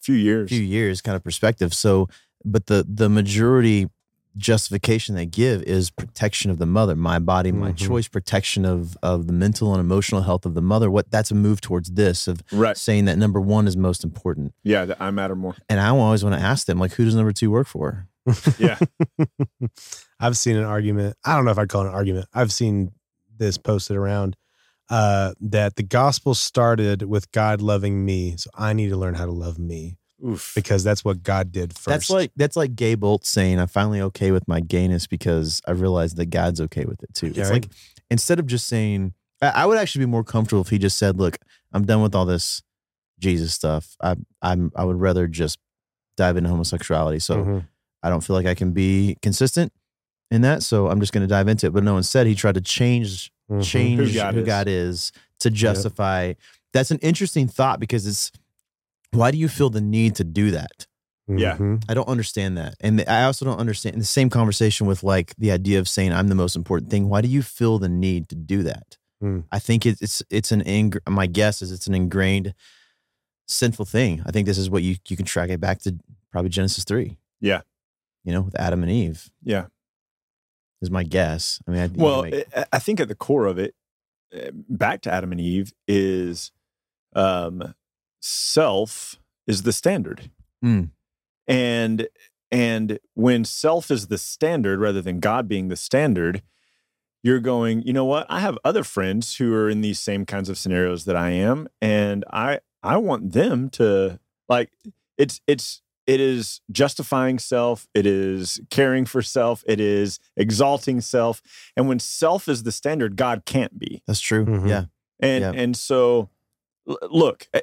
few 0.00 0.14
years. 0.16 0.48
few 0.48 0.60
years 0.62 1.00
kind 1.02 1.14
of 1.14 1.22
perspective. 1.22 1.72
So, 1.74 2.08
but 2.44 2.66
the 2.66 2.84
the 2.88 3.08
majority 3.08 3.88
justification 4.36 5.14
they 5.14 5.26
give 5.26 5.62
is 5.62 5.90
protection 5.90 6.50
of 6.50 6.58
the 6.58 6.66
mother, 6.66 6.94
my 6.96 7.18
body, 7.18 7.52
my 7.52 7.72
Mhm. 7.72 7.76
choice, 7.76 8.08
protection 8.08 8.64
of 8.64 8.96
of 9.02 9.26
the 9.26 9.32
mental 9.32 9.72
and 9.72 9.80
emotional 9.80 10.22
health 10.22 10.46
of 10.46 10.54
the 10.54 10.62
mother. 10.62 10.90
What 10.90 11.10
that's 11.10 11.30
a 11.30 11.34
move 11.34 11.60
towards 11.60 11.90
this 11.92 12.28
of 12.28 12.42
Right. 12.52 12.76
saying 12.76 13.04
that 13.06 13.18
number 13.18 13.40
one 13.40 13.66
is 13.66 13.76
most 13.76 14.04
important. 14.04 14.54
Yeah, 14.62 14.84
that 14.84 15.00
I 15.00 15.10
matter 15.10 15.34
more. 15.36 15.56
And 15.68 15.80
I 15.80 15.88
always 15.88 16.22
want 16.24 16.36
to 16.36 16.40
ask 16.42 16.66
them 16.66 16.78
like, 16.78 16.92
who 16.92 17.04
does 17.04 17.14
number 17.14 17.32
two 17.32 17.50
work 17.50 17.66
for? 17.66 18.06
Yeah. 18.58 18.78
I've 20.20 20.36
seen 20.36 20.56
an 20.56 20.64
argument. 20.64 21.16
I 21.24 21.34
don't 21.36 21.44
know 21.44 21.50
if 21.50 21.58
I'd 21.58 21.68
call 21.68 21.82
it 21.84 21.88
an 21.88 21.94
argument. 21.94 22.26
I've 22.34 22.52
seen 22.52 22.92
this 23.36 23.56
posted 23.58 23.96
around 23.96 24.36
uh, 24.90 25.32
that 25.40 25.76
the 25.76 25.82
gospel 25.84 26.34
started 26.34 27.02
with 27.02 27.30
God 27.32 27.62
loving 27.62 28.04
me. 28.04 28.34
So 28.36 28.50
I 28.54 28.72
need 28.72 28.88
to 28.88 28.96
learn 28.96 29.14
how 29.14 29.24
to 29.24 29.30
love 29.32 29.58
me 29.58 29.96
Oof. 30.26 30.52
because 30.54 30.84
that's 30.84 31.04
what 31.04 31.22
God 31.22 31.52
did 31.52 31.72
first. 31.74 31.86
That's 31.86 32.10
like 32.10 32.30
that's 32.36 32.56
like 32.56 32.74
Gay 32.76 32.94
Bolt 32.94 33.24
saying, 33.26 33.58
"I'm 33.58 33.68
finally 33.68 34.00
okay 34.02 34.30
with 34.30 34.46
my 34.48 34.60
gayness 34.60 35.06
because 35.06 35.60
I 35.66 35.72
realized 35.72 36.16
that 36.16 36.26
God's 36.26 36.60
okay 36.62 36.84
with 36.84 37.02
it 37.02 37.14
too." 37.14 37.28
Yeah, 37.28 37.40
it's 37.42 37.50
right. 37.50 37.62
like 37.64 37.72
instead 38.10 38.38
of 38.38 38.46
just 38.46 38.66
saying, 38.68 39.14
I, 39.40 39.48
I 39.48 39.66
would 39.66 39.78
actually 39.78 40.04
be 40.04 40.10
more 40.10 40.24
comfortable 40.24 40.62
if 40.62 40.68
he 40.68 40.78
just 40.78 40.98
said, 40.98 41.18
"Look, 41.18 41.38
I'm 41.72 41.84
done 41.86 42.02
with 42.02 42.14
all 42.14 42.26
this 42.26 42.62
Jesus 43.18 43.52
stuff. 43.54 43.96
I, 44.02 44.16
I'm 44.42 44.72
I 44.76 44.84
would 44.84 45.00
rather 45.00 45.26
just 45.26 45.58
dive 46.16 46.36
into 46.36 46.50
homosexuality. 46.50 47.18
So 47.18 47.36
Mhm. 47.36 47.66
I 48.02 48.08
don't 48.10 48.22
feel 48.22 48.34
like 48.36 48.46
I 48.46 48.54
can 48.54 48.72
be 48.72 49.16
consistent 49.22 49.72
in 50.30 50.42
that. 50.42 50.62
So 50.62 50.88
I'm 50.88 51.00
just 51.00 51.12
going 51.12 51.22
to 51.22 51.26
dive 51.28 51.48
into 51.48 51.66
it." 51.66 51.72
But 51.72 51.84
no, 51.84 51.96
instead 51.96 52.26
he 52.26 52.34
tried 52.34 52.54
to 52.54 52.60
change 52.60 53.30
Mhm. 53.50 53.64
change 53.64 53.98
Who 54.00 54.04
who 54.06 54.12
God 54.14 54.46
God, 54.46 54.68
is. 54.68 54.96
is 55.06 55.12
to 55.40 55.50
justify. 55.50 56.34
That's 56.72 56.90
an 56.92 56.98
interesting 56.98 57.48
thought 57.48 57.80
because 57.80 58.06
it's 58.06 58.30
why 59.12 59.30
do 59.30 59.38
you 59.38 59.48
feel 59.48 59.70
the 59.70 59.80
need 59.80 60.14
to 60.16 60.24
do 60.24 60.50
that? 60.52 60.86
Yeah. 61.28 61.56
Mhm. 61.56 61.84
I 61.88 61.94
don't 61.94 62.08
understand 62.08 62.56
that. 62.58 62.74
And 62.80 63.04
I 63.08 63.22
also 63.24 63.44
don't 63.44 63.58
understand 63.60 63.94
in 63.94 64.00
the 64.00 64.04
same 64.06 64.30
conversation 64.30 64.86
with 64.88 65.02
like 65.04 65.34
the 65.36 65.52
idea 65.52 65.78
of 65.78 65.88
saying 65.88 66.12
I'm 66.12 66.26
the 66.28 66.34
most 66.34 66.56
important 66.56 66.90
thing. 66.90 67.08
Why 67.08 67.20
do 67.20 67.28
you 67.28 67.42
feel 67.42 67.78
the 67.78 67.88
need 67.88 68.28
to 68.30 68.34
do 68.34 68.62
that? 68.64 68.96
Hmm. 69.20 69.40
I 69.52 69.58
think 69.60 69.86
it, 69.86 69.98
it's 70.00 70.22
it's 70.30 70.50
an 70.50 70.62
ing- 70.62 70.94
my 71.08 71.26
guess 71.26 71.62
is 71.62 71.70
it's 71.70 71.86
an 71.86 71.94
ingrained 71.94 72.52
sinful 73.46 73.84
thing. 73.84 74.22
I 74.26 74.32
think 74.32 74.46
this 74.46 74.58
is 74.58 74.68
what 74.70 74.82
you 74.82 74.96
you 75.08 75.16
can 75.16 75.26
track 75.26 75.50
it 75.50 75.60
back 75.60 75.80
to 75.82 75.96
probably 76.32 76.48
Genesis 76.50 76.84
3. 76.84 77.16
Yeah. 77.40 77.60
You 78.24 78.32
know, 78.32 78.42
with 78.42 78.58
Adam 78.58 78.82
and 78.82 78.90
Eve 78.90 79.30
Yeah. 79.42 79.66
is 80.82 80.90
my 80.90 81.04
guess. 81.04 81.60
I 81.66 81.70
mean, 81.70 81.80
I, 81.80 81.86
Well, 81.94 82.22
make- 82.24 82.46
I- 82.56 82.66
I 82.72 82.78
think 82.80 82.98
at 83.00 83.08
the 83.08 83.14
core 83.14 83.46
of 83.46 83.58
it, 83.58 83.74
uh, 84.34 84.50
back 84.68 85.00
to 85.02 85.12
Adam 85.12 85.30
and 85.32 85.40
Eve, 85.40 85.72
is 85.88 86.50
um, 87.14 87.74
self 88.20 89.18
is 89.46 89.62
the 89.62 89.72
standard, 89.72 90.30
Mm. 90.64 90.90
and 91.48 92.08
and 92.52 92.98
when 93.14 93.44
self 93.44 93.90
is 93.90 94.08
the 94.08 94.18
standard 94.18 94.80
rather 94.80 95.00
than 95.00 95.20
God 95.20 95.46
being 95.48 95.68
the 95.68 95.76
standard, 95.76 96.42
you're 97.22 97.40
going. 97.40 97.82
You 97.82 97.92
know 97.92 98.04
what? 98.04 98.26
I 98.28 98.40
have 98.40 98.58
other 98.64 98.82
friends 98.84 99.36
who 99.36 99.54
are 99.54 99.68
in 99.70 99.80
these 99.82 100.00
same 100.00 100.26
kinds 100.26 100.48
of 100.48 100.58
scenarios 100.58 101.04
that 101.04 101.16
I 101.16 101.30
am, 101.30 101.68
and 101.80 102.24
I 102.32 102.60
I 102.82 102.96
want 102.96 103.32
them 103.32 103.68
to 103.70 104.18
like. 104.48 104.70
It's 105.18 105.40
it's 105.46 105.82
it 106.06 106.18
is 106.18 106.60
justifying 106.72 107.38
self 107.38 107.86
it 107.94 108.04
is 108.06 108.58
caring 108.70 109.04
for 109.04 109.20
self 109.22 109.62
it 109.66 109.78
is 109.78 110.18
exalting 110.36 111.00
self 111.02 111.40
and 111.76 111.86
when 111.88 111.98
self 112.00 112.48
is 112.48 112.62
the 112.64 112.72
standard 112.72 113.16
god 113.16 113.42
can't 113.44 113.78
be 113.78 114.02
that's 114.06 114.18
true. 114.18 114.44
Mhm. 114.46 114.66
Yeah. 114.68 114.84
and 115.20 115.42
Yeah. 115.42 115.52
and 115.62 115.76
so 115.76 116.30
look 117.10 117.46
i- 117.54 117.62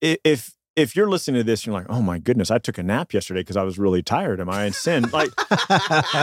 if 0.00 0.52
if 0.76 0.94
you're 0.94 1.08
listening 1.08 1.40
to 1.40 1.44
this 1.44 1.66
you're 1.66 1.72
like 1.74 1.86
oh 1.88 2.00
my 2.00 2.18
goodness 2.20 2.50
i 2.52 2.58
took 2.58 2.78
a 2.78 2.82
nap 2.82 3.12
yesterday 3.12 3.40
because 3.40 3.56
i 3.56 3.62
was 3.64 3.78
really 3.78 4.02
tired. 4.02 4.40
Am 4.40 4.48
i 4.48 4.64
in 4.64 4.72
sin? 4.72 5.04
Like 5.12 5.30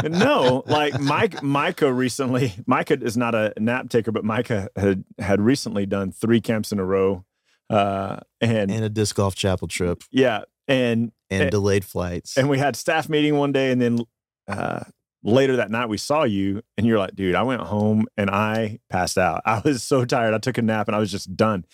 no 0.03 0.63
like 0.65 0.99
mike 0.99 1.41
micah 1.43 1.91
recently 1.91 2.53
micah 2.65 3.01
is 3.01 3.17
not 3.17 3.35
a 3.35 3.53
nap 3.59 3.89
taker 3.89 4.11
but 4.11 4.23
micah 4.23 4.69
had 4.75 5.03
had 5.19 5.41
recently 5.41 5.85
done 5.85 6.11
three 6.11 6.41
camps 6.41 6.71
in 6.71 6.79
a 6.79 6.85
row 6.85 7.25
uh 7.69 8.17
and, 8.41 8.71
And 8.71 8.83
a 8.85 8.89
disc 8.89 9.15
golf 9.15 9.35
chapel 9.35 9.67
trip. 9.67 10.03
Yeah 10.11 10.43
and 10.67 11.11
and 11.29 11.43
Eh, 11.43 11.49
delayed 11.49 11.83
flights. 11.85 12.37
and 12.37 12.49
we 12.49 12.57
had 12.59 12.75
staff 12.75 13.09
meeting 13.09 13.35
one 13.37 13.51
day 13.51 13.71
and 13.71 13.81
then 13.81 13.99
uh, 14.47 14.83
later 15.23 15.55
that 15.55 15.71
night 15.71 15.89
we 15.89 15.97
saw 15.97 16.23
you 16.23 16.61
and 16.77 16.85
you're 16.85 16.99
like 16.99 17.15
dude 17.15 17.33
i 17.35 17.41
went 17.41 17.61
home 17.61 18.05
and 18.15 18.29
i 18.29 18.79
passed 18.89 19.17
out. 19.17 19.41
I 19.45 19.59
was 19.65 19.81
so 19.83 20.05
tired. 20.05 20.33
I 20.33 20.37
took 20.37 20.57
a 20.57 20.61
nap 20.61 20.87
and 20.87 20.95
i 20.95 20.99
was 20.99 21.11
just 21.11 21.35
done. 21.35 21.65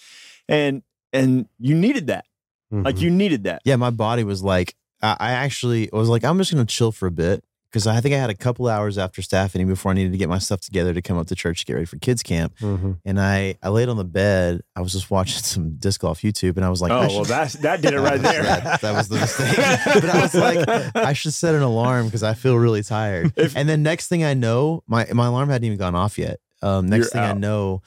And 0.47 0.81
and 1.13 1.47
you 1.59 1.75
needed 1.75 2.07
that 2.07 2.25
like 2.71 2.95
Mhm. 2.95 3.01
you 3.01 3.09
needed 3.09 3.43
that 3.43 3.61
yeah, 3.65 3.75
my 3.75 3.89
body 3.89 4.23
was 4.23 4.41
like, 4.43 4.75
I, 5.01 5.17
I 5.19 5.31
actually 5.31 5.89
was 5.91 6.07
like, 6.09 6.23
I'm 6.23 6.37
just 6.37 6.53
going 6.53 6.65
to 6.65 6.73
chill 6.73 6.91
for 6.93 7.05
a 7.07 7.11
bit 7.11 7.43
because 7.69 7.85
I 7.87 7.99
think 8.01 8.13
I 8.15 8.17
had 8.17 8.29
a 8.29 8.33
couple 8.35 8.67
hours 8.67 8.97
after 8.97 9.21
staff 9.21 9.53
meeting 9.55 9.67
before 9.67 9.91
I 9.91 9.95
needed 9.95 10.11
to 10.13 10.17
get 10.17 10.29
my 10.29 10.39
stuff 10.39 10.61
together 10.61 10.93
to 10.93 11.01
come 11.01 11.17
up 11.17 11.27
to 11.27 11.35
church 11.35 11.59
to 11.61 11.65
get 11.65 11.73
ready 11.73 11.85
for 11.85 11.97
kids 11.97 12.21
camp. 12.23 12.53
Mhm. 12.59 12.97
And 13.05 13.19
I, 13.19 13.55
I 13.63 13.69
laid 13.69 13.89
on 13.89 13.97
the 13.97 14.05
bed. 14.05 14.61
I 14.75 14.79
was 14.81 14.91
just 14.93 15.11
watching 15.11 15.41
some 15.43 15.75
disc 15.79 15.99
golf 16.01 16.21
YouTube, 16.21 16.55
and 16.55 16.63
I 16.65 16.69
was 16.69 16.81
like, 16.81 16.91
oh 16.91 16.99
I 17.01 17.07
well 17.07 17.23
that 17.25 17.51
that 17.61 17.81
did 17.81 17.93
it 17.93 17.99
right 17.99 18.21
there 18.29 18.43
that, 18.43 18.79
that 18.81 18.93
was 18.93 19.09
the 19.09 19.15
mistake. 19.19 19.57
but 20.01 20.05
I 20.09 20.21
was 20.21 20.33
like, 20.35 20.95
I 20.95 21.11
should 21.13 21.33
set 21.33 21.55
an 21.55 21.61
alarm 21.63 22.05
because 22.05 22.23
I 22.23 22.35
feel 22.35 22.55
really 22.57 22.83
tired. 22.83 23.33
If- 23.35 23.55
and 23.57 23.67
then 23.67 23.83
next 23.83 24.07
thing 24.07 24.23
I 24.23 24.33
know, 24.33 24.83
my 24.87 25.07
my 25.13 25.27
alarm 25.27 25.49
hadn't 25.49 25.65
even 25.65 25.77
gone 25.77 25.95
off 25.95 26.17
yet. 26.17 26.39
Um, 26.61 26.87
next 26.87 27.13
You're 27.13 27.21
thing 27.23 27.31
I 27.31 27.33
know, 27.33 27.81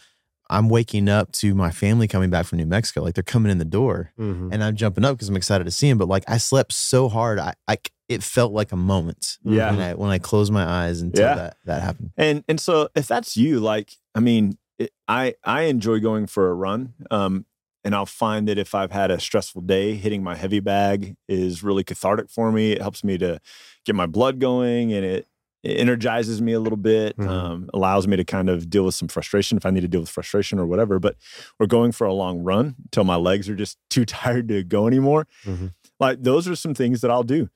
I'm 0.50 0.68
waking 0.68 1.08
up 1.08 1.32
to 1.32 1.54
my 1.54 1.70
family 1.70 2.06
coming 2.06 2.30
back 2.30 2.46
from 2.46 2.58
New 2.58 2.66
Mexico. 2.66 3.02
Like 3.02 3.14
they're 3.14 3.22
coming 3.22 3.50
in 3.50 3.58
the 3.58 3.64
door 3.64 4.12
Mhm. 4.18 4.52
and 4.52 4.62
I'm 4.62 4.76
jumping 4.76 5.04
up 5.04 5.16
because 5.16 5.28
I'm 5.28 5.36
excited 5.36 5.64
to 5.64 5.70
see 5.70 5.88
them. 5.88 5.98
But 5.98 6.08
like 6.08 6.24
I 6.28 6.36
slept 6.38 6.72
so 6.72 7.08
hard, 7.08 7.38
I, 7.38 7.54
I 7.66 7.78
it 8.08 8.22
felt 8.22 8.52
like 8.52 8.70
a 8.70 8.76
moment. 8.76 9.38
Yeah. 9.42 9.70
When 9.70 9.80
I 9.80 9.94
when 9.94 10.10
I 10.10 10.18
closed 10.18 10.52
my 10.52 10.64
eyes 10.64 11.00
until 11.00 11.24
Yeah. 11.24 11.34
that 11.36 11.56
that 11.64 11.82
happened. 11.82 12.10
and 12.16 12.44
and 12.48 12.60
so 12.60 12.88
if 12.94 13.06
that's 13.08 13.36
you 13.36 13.60
like 13.60 13.92
i 14.14 14.20
mean 14.20 14.58
it, 14.78 14.90
i 15.08 15.34
i 15.44 15.62
enjoy 15.62 15.98
going 16.00 16.26
for 16.26 16.50
a 16.50 16.54
run 16.54 16.92
um 17.10 17.46
and 17.84 17.94
i'll 17.94 18.06
find 18.06 18.46
that 18.48 18.58
if 18.58 18.74
i've 18.74 18.92
had 18.92 19.10
a 19.10 19.18
stressful 19.18 19.62
day 19.62 19.94
hitting 19.94 20.22
my 20.22 20.34
heavy 20.36 20.60
bag 20.60 21.16
is 21.28 21.62
really 21.62 21.82
cathartic 21.82 22.28
for 22.30 22.52
me 22.52 22.72
it 22.72 22.80
helps 22.82 23.02
me 23.02 23.16
to 23.18 23.40
get 23.86 23.94
my 23.94 24.06
blood 24.06 24.38
going 24.38 24.92
and 24.92 25.04
it, 25.04 25.26
it 25.64 25.80
energizes 25.80 26.40
me 26.42 26.52
a 26.52 26.60
little 26.60 26.76
bit 26.76 27.16
Mhm. 27.16 27.28
um, 27.28 27.70
allows 27.74 28.06
me 28.06 28.16
to 28.16 28.24
kind 28.24 28.48
of 28.50 28.68
deal 28.68 28.84
with 28.84 28.94
some 28.94 29.08
frustration 29.08 29.56
if 29.56 29.64
i 29.66 29.70
need 29.70 29.80
to 29.80 29.88
deal 29.88 30.00
with 30.00 30.10
frustration 30.10 30.58
or 30.58 30.66
whatever 30.66 30.98
but 30.98 31.16
we're 31.58 31.66
going 31.66 31.90
for 31.92 32.06
a 32.06 32.12
long 32.12 32.40
run 32.40 32.74
until 32.84 33.04
my 33.04 33.16
legs 33.16 33.48
are 33.48 33.56
just 33.56 33.78
too 33.90 34.04
tired 34.04 34.46
to 34.48 34.62
go 34.62 34.86
anymore 34.86 35.26
Mhm. 35.44 35.72
like 35.98 36.22
those 36.22 36.46
are 36.46 36.56
some 36.56 36.74
things 36.74 37.00
that 37.00 37.10
i'll 37.10 37.22
do 37.24 37.48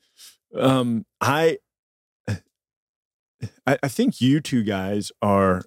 um 0.56 1.04
i 1.20 1.58
I, 3.66 3.78
I 3.84 3.88
think 3.88 4.20
you 4.20 4.40
two 4.40 4.64
guys 4.64 5.12
are 5.22 5.62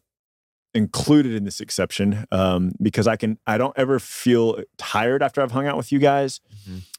included 0.73 1.33
in 1.33 1.43
this 1.45 1.59
exception 1.61 2.25
um, 2.31 2.73
because 2.81 3.07
I 3.07 3.15
can 3.15 3.37
I 3.47 3.57
don't 3.57 3.77
ever 3.77 3.99
feel 3.99 4.61
tired 4.77 5.21
after 5.23 5.41
I've 5.41 5.51
hung 5.51 5.67
out 5.67 5.77
with 5.77 5.91
you 5.91 5.99
guys. 5.99 6.41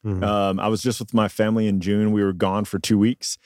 Mhm. 0.05 0.23
Um, 0.23 0.61
I 0.61 0.69
was 0.69 0.83
just 0.83 0.99
with 1.01 1.13
my 1.13 1.29
family 1.29 1.67
in 1.67 1.81
June. 1.81 2.13
We 2.13 2.23
were 2.23 2.33
gone 2.33 2.65
for 2.65 2.79
two 2.79 2.99
weeks. 2.99 3.37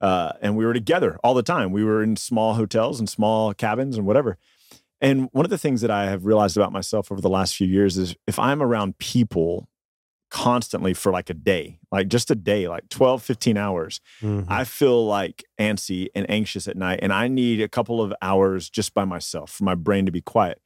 Uh, 0.00 0.32
and 0.40 0.56
we 0.56 0.64
were 0.64 0.72
together 0.74 1.18
all 1.22 1.34
the 1.34 1.42
time. 1.42 1.72
We 1.72 1.84
were 1.84 2.02
in 2.02 2.16
small 2.16 2.54
hotels 2.54 2.98
and 3.00 3.08
small 3.08 3.52
cabins 3.54 3.96
and 3.96 4.06
whatever. 4.06 4.38
And 5.00 5.28
one 5.32 5.44
of 5.46 5.50
the 5.50 5.58
things 5.58 5.80
that 5.80 5.90
I 5.90 6.06
have 6.06 6.24
realized 6.26 6.56
about 6.56 6.72
myself 6.72 7.10
over 7.10 7.20
the 7.20 7.30
last 7.30 7.56
few 7.56 7.66
years 7.66 7.96
is 7.96 8.14
if 8.26 8.38
I'm 8.38 8.62
around 8.62 8.98
people 8.98 9.68
constantly 10.30 10.94
for 10.94 11.10
like 11.10 11.28
a 11.30 11.34
day, 11.34 11.78
like 11.90 12.06
just 12.08 12.30
a 12.30 12.34
day, 12.36 12.68
like 12.68 12.88
12, 12.88 13.22
15 13.22 13.56
hours, 13.56 14.00
Mhm. 14.22 14.44
I 14.48 14.64
feel 14.64 15.04
like 15.06 15.42
antsy 15.58 16.08
and 16.14 16.28
anxious 16.30 16.68
at 16.68 16.76
night. 16.76 17.00
And 17.02 17.12
I 17.12 17.26
need 17.28 17.60
a 17.60 17.68
couple 17.68 18.00
of 18.00 18.12
hours 18.22 18.70
just 18.70 18.94
by 18.94 19.04
myself 19.04 19.50
for 19.50 19.64
my 19.64 19.74
brain 19.74 20.06
to 20.06 20.12
be 20.12 20.20
quiet. 20.20 20.60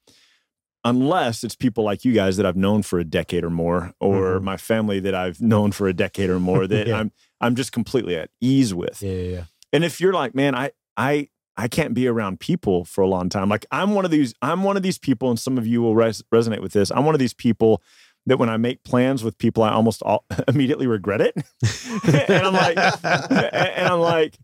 Unless 0.87 1.45
it's 1.45 1.57
people 1.57 1.83
like 1.83 2.05
you 2.05 2.13
guys 2.13 2.37
that 2.37 2.45
I've 2.45 2.57
known 2.57 2.83
for 2.83 2.99
a 2.99 3.05
decade 3.05 3.43
or 3.43 3.49
more, 3.49 3.95
or 4.01 4.39
Mhm. 4.39 4.43
my 4.43 4.57
family 4.59 5.01
that 5.01 5.15
I've 5.15 5.41
known 5.41 5.73
for 5.73 5.89
a 5.89 5.95
decade 5.95 6.29
or 6.29 6.39
more 6.39 6.67
that 6.67 6.87
Yeah. 6.89 6.99
I'm 6.99 7.13
I'm 7.45 7.55
just 7.55 7.73
completely 7.73 8.17
at 8.17 8.31
ease 8.41 8.73
with. 8.75 9.03
yeah, 9.03 9.13
yeah, 9.13 9.29
yeah. 9.37 9.45
And 9.73 9.85
if 9.85 10.01
you're 10.01 10.13
like, 10.13 10.35
man, 10.35 10.55
I 10.55 10.71
I 10.97 11.29
I 11.57 11.69
can't 11.69 11.95
be 11.95 12.09
around 12.09 12.41
people 12.41 12.85
for 12.85 13.03
a 13.03 13.07
long 13.07 13.29
time. 13.29 13.49
Like 13.49 13.67
I'm 13.71 13.95
one 13.95 14.05
of 14.05 14.11
these 14.11 14.35
I'm 14.43 14.63
one 14.63 14.77
of 14.77 14.83
these 14.83 14.99
people, 14.99 15.31
and 15.31 15.39
some 15.39 15.59
of 15.59 15.67
you 15.67 15.83
will 15.83 15.95
res- 15.95 16.23
resonate 16.33 16.61
with 16.61 16.73
this. 16.73 16.91
I'm 16.91 17.05
one 17.05 17.15
of 17.15 17.19
these 17.19 17.35
people 17.35 17.83
that 18.27 18.39
when 18.39 18.49
I 18.49 18.57
make 18.57 18.83
plans 18.85 19.23
with 19.23 19.37
people, 19.37 19.63
I 19.63 19.71
almost 19.71 20.03
all, 20.03 20.25
immediately 20.49 20.87
regret 20.87 21.21
it, 21.21 21.35
and 22.29 22.47
I'm 22.47 22.55
like, 22.55 22.79
and 23.05 23.89
I'm 23.89 24.01
like, 24.01 24.39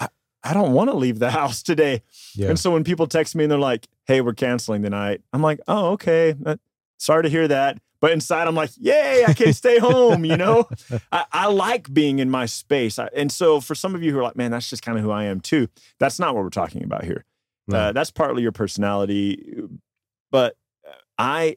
I, 0.00 0.08
I 0.42 0.54
don't 0.54 0.72
want 0.72 0.90
to 0.90 0.96
leave 0.96 1.18
the 1.18 1.30
house 1.30 1.62
today. 1.62 2.02
Yeah. 2.34 2.48
And 2.48 2.58
so 2.58 2.70
when 2.70 2.84
people 2.84 3.06
text 3.06 3.36
me 3.36 3.44
and 3.44 3.50
they're 3.50 3.58
like, 3.58 3.86
"Hey, 4.06 4.20
we're 4.20 4.32
canceling 4.34 4.82
tonight," 4.82 5.20
I'm 5.32 5.42
like, 5.42 5.60
"Oh, 5.68 5.90
okay. 5.90 6.34
Uh, 6.44 6.56
sorry 6.96 7.24
to 7.24 7.28
hear 7.28 7.46
that." 7.48 7.78
But 8.00 8.12
inside, 8.12 8.46
I'm 8.46 8.54
like, 8.54 8.70
"Yay, 8.78 9.24
I 9.26 9.34
can 9.34 9.52
stay 9.52 9.78
home." 9.78 10.24
You 10.24 10.36
know, 10.36 10.68
I, 11.12 11.24
I 11.32 11.46
like 11.48 11.92
being 11.92 12.18
in 12.20 12.30
my 12.30 12.46
space. 12.46 12.98
I, 12.98 13.08
and 13.14 13.30
so 13.32 13.60
for 13.60 13.74
some 13.74 13.94
of 13.94 14.02
you 14.02 14.12
who 14.12 14.18
are 14.18 14.22
like, 14.22 14.36
"Man, 14.36 14.50
that's 14.52 14.70
just 14.70 14.82
kind 14.82 14.96
of 14.98 15.04
who 15.04 15.10
I 15.10 15.24
am 15.24 15.40
too," 15.40 15.68
that's 15.98 16.18
not 16.18 16.34
what 16.34 16.44
we're 16.44 16.50
talking 16.50 16.84
about 16.84 17.04
here. 17.04 17.24
Uh, 17.70 17.92
that's 17.92 18.10
partly 18.10 18.42
your 18.42 18.52
personality, 18.52 19.62
but 20.30 20.56
I, 21.18 21.56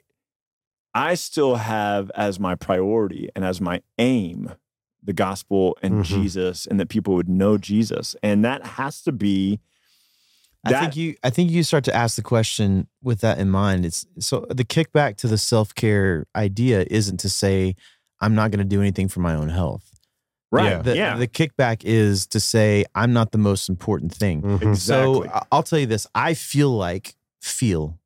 I 0.94 1.14
still 1.14 1.56
have 1.56 2.10
as 2.16 2.40
my 2.40 2.56
priority 2.56 3.30
and 3.36 3.46
as 3.46 3.62
my 3.62 3.82
aim 3.98 4.52
the 5.04 5.14
gospel 5.14 5.78
and 5.82 6.04
Mhm. 6.04 6.04
Jesus, 6.06 6.68
and 6.68 6.80
that 6.80 6.90
people 6.90 7.16
would 7.16 7.30
know 7.30 7.58
Jesus, 7.58 8.16
and 8.22 8.44
that 8.46 8.66
has 8.66 9.02
to 9.04 9.12
be. 9.12 9.60
I 10.64 10.72
That, 10.72 10.80
think 10.82 10.96
you 10.96 11.16
I 11.24 11.30
think 11.32 11.50
you 11.52 11.64
start 11.64 11.84
to 11.86 11.96
ask 11.96 12.16
the 12.16 12.22
question 12.22 12.88
with 13.02 13.22
that 13.22 13.40
in 13.40 13.50
mind. 13.50 13.86
It's 13.86 14.06
so 14.20 14.46
the 14.50 14.64
kickback 14.64 15.18
to 15.18 15.28
the 15.28 15.38
self-care 15.38 16.28
idea 16.36 16.86
isn't 16.90 17.18
to 17.22 17.30
say 17.30 17.76
I'm 18.20 18.36
not 18.36 18.52
going 18.52 18.60
to 18.60 18.66
do 18.76 18.80
anything 18.82 19.08
for 19.08 19.20
my 19.22 19.34
own 19.36 19.50
health. 19.50 19.88
right? 20.54 20.84
The, 20.84 20.96
yeah, 20.98 21.16
the 21.16 21.28
kickback 21.30 21.82
is 21.86 22.28
to 22.28 22.40
say 22.40 22.84
I'm 22.94 23.14
not 23.14 23.32
the 23.32 23.38
most 23.38 23.70
important 23.70 24.14
thing. 24.14 24.42
Mhm. 24.42 24.62
exactly. 24.62 25.28
So 25.28 25.34
I- 25.34 25.46
I'll 25.52 25.64
tell 25.64 25.80
you 25.80 25.86
this: 25.88 26.06
I 26.14 26.34
feel 26.34 26.70
like 26.72 27.16
feel. 27.42 27.98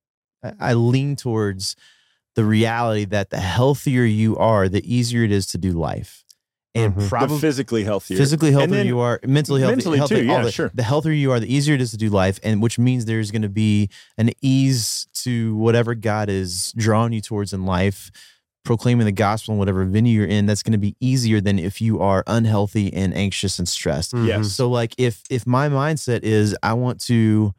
I- 0.44 0.54
I 0.60 0.74
lean 0.76 1.16
towards 1.16 1.76
the 2.36 2.46
reality 2.46 3.06
that 3.06 3.30
the 3.32 3.40
healthier 3.40 4.04
you 4.04 4.38
are, 4.38 4.68
the 4.70 4.84
easier 4.86 5.24
it 5.24 5.32
is 5.32 5.46
to 5.48 5.58
do 5.58 5.72
life, 5.72 6.25
and 6.76 6.94
Mhm. 6.94 6.96
The 6.98 7.02
the 7.04 7.10
probably 7.10 7.40
physically 7.40 7.84
healthier, 7.84 8.18
physically 8.18 8.50
And 8.50 8.58
healthier 8.60 8.84
you 8.84 9.00
are, 9.00 9.20
mentally 9.26 9.62
healthy, 9.62 9.76
mentally 9.78 9.98
healthy, 9.98 10.16
too, 10.24 10.30
all 10.30 10.38
yeah, 10.38 10.44
the, 10.44 10.52
sure. 10.52 10.72
The 10.74 10.84
healthier 10.84 11.14
you 11.14 11.32
are, 11.32 11.40
the 11.40 11.52
easier 11.54 11.74
it 11.76 11.82
is 11.82 11.92
to 11.92 11.98
do 11.98 12.10
life, 12.10 12.40
and 12.44 12.62
which 12.62 12.78
means 12.78 13.06
there's 13.06 13.32
going 13.32 13.42
to 13.44 13.50
be 13.50 13.90
an 14.18 14.32
ease 14.42 15.08
to 15.24 15.56
whatever 15.56 15.96
God 15.96 16.30
is 16.30 16.74
drawing 16.78 17.14
you 17.14 17.22
towards 17.22 17.54
in 17.54 17.66
life. 17.66 18.12
Proclaiming 18.64 19.06
the 19.06 19.12
gospel 19.12 19.54
in 19.54 19.60
whatever 19.60 19.86
venue 19.86 20.12
you're 20.18 20.28
in, 20.28 20.48
that's 20.48 20.64
going 20.64 20.72
to 20.72 20.80
be 20.80 20.96
easier 21.00 21.40
than 21.40 21.60
if 21.60 21.80
you 21.80 22.00
are 22.02 22.24
unhealthy 22.26 22.92
and 22.92 23.16
anxious 23.16 23.60
and 23.60 23.70
stressed. 23.70 24.12
Mhm. 24.14 24.26
Yes. 24.28 24.54
So 24.54 24.68
like 24.70 24.96
if 24.98 25.22
if 25.30 25.46
my 25.46 25.70
mindset 25.70 26.24
is 26.24 26.56
I 26.64 26.74
want 26.74 27.00
to 27.02 27.54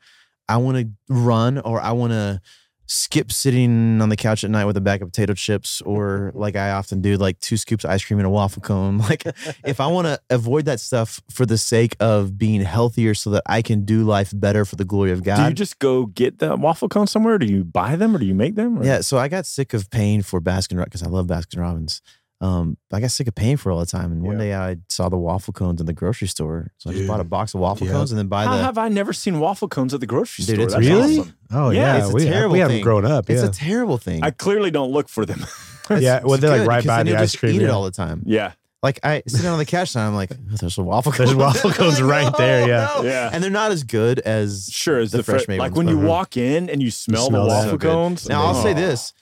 I 0.48 0.56
want 0.56 0.78
to 0.78 0.90
run 1.08 1.58
or 1.60 1.80
I 1.80 1.92
want 1.92 2.12
to 2.12 2.40
skip 2.87 3.32
sitting 3.32 4.01
on 4.01 4.09
the 4.09 4.16
couch 4.16 4.45
at 4.45 4.51
night 4.51 4.64
with 4.64 4.76
a 4.76 4.80
bag 4.80 5.03
of 5.03 5.09
potato 5.09 5.34
chips 5.34 5.80
or 5.82 6.30
like 6.37 6.57
I 6.57 6.70
often 6.70 7.01
do 7.01 7.16
like 7.16 7.39
two 7.41 7.57
scoops 7.57 7.84
of 7.84 7.91
ice 7.91 8.05
cream 8.05 8.18
and 8.18 8.26
a 8.26 8.30
waffle 8.30 8.62
cone 8.62 8.99
like 9.11 9.24
if 9.64 9.80
I 9.80 9.87
want 9.89 10.07
to 10.07 10.20
avoid 10.30 10.66
that 10.66 10.80
stuff 10.80 11.20
for 11.30 11.45
the 11.47 11.59
sake 11.59 11.97
of 12.01 12.39
being 12.39 12.61
healthier 12.61 13.14
so 13.14 13.30
that 13.30 13.43
I 13.47 13.62
can 13.62 13.84
do 13.84 14.05
life 14.05 14.32
better 14.34 14.64
for 14.64 14.76
the 14.76 14.84
glory 14.84 15.11
of 15.11 15.22
God 15.24 15.37
do 15.37 15.43
you 15.49 15.55
just 15.55 15.78
go 15.78 16.07
get 16.07 16.39
the 16.39 16.57
waffle 16.57 16.89
cone 16.89 17.07
somewhere? 17.07 17.39
Do 17.39 17.47
you 17.47 17.64
buy 17.64 17.97
them 17.97 18.14
or 18.14 18.18
do 18.18 18.26
you 18.26 18.34
make 18.34 18.55
them? 18.55 18.78
or- 18.78 18.84
yeah, 18.84 19.01
so 19.01 19.18
I 19.18 19.28
got 19.28 19.47
sick 19.47 19.74
of 19.74 19.91
paying 19.91 20.22
for 20.22 20.41
Baskin 20.41 20.78
Robbins 20.78 20.84
because 20.87 21.03
I 21.03 21.09
love 21.09 21.26
Baskin 21.26 21.61
Robbins. 21.61 22.01
Um, 22.43 22.76
I 22.93 23.01
got 23.01 23.11
sick 23.11 23.28
of 23.28 23.34
paying 23.34 23.57
for 23.57 23.70
it 23.70 23.72
all 23.72 23.80
the 23.80 23.87
time, 23.87 24.12
and 24.12 24.22
one 24.22 24.34
Yeah. 24.39 24.45
day 24.45 24.55
I 24.55 24.76
saw 24.91 25.09
the 25.09 25.16
waffle 25.16 25.55
cones 25.55 25.80
in 25.80 25.87
the 25.87 25.95
grocery 25.95 26.28
store, 26.28 26.70
so 26.76 26.91
I 26.91 26.93
just 26.93 27.03
Dude. 27.03 27.09
bought 27.09 27.20
a 27.20 27.24
box 27.24 27.55
of 27.55 27.61
waffle 27.61 27.87
Yeah. 27.87 27.95
cones 27.95 28.12
and 28.12 28.18
then 28.18 28.26
buy 28.28 28.45
How 28.45 28.57
the. 28.59 28.62
have 28.62 28.76
I 28.76 28.89
never 28.89 29.14
seen 29.14 29.41
waffle 29.41 29.68
cones 29.68 29.95
at 29.95 30.01
the 30.01 30.07
grocery 30.07 30.45
Dude, 30.45 30.57
store? 30.57 30.64
it's 30.64 30.74
That's 30.74 30.87
really? 30.87 31.18
awesome. 31.20 31.34
Oh 31.51 31.70
Yeah, 31.70 31.80
yeah, 31.97 32.03
it's 32.05 32.11
a 32.11 32.14
we, 32.14 32.24
terrible 32.24 32.53
we 32.53 32.59
haven't 32.59 32.76
thing. 32.76 32.82
grown 32.84 33.07
up. 33.07 33.30
It's 33.30 33.43
a 33.43 33.49
terrible 33.51 33.97
thing. 33.97 34.22
I 34.22 34.30
clearly 34.32 34.70
don't 34.70 34.93
look 34.93 35.09
for 35.09 35.24
them. 35.24 35.45
Yeah, 35.89 36.20
well, 36.24 36.37
they're 36.37 36.59
like 36.59 36.66
right 36.68 36.84
by 36.84 37.05
the 37.05 37.11
you'll 37.11 37.18
ice 37.20 37.30
just 37.30 37.39
cream, 37.39 37.55
Eat 37.55 37.62
it 37.62 37.70
all 37.70 37.84
the 37.84 37.93
time. 37.93 38.22
yeah, 38.26 38.53
Like 38.82 38.99
I 39.05 39.22
sit 39.28 39.43
down 39.43 39.53
on 39.53 39.59
the 39.61 39.64
couch 39.64 39.95
and 39.95 40.03
I'm 40.03 40.16
like, 40.16 40.32
oh, 40.32 40.57
there's 40.57 40.76
a 40.78 40.82
waffle 40.82 41.12
cone. 41.12 41.26
There's 41.26 41.37
waffle 41.37 41.70
cones 41.70 42.03
right 42.16 42.37
there, 42.37 42.66
yeah. 42.66 42.91
no. 42.97 43.03
yeah. 43.05 43.30
And 43.32 43.41
they're 43.43 43.53
not 43.53 43.70
as 43.70 43.84
good 43.84 44.18
as 44.18 44.68
Sure, 44.72 44.99
as 44.99 45.12
the 45.12 45.18
the, 45.18 45.22
fresh 45.22 45.43
fresh 45.45 45.49
made 45.49 45.61
like 45.61 45.76
ones, 45.76 45.87
when 45.87 45.97
you 45.97 46.05
walk 46.05 46.37
in 46.37 46.68
and 46.68 46.82
you 46.82 46.91
smell, 46.91 47.28
smell 47.28 47.45
the 47.45 47.49
waffle 47.51 47.70
So 47.70 47.78
cones. 47.78 48.28
Now 48.28 48.47
I'll 48.47 48.55
say 48.61 48.72
oh, 48.72 48.74
this: 48.74 49.12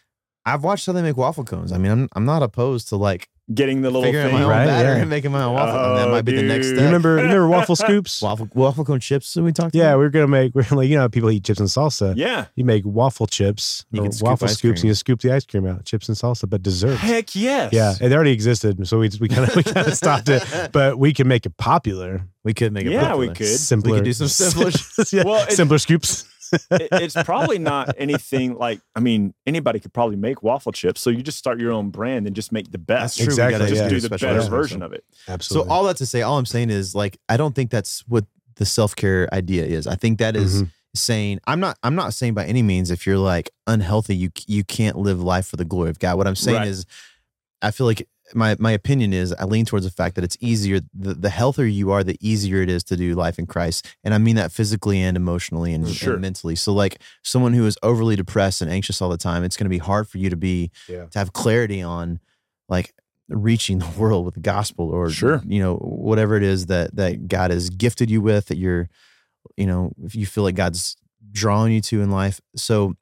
I've 0.47 0.62
watched 0.62 0.86
how 0.86 0.92
they 0.92 1.03
make 1.03 1.16
waffle 1.16 1.45
cones. 1.45 1.72
I 1.72 1.78
mean, 1.78 1.90
I'm 1.92 2.09
I'm 2.14 2.24
not 2.24 2.42
opposed 2.42 2.88
to 2.90 2.97
like 2.97 3.28
getting 3.53 3.82
the 3.82 3.88
little 3.90 4.03
figuring 4.03 4.26
thing. 4.28 4.34
my 4.36 4.42
own 4.45 4.49
Right, 4.49 4.64
batter 4.66 4.95
yeah. 4.95 5.01
and 5.03 5.11
making 5.11 5.30
my 5.30 5.42
own 5.42 5.53
waffle. 5.55 5.78
and 5.90 5.99
that 5.99 6.09
Oh, 6.09 6.11
might 6.11 6.22
be 6.24 6.32
the 6.34 6.42
next 6.42 6.68
dude. 6.68 6.78
You 6.78 6.84
remember? 6.86 7.16
You 7.16 7.22
remember 7.24 7.49
waffle 7.49 7.76
scoops? 7.84 8.22
waffle 8.22 8.49
waffle 8.55 8.84
cone 8.86 9.01
chips 9.01 9.32
that 9.34 9.42
we 9.42 9.53
talked 9.53 9.74
Yeah, 9.74 9.88
about? 9.90 9.99
we 10.01 10.05
are 10.07 10.11
gonna 10.11 10.28
make. 10.28 10.55
We're 10.55 10.64
like, 10.70 10.88
you 10.88 10.97
know, 10.97 11.03
how 11.03 11.09
people 11.09 11.30
eat 11.30 11.45
chips 11.45 11.61
and 11.61 11.68
salsa. 11.68 12.14
Yeah, 12.16 12.47
You 12.57 12.64
make 12.64 12.84
waffle 12.86 13.26
chips, 13.26 13.84
You 13.90 14.01
or 14.01 14.05
can 14.05 14.12
scoop 14.12 14.28
waffle 14.28 14.49
scoops, 14.49 14.61
cream. 14.61 14.72
and 14.74 14.84
you 14.84 14.95
scoop 14.95 15.20
the 15.20 15.32
ice 15.32 15.45
cream 15.47 15.66
out, 15.66 15.84
chips 15.84 16.09
and 16.09 16.16
salsa, 16.16 16.49
but 16.49 16.62
dessert. 16.62 16.97
heck 16.97 17.34
yes. 17.34 17.72
Yeah, 17.72 17.95
it 18.01 18.12
already 18.12 18.32
existed, 18.32 18.86
so 18.88 18.99
we 18.99 19.11
we 19.20 19.28
kind 19.28 19.49
of 19.49 19.57
we 19.57 19.62
kind 19.62 19.86
of 19.88 19.95
stopped 20.05 20.28
it, 20.30 20.42
but 20.72 20.99
we 20.99 21.12
can 21.14 21.26
make 21.28 21.45
it 21.47 21.57
popular. 21.59 22.26
we 22.45 22.53
could 22.55 22.72
make 22.72 22.84
it. 22.86 22.92
Yeah, 22.92 23.14
we 23.16 23.28
popular. 23.28 23.34
could. 23.34 23.47
Simpler. 23.59 24.01
do 24.03 24.12
some 24.12 24.28
simpler- 24.28 24.70
yeah, 25.12 25.22
Well, 25.24 25.45
it- 25.49 25.53
simpler 25.53 25.78
scoops. 25.78 26.24
It- 26.53 26.88
it's 26.92 27.14
probably 27.24 27.59
not 27.59 27.95
anything 27.99 28.55
like. 28.57 28.80
I 28.95 29.01
mean, 29.01 29.34
anybody 29.47 29.80
could 29.80 29.92
probably 29.92 30.16
make 30.16 30.42
waffle 30.42 30.72
chips. 30.72 31.01
So 31.01 31.11
you 31.11 31.22
just 31.22 31.38
start 31.38 31.59
your 31.61 31.72
own 31.72 31.90
brand 31.90 32.26
and 32.26 32.34
just 32.36 32.53
make 32.53 32.70
the 32.70 32.78
best. 32.78 33.16
That's 33.16 33.16
true. 33.16 33.24
Exactly, 33.26 33.55
We 33.55 33.59
gotta 33.59 33.68
Just 33.70 33.82
yeah. 33.82 33.88
do 33.88 33.97
a 33.97 34.01
the 34.01 34.07
special 34.07 34.28
better 34.28 34.38
recipe. 34.38 34.51
version 34.57 34.82
of 34.82 34.92
it. 34.92 35.05
Absolutely. 35.28 35.68
So 35.68 35.72
all 35.74 35.84
that 35.84 35.97
to 35.99 36.07
say, 36.07 36.22
all 36.22 36.38
I'm 36.38 36.47
saying 36.47 36.70
is 36.70 36.95
like 36.95 37.18
I 37.28 37.36
don't 37.36 37.55
think 37.55 37.70
that's 37.70 38.01
what 38.09 38.24
the 38.57 38.66
self 38.66 38.95
care 38.97 39.28
idea 39.32 39.64
is. 39.64 39.86
I 39.86 39.95
think 39.97 40.18
that 40.18 40.36
is 40.36 40.62
Mhm. 40.62 40.70
saying 40.95 41.40
I'm 41.47 41.61
not 41.61 41.78
I'm 41.82 41.95
not 41.95 42.14
saying 42.14 42.34
by 42.34 42.45
any 42.47 42.62
means 42.62 42.90
if 42.90 43.07
you're 43.07 43.18
like 43.18 43.51
unhealthy 43.66 44.14
you 44.16 44.30
you 44.47 44.62
can't 44.64 44.97
live 44.97 45.20
life 45.22 45.47
for 45.47 45.57
the 45.57 45.64
glory 45.64 45.90
of 45.90 45.99
God. 45.99 46.16
What 46.18 46.26
I'm 46.26 46.36
saying 46.36 46.59
Right. 46.59 46.68
is 46.68 46.86
I 47.62 47.70
feel 47.70 47.86
like 47.86 48.07
my 48.35 48.57
my 48.59 48.72
opinion 48.72 49.12
is 49.12 49.35
I 49.39 49.45
lean 49.45 49.64
towards 49.66 49.85
the 49.85 49.91
fact 49.93 50.14
that 50.14 50.25
it's 50.25 50.37
easier 50.41 50.81
the, 50.95 51.14
the 51.14 51.29
healthier 51.31 51.66
you 51.66 51.91
are 51.91 52.03
the 52.03 52.16
easier 52.20 52.62
it 52.62 52.70
is 52.70 52.83
to 52.85 52.97
do 52.97 53.14
life 53.14 53.39
in 53.39 53.47
Christ. 53.47 53.87
And 54.03 54.14
I 54.14 54.18
mean 54.18 54.37
that 54.37 54.51
physically 54.53 55.01
and 55.03 55.16
emotionally 55.16 55.75
and, 55.75 55.85
and 55.87 56.20
mentally. 56.20 56.55
So 56.57 56.72
like 56.72 56.99
someone 57.22 57.53
who 57.53 57.66
is 57.66 57.77
overly 57.83 58.16
depressed 58.16 58.62
and 58.62 58.70
anxious 58.70 59.03
all 59.03 59.11
the 59.11 59.18
time, 59.18 59.45
it's 59.45 59.57
going 59.57 59.66
to 59.66 59.70
be 59.70 59.79
hard 59.79 60.09
for 60.09 60.18
you 60.18 60.31
to 60.31 60.37
be 60.37 60.70
Yeah. 60.89 61.05
to 61.07 61.18
have 61.18 61.33
clarity 61.35 61.83
on 61.83 62.18
like 62.68 62.95
reaching 63.29 63.79
the 63.79 63.89
world 63.99 64.25
with 64.25 64.35
the 64.35 64.41
gospel 64.41 64.91
or 64.91 65.11
Sure. 65.11 65.43
you 65.47 65.61
know 65.61 65.77
whatever 65.77 66.37
it 66.37 66.43
is 66.43 66.66
that 66.66 66.95
that 66.97 67.29
God 67.29 67.51
has 67.51 67.68
gifted 67.70 68.11
you 68.11 68.20
with 68.22 68.47
that 68.47 68.57
you're 68.59 68.89
you 69.57 69.66
know 69.66 69.93
if 70.03 70.14
you 70.14 70.25
feel 70.27 70.45
like 70.45 70.55
God's 70.55 70.97
drawing 71.31 71.72
you 71.72 71.81
to 71.83 72.01
in 72.01 72.11
life 72.11 72.41
so 72.57 72.95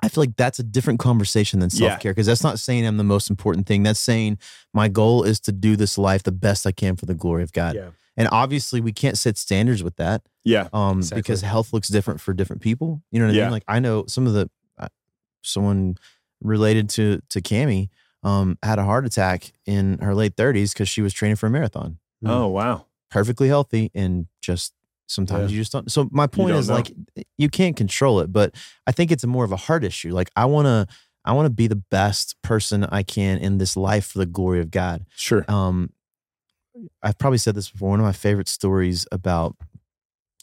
I 0.00 0.08
feel 0.08 0.22
like 0.22 0.36
that's 0.36 0.58
a 0.58 0.62
different 0.62 1.00
conversation 1.00 1.60
than 1.60 1.70
self-care 1.70 2.12
because 2.12 2.26
that's 2.26 2.42
not 2.44 2.58
saying 2.58 2.86
I'm 2.86 2.96
the 2.98 3.04
most 3.04 3.30
important 3.30 3.66
thing 3.66 3.82
that's 3.82 3.98
saying 4.00 4.38
my 4.72 4.88
goal 4.88 5.24
is 5.24 5.40
to 5.40 5.52
do 5.52 5.74
this 5.76 5.98
life 5.98 6.22
the 6.22 6.32
best 6.32 6.66
I 6.66 6.72
can 6.72 6.96
for 6.96 7.06
the 7.06 7.14
glory 7.14 7.42
of 7.42 7.52
God 7.52 7.74
Yeah. 7.74 7.90
and 8.16 8.28
obviously 8.30 8.80
we 8.80 8.92
can't 8.92 9.18
set 9.18 9.36
standards 9.36 9.82
with 9.82 9.96
that 9.96 10.22
Yeah. 10.44 10.68
um 10.72 10.98
Exactly. 10.98 11.22
because 11.22 11.40
health 11.42 11.72
looks 11.72 11.88
different 11.88 12.20
for 12.20 12.32
different 12.32 12.62
people 12.62 13.02
you 13.10 13.18
know 13.18 13.26
what 13.26 13.34
I 13.34 13.38
Yeah. 13.38 13.44
mean 13.44 13.52
like 13.52 13.64
I 13.68 13.80
know 13.80 14.04
some 14.06 14.26
of 14.26 14.32
the 14.34 14.48
uh, 14.78 14.88
someone 15.42 15.96
related 16.42 16.88
to 16.90 17.20
to 17.30 17.40
Cami 17.40 17.88
um 18.22 18.56
had 18.62 18.78
a 18.78 18.84
heart 18.84 19.04
attack 19.06 19.52
in 19.66 19.98
her 19.98 20.14
late 20.14 20.36
30s 20.36 20.72
because 20.72 20.88
she 20.88 21.02
was 21.02 21.12
training 21.12 21.36
for 21.36 21.46
a 21.46 21.50
marathon 21.50 21.98
Mm. 22.24 22.30
Oh 22.30 22.46
wow. 22.48 22.86
perfectly 23.10 23.48
healthy 23.48 23.90
and 23.94 24.26
just 24.40 24.74
sometimes 25.08 25.50
Yeah. 25.50 25.56
you 25.56 25.60
just 25.62 25.72
don't 25.72 25.90
so 25.90 26.08
my 26.12 26.26
point 26.26 26.54
is 26.54 26.68
know. 26.68 26.74
like 26.76 26.92
you 27.36 27.48
can't 27.48 27.76
control 27.76 28.20
it 28.20 28.32
but 28.32 28.54
i 28.86 28.92
think 28.92 29.10
it's 29.10 29.24
more 29.26 29.44
of 29.44 29.52
a 29.52 29.56
heart 29.56 29.82
issue 29.84 30.12
like 30.12 30.30
i 30.36 30.44
want 30.44 30.66
to 30.66 30.86
i 31.24 31.32
want 31.32 31.46
to 31.46 31.50
be 31.50 31.66
the 31.66 31.82
best 31.90 32.36
person 32.42 32.84
i 32.84 33.02
can 33.02 33.38
in 33.38 33.58
this 33.58 33.76
life 33.76 34.06
for 34.06 34.18
the 34.18 34.26
glory 34.26 34.60
of 34.60 34.70
god 34.70 35.04
Sure. 35.16 35.44
um 35.48 35.90
i've 37.02 37.18
probably 37.18 37.38
said 37.38 37.54
this 37.54 37.70
before 37.70 37.90
one 37.90 38.00
of 38.00 38.06
my 38.06 38.12
favorite 38.12 38.48
stories 38.48 39.06
about 39.10 39.56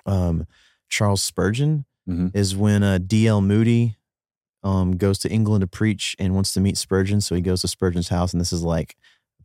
um 0.05 0.45
charles 0.89 1.21
spurgeon 1.21 1.85
Mhm. 2.07 2.35
is 2.35 2.55
when 2.55 2.83
uh 2.83 2.99
dl 3.01 3.43
moody 3.43 3.95
um 4.63 4.95
goes 4.97 5.17
to 5.19 5.29
england 5.29 5.61
to 5.61 5.67
preach 5.67 6.15
and 6.19 6.33
wants 6.35 6.53
to 6.53 6.59
meet 6.61 6.77
spurgeon 6.77 7.19
so 7.21 7.33
he 7.35 7.41
goes 7.41 7.61
to 7.61 7.67
spurgeon's 7.67 8.09
house 8.09 8.31
and 8.33 8.39
this 8.41 8.53
is 8.53 8.61
like 8.63 8.95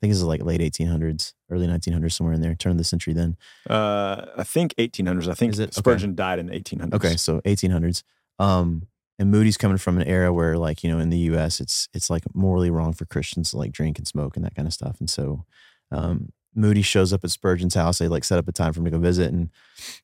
think 0.00 0.10
this 0.12 0.18
is 0.18 0.24
like 0.24 0.42
late 0.42 0.60
1800s, 0.60 1.34
early 1.50 1.66
1900s, 1.66 2.12
somewhere 2.12 2.34
in 2.34 2.40
there, 2.40 2.54
turn 2.54 2.72
of 2.72 2.78
the 2.78 2.84
century. 2.84 3.12
Then 3.12 3.36
Uh, 3.68 4.26
I 4.36 4.44
think 4.44 4.74
1800s. 4.76 5.28
I 5.28 5.34
think 5.34 5.52
Is 5.52 5.58
it? 5.58 5.64
Okay. 5.70 5.78
Spurgeon 5.80 6.14
died 6.14 6.38
in 6.38 6.46
the 6.46 6.52
1800s. 6.52 6.94
okay, 6.94 7.16
so 7.16 7.40
1800s. 7.42 8.02
Um, 8.38 8.86
and 9.18 9.30
Moody's 9.30 9.58
coming 9.58 9.76
from 9.76 9.98
an 9.98 10.06
era 10.08 10.32
where, 10.32 10.56
like 10.56 10.82
you 10.82 10.90
know, 10.90 10.98
in 10.98 11.10
the 11.10 11.18
U.S., 11.18 11.60
it's 11.60 11.88
it's 11.92 12.08
like 12.08 12.22
morally 12.34 12.70
wrong 12.70 12.94
for 12.94 13.04
Christians 13.04 13.50
to 13.50 13.58
like 13.58 13.72
drink 13.72 13.98
and 13.98 14.08
smoke 14.08 14.36
and 14.36 14.44
that 14.46 14.54
kind 14.54 14.66
of 14.66 14.72
stuff. 14.72 14.98
And 14.98 15.10
so, 15.10 15.44
um, 15.90 16.32
Moody 16.54 16.82
shows 16.82 17.12
up 17.12 17.22
at 17.24 17.30
Spurgeon's 17.30 17.74
house. 17.74 17.98
They 17.98 18.08
like 18.08 18.24
set 18.24 18.38
up 18.38 18.48
a 18.48 18.52
time 18.52 18.72
for 18.72 18.80
him 18.80 18.84
to 18.86 18.90
go 18.90 18.98
visit, 18.98 19.32
and 19.32 19.50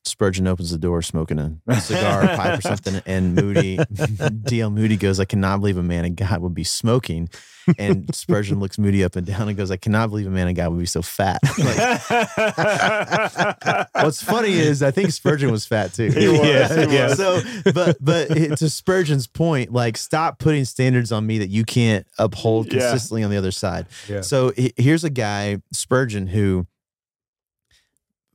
Spurgeon 0.05 0.47
opens 0.47 0.71
the 0.71 0.77
door 0.77 1.01
smoking 1.01 1.39
a 1.39 1.57
cigar 1.81 2.23
or 2.23 2.27
pipe 2.35 2.59
or 2.59 2.61
something. 2.61 3.01
And 3.05 3.35
Moody, 3.35 3.79
D.L. 4.43 4.69
Moody 4.69 4.97
goes, 4.97 5.19
I 5.19 5.25
cannot 5.25 5.59
believe 5.59 5.77
a 5.77 5.83
man 5.83 6.05
of 6.05 6.15
God 6.15 6.41
would 6.41 6.53
be 6.55 6.63
smoking. 6.63 7.29
And 7.77 8.15
Spurgeon 8.15 8.61
looks 8.61 8.79
Moody 8.79 9.03
up 9.03 9.17
and 9.17 9.27
down 9.27 9.49
and 9.49 9.57
goes, 9.57 9.71
I 9.71 9.75
cannot 9.75 10.09
believe 10.09 10.25
a 10.25 10.29
man 10.29 10.47
of 10.47 10.55
God 10.55 10.69
would 10.69 10.79
be 10.79 10.85
so 10.85 11.01
fat. 11.01 11.41
Like, 11.57 12.01
what's 14.03 14.21
funny 14.23 14.53
is 14.53 14.81
I 14.83 14.91
think 14.91 15.11
Spurgeon 15.11 15.51
was 15.51 15.65
fat 15.65 15.93
too. 15.93 16.09
He 16.11 16.27
was, 16.27 16.39
Yeah, 16.39 16.85
he 16.87 16.95
yeah. 16.95 17.07
was. 17.09 17.17
So, 17.17 17.41
but 17.73 17.97
but 17.99 18.27
to 18.57 18.69
Spurgeon's 18.69 19.27
point, 19.27 19.71
like 19.73 19.97
stop 19.97 20.39
putting 20.39 20.65
standards 20.65 21.11
on 21.11 21.25
me 21.27 21.39
that 21.39 21.49
you 21.49 21.65
can't 21.65 22.05
uphold 22.17 22.67
Yeah. 22.71 22.79
consistently 22.89 23.23
on 23.23 23.31
the 23.31 23.37
other 23.37 23.51
side. 23.51 23.87
Yeah. 24.07 24.21
So 24.21 24.53
here's 24.77 25.03
a 25.03 25.09
guy, 25.09 25.61
Spurgeon, 25.71 26.27
who 26.37 26.67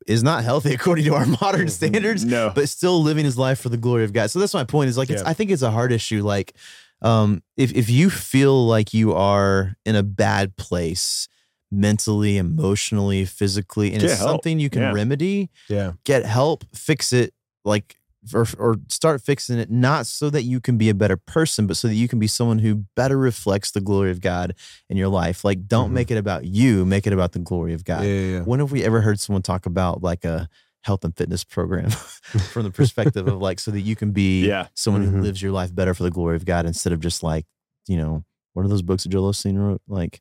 is 0.06 0.22
not 0.22 0.42
healthy 0.44 0.74
according 0.78 1.04
to 1.04 1.14
our 1.14 1.26
modern 1.40 1.68
standards, 1.68 2.24
No. 2.24 2.50
but 2.54 2.68
still 2.68 3.02
living 3.02 3.24
his 3.24 3.38
life 3.38 3.60
for 3.60 3.68
the 3.68 3.76
glory 3.76 4.04
of 4.04 4.12
God. 4.12 4.30
So 4.30 4.38
that's 4.38 4.54
my 4.54 4.64
point. 4.64 4.88
Is 4.90 4.98
like 4.98 5.10
it's 5.10 5.22
Yeah. 5.22 5.28
I 5.28 5.34
think 5.34 5.50
it's 5.50 5.62
a 5.62 5.70
hard 5.70 5.92
issue. 5.92 6.22
Like, 6.22 6.54
um, 7.00 7.42
if 7.56 7.72
if 7.74 7.88
you 7.90 8.10
feel 8.10 8.66
like 8.66 8.92
you 8.94 9.12
are 9.12 9.76
in 9.84 9.96
a 9.96 10.02
bad 10.02 10.56
place 10.56 11.28
mentally, 11.70 12.36
emotionally, 12.36 13.24
physically, 13.24 13.92
and 13.92 14.00
Get 14.02 14.10
it's 14.10 14.18
help. 14.20 14.30
something 14.30 14.60
you 14.60 14.68
can 14.70 14.82
Yeah. 14.82 14.92
remedy, 14.92 15.50
Yeah. 15.68 15.92
get 16.04 16.24
help, 16.26 16.64
fix 16.74 17.12
it, 17.12 17.32
like 17.64 17.96
or, 18.34 18.46
or 18.58 18.76
start 18.88 19.20
fixing 19.20 19.58
it, 19.58 19.70
not 19.70 20.06
so 20.06 20.30
that 20.30 20.42
you 20.44 20.60
can 20.60 20.78
be 20.78 20.88
a 20.88 20.94
better 20.94 21.16
person, 21.16 21.66
but 21.66 21.76
so 21.76 21.88
that 21.88 21.94
you 21.94 22.06
can 22.08 22.18
be 22.18 22.26
someone 22.28 22.60
who 22.60 22.84
better 22.94 23.18
reflects 23.18 23.72
the 23.72 23.80
glory 23.80 24.10
of 24.10 24.20
God 24.20 24.54
in 24.88 24.96
your 24.96 25.08
life. 25.08 25.44
Like, 25.44 25.66
don't 25.66 25.90
Mhm. 25.90 25.94
make 25.94 26.10
it 26.12 26.16
about 26.18 26.44
you, 26.44 26.84
make 26.84 27.06
it 27.06 27.12
about 27.12 27.32
the 27.32 27.40
glory 27.40 27.74
of 27.74 27.84
God. 27.84 28.04
yeah, 28.04 28.08
yeah. 28.20 28.40
When 28.42 28.60
have 28.60 28.70
we 28.72 28.84
ever 28.84 29.00
heard 29.00 29.18
someone 29.18 29.42
talk 29.42 29.66
about 29.66 30.02
like 30.02 30.24
a 30.24 30.48
health 30.84 31.04
and 31.04 31.16
fitness 31.16 31.42
program 31.44 31.90
from 32.52 32.64
the 32.64 32.70
perspective 32.70 33.26
of 33.28 33.40
like 33.40 33.58
so 33.60 33.70
that 33.70 33.80
you 33.80 33.96
can 33.96 34.12
be 34.12 34.46
Yeah. 34.46 34.68
someone 34.74 35.02
who 35.04 35.18
Mhm. 35.18 35.22
lives 35.22 35.42
your 35.42 35.52
life 35.52 35.74
better 35.74 35.94
for 35.94 36.02
the 36.04 36.10
glory 36.10 36.36
of 36.36 36.44
God 36.44 36.64
instead 36.66 36.92
of 36.92 37.00
just 37.00 37.22
like, 37.22 37.46
you 37.88 37.96
know, 37.96 38.24
what 38.52 38.64
are 38.64 38.68
those 38.68 38.82
books 38.82 39.02
that 39.04 39.08
Joel 39.10 39.32
Osteen 39.32 39.56
wrote? 39.58 39.80
Like 39.88 40.20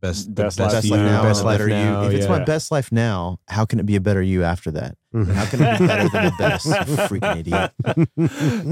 Best, 0.00 0.26
the 0.34 0.42
Best 0.44 0.58
best, 0.58 0.60
life 0.60 0.72
best 0.82 0.90
life 0.90 1.00
now, 1.00 1.22
best 1.22 1.44
life 1.44 1.54
better 1.58 1.68
now. 1.70 2.02
you. 2.02 2.08
If 2.08 2.14
it's 2.14 2.28
my 2.28 2.44
best 2.44 2.70
life 2.72 2.90
now, 2.92 3.38
how 3.48 3.64
can 3.64 3.78
it 3.80 3.86
be 3.86 3.96
a 3.96 4.00
better 4.00 4.20
you 4.22 4.42
after 4.44 4.70
that? 4.72 4.96
How 5.12 5.44
can 5.46 5.62
it 5.62 5.78
be 5.78 5.86
better 5.86 6.08
than 6.08 6.24
the 6.26 6.32
best? 6.38 6.66
Freaking 7.08 7.38
idiot. 7.40 7.72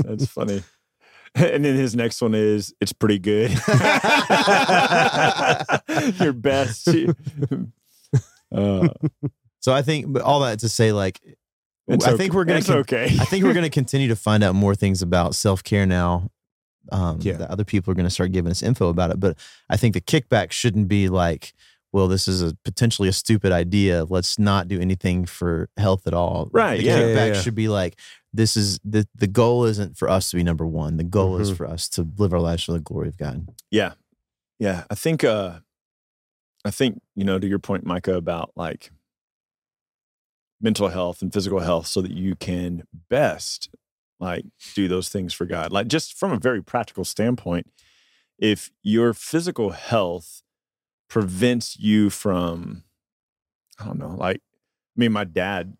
That's 0.07 0.27
funny. 0.27 0.63
And 1.35 1.65
then 1.65 1.77
his 1.77 1.97
next 1.97 2.21
one 2.21 2.35
is 2.35 2.75
it's 2.81 2.93
pretty 2.93 3.19
good. 3.19 3.51
Your 6.21 6.33
best. 6.33 6.89
Uh, 8.55 8.87
So 9.61 9.73
I 9.73 9.81
think, 9.81 10.13
but 10.13 10.21
all 10.21 10.41
that 10.41 10.59
to 10.59 10.69
say, 10.69 10.93
like, 10.93 11.19
it's 11.89 12.05
I 12.07 12.17
think 12.19 12.35
we're 12.35 12.45
gonna 12.45 12.59
It's 12.59 12.67
con- 12.67 12.77
okay. 12.81 13.05
I 13.05 13.25
think 13.25 13.45
we're 13.45 13.55
going 13.55 13.65
to 13.65 13.71
continue 13.71 14.09
to 14.09 14.17
find 14.17 14.45
out 14.45 14.55
more 14.55 14.75
things 14.75 15.01
about 15.01 15.35
self 15.35 15.65
care 15.65 15.87
now. 15.87 16.29
Um, 16.91 17.19
Yeah. 17.21 17.35
that 17.35 17.51
other 17.51 17.65
people 17.65 17.91
are 17.93 17.95
going 17.95 18.07
to 18.07 18.11
start 18.11 18.33
giving 18.33 18.51
us 18.51 18.63
info 18.63 18.89
about 18.89 19.11
it. 19.11 19.21
But 19.21 19.39
I 19.71 19.77
think 19.77 19.95
the 19.95 20.01
kickback 20.01 20.51
shouldn't 20.51 20.89
be 20.89 21.09
like, 21.09 21.53
well, 21.93 22.09
this 22.09 22.27
is 22.27 22.43
a 22.43 22.57
potentially 22.65 23.09
a 23.09 23.13
stupid 23.13 23.53
idea. 23.53 24.05
Let's 24.05 24.39
not 24.39 24.67
do 24.67 24.81
anything 24.81 25.27
for 25.27 25.69
health 25.77 26.07
at 26.07 26.15
all. 26.15 26.49
Right, 26.53 26.79
The 26.81 26.87
yeah. 26.87 26.99
Kickback 26.99 27.15
yeah, 27.17 27.27
yeah. 27.35 27.41
should 27.43 27.55
be 27.55 27.69
like, 27.69 27.99
this 28.33 28.57
is 28.57 28.81
the 28.83 29.07
the 29.15 29.27
goal 29.27 29.65
isn't 29.65 29.97
for 29.99 30.09
us 30.09 30.31
to 30.31 30.37
be 30.37 30.43
number 30.43 30.67
one. 30.67 30.97
The 30.97 31.05
goal 31.05 31.39
is 31.39 31.53
Mhm. 31.53 31.57
for 31.57 31.67
us 31.67 31.89
to 31.91 32.09
live 32.17 32.33
our 32.33 32.41
lives 32.41 32.65
for 32.65 32.73
the 32.73 32.81
glory 32.81 33.09
of 33.09 33.19
God. 33.19 33.47
Yeah. 33.71 33.93
Yeah. 34.59 34.85
I 34.91 34.95
think 34.95 35.23
uh 35.23 35.61
I 36.65 36.71
think, 36.71 37.03
you 37.15 37.25
know, 37.25 37.39
to 37.39 37.47
your 37.47 37.59
point, 37.59 37.85
Micah, 37.85 38.15
about 38.17 38.53
like 38.57 38.91
mental 40.61 40.89
health 40.89 41.21
and 41.23 41.33
physical 41.33 41.61
health 41.61 41.87
so 41.87 42.01
that 42.01 42.13
you 42.13 42.37
can 42.37 42.85
best 43.11 43.69
like 44.23 44.45
do 44.75 44.89
those 44.89 45.09
things 45.09 45.35
for 45.35 45.45
God. 45.45 45.73
Like 45.73 45.89
just 45.89 46.17
from 46.19 46.33
a 46.33 46.39
very 46.39 46.63
practical 46.63 47.05
standpoint, 47.05 47.67
if 48.39 48.71
your 48.83 49.13
physical 49.13 49.71
health 49.71 50.43
prevents 51.09 51.79
you 51.79 52.09
from 52.09 52.85
I 53.79 53.85
don't 53.87 53.99
know, 53.99 54.15
like 54.17 54.37
I 54.39 54.97
mean 54.97 55.13
my 55.13 55.25
dad 55.25 55.77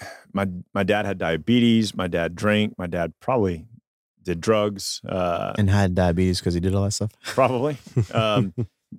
my 0.32 0.48
my 0.74 0.82
dad 0.82 1.06
had 1.06 1.18
diabetes, 1.18 1.94
my 1.94 2.08
dad 2.08 2.34
drank, 2.34 2.76
my 2.76 2.86
dad 2.86 3.14
probably 3.20 3.66
did 4.22 4.40
drugs. 4.40 5.00
Uh 5.08 5.54
And 5.56 5.70
had 5.70 5.94
diabetes 5.94 6.40
because 6.40 6.54
he 6.54 6.60
did 6.60 6.74
all 6.74 6.84
that 6.84 6.92
stuff. 6.92 7.12
probably. 7.22 7.78
Um, 8.12 8.54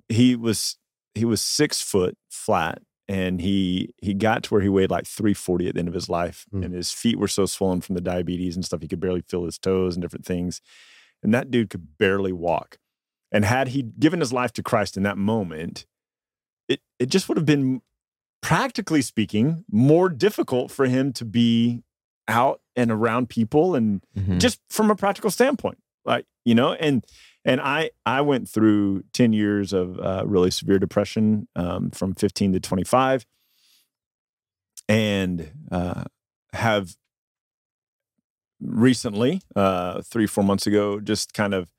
he 0.08 0.34
was 0.36 0.76
he 1.14 1.26
was 1.26 1.42
six 1.42 1.82
foot 1.82 2.16
flat, 2.30 2.80
and 3.12 3.40
he 3.40 3.94
he 3.98 4.14
got 4.14 4.42
to 4.44 4.50
where 4.54 4.62
he 4.62 4.68
weighed 4.68 4.90
like 4.90 5.06
three 5.06 5.34
forty 5.34 5.68
at 5.68 5.74
the 5.74 5.78
end 5.80 5.88
of 5.88 5.94
his 5.94 6.08
life, 6.08 6.46
Hmm. 6.50 6.62
and 6.64 6.74
his 6.74 6.90
feet 6.92 7.18
were 7.18 7.28
so 7.28 7.46
swollen 7.46 7.80
from 7.80 7.94
the 7.94 8.00
diabetes 8.00 8.56
and 8.56 8.64
stuff 8.64 8.80
he 8.82 8.88
could 8.88 9.00
barely 9.00 9.22
feel 9.22 9.44
his 9.44 9.58
toes 9.58 9.94
and 9.94 10.02
different 10.02 10.24
things, 10.26 10.60
and 11.22 11.32
that 11.34 11.50
dude 11.50 11.70
could 11.70 11.98
barely 11.98 12.32
walk. 12.32 12.78
And 13.30 13.44
had 13.44 13.68
he 13.68 13.82
given 13.82 14.20
his 14.20 14.32
life 14.32 14.52
to 14.54 14.62
Christ 14.62 14.96
in 14.96 15.02
that 15.04 15.18
moment, 15.18 15.86
it 16.68 16.80
it 16.98 17.06
just 17.06 17.28
would 17.28 17.36
have 17.38 17.46
been, 17.46 17.82
practically 18.40 19.02
speaking, 19.02 19.64
more 19.70 20.08
difficult 20.08 20.70
for 20.70 20.86
him 20.86 21.12
to 21.14 21.24
be 21.24 21.82
out 22.28 22.60
and 22.76 22.90
around 22.90 23.28
people 23.28 23.74
and 23.74 24.00
Mhm. 24.16 24.38
just 24.40 24.60
from 24.70 24.90
a 24.90 24.96
practical 24.96 25.30
standpoint 25.30 25.78
like 26.04 26.24
you 26.44 26.54
know 26.54 26.72
and 26.74 27.04
and 27.44 27.60
i 27.60 27.90
i 28.06 28.20
went 28.20 28.48
through 28.48 29.02
10 29.12 29.32
years 29.32 29.72
of 29.72 29.98
uh, 29.98 30.24
really 30.26 30.50
severe 30.50 30.78
depression 30.78 31.48
um, 31.56 31.90
from 31.90 32.14
15 32.14 32.54
to 32.54 32.60
25 32.60 33.26
and 34.88 35.52
uh, 35.70 36.04
have 36.52 36.96
recently 38.60 39.40
uh, 39.56 40.02
three 40.02 40.26
four 40.26 40.44
months 40.44 40.66
ago 40.66 41.00
just 41.00 41.34
kind 41.34 41.54
of 41.54 41.70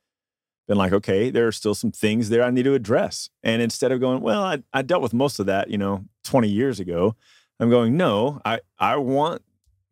been 0.67 0.77
like 0.77 0.93
okay 0.93 1.29
there 1.29 1.47
are 1.47 1.51
still 1.51 1.75
some 1.75 1.91
things 1.91 2.29
there 2.29 2.43
i 2.43 2.49
need 2.49 2.63
to 2.63 2.73
address. 2.73 3.29
And 3.43 3.61
instead 3.61 3.91
of 3.91 3.99
going 3.99 4.21
well 4.21 4.43
i, 4.43 4.63
I 4.73 4.81
dealt 4.81 5.01
with 5.01 5.13
most 5.13 5.39
of 5.39 5.45
that 5.45 5.69
you 5.69 5.77
know 5.77 6.05
20 6.23 6.49
years 6.49 6.79
ago 6.79 7.15
i'm 7.59 7.69
going 7.69 7.97
no 7.97 8.41
i 8.45 8.59
i 8.79 8.95
want 8.95 9.41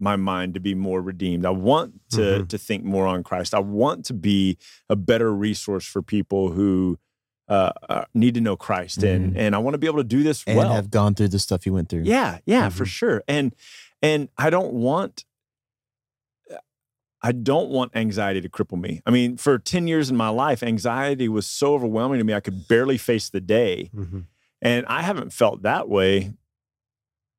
my 0.02 0.16
mind 0.16 0.54
to 0.56 0.60
be 0.60 0.74
more 0.76 1.02
redeemed. 1.02 1.46
I 1.46 1.52
want 1.52 2.02
to 2.12 2.22
Mhm. 2.22 2.48
to 2.50 2.58
think 2.58 2.84
more 2.84 3.06
on 3.08 3.24
Christ. 3.24 3.54
I 3.54 3.60
want 3.60 4.04
to 4.06 4.14
be 4.14 4.58
a 4.90 4.96
better 4.96 5.34
resource 5.34 5.86
for 5.86 6.02
people 6.02 6.52
who 6.52 6.98
uh, 7.48 7.72
uh, 7.90 8.06
need 8.14 8.34
to 8.36 8.40
know 8.42 8.56
Christ, 8.56 9.04
and 9.04 9.36
and 9.38 9.54
I 9.56 9.58
want 9.60 9.74
to 9.74 9.78
be 9.78 9.88
able 9.88 9.98
to 9.98 10.06
do 10.06 10.24
this 10.24 10.44
and 10.48 10.58
well. 10.58 10.74
have 10.74 10.90
gone 10.90 11.16
through 11.16 11.28
the 11.30 11.40
stuff 11.40 11.66
you 11.66 11.74
went 11.74 11.90
through. 11.90 12.04
yeah, 12.04 12.40
yeah, 12.46 12.70
for 12.70 12.86
Mhm. 12.86 12.88
sure. 12.88 13.24
And 13.28 13.54
and 14.02 14.30
I 14.38 14.50
don't 14.50 14.74
want. 14.74 15.26
I 17.24 17.32
don't 17.34 17.70
want 17.70 17.92
anxiety 17.96 18.42
to 18.42 18.50
cripple 18.50 18.80
me. 18.82 19.02
I 19.06 19.12
mean, 19.12 19.38
for 19.38 19.60
10 19.60 19.88
years 19.88 20.10
in 20.10 20.16
my 20.18 20.30
life, 20.30 20.64
anxiety 20.64 21.30
was 21.30 21.46
so 21.46 21.76
overwhelming 21.76 22.18
to 22.18 22.24
me, 22.24 22.34
I 22.34 22.40
could 22.40 22.68
barely 22.68 22.98
face 22.98 23.30
the 23.30 23.40
day. 23.42 23.92
Mhm. 23.96 24.26
And 24.60 24.86
I 24.88 25.04
haven't 25.04 25.32
felt 25.32 25.62
that 25.62 25.88
way 25.88 26.34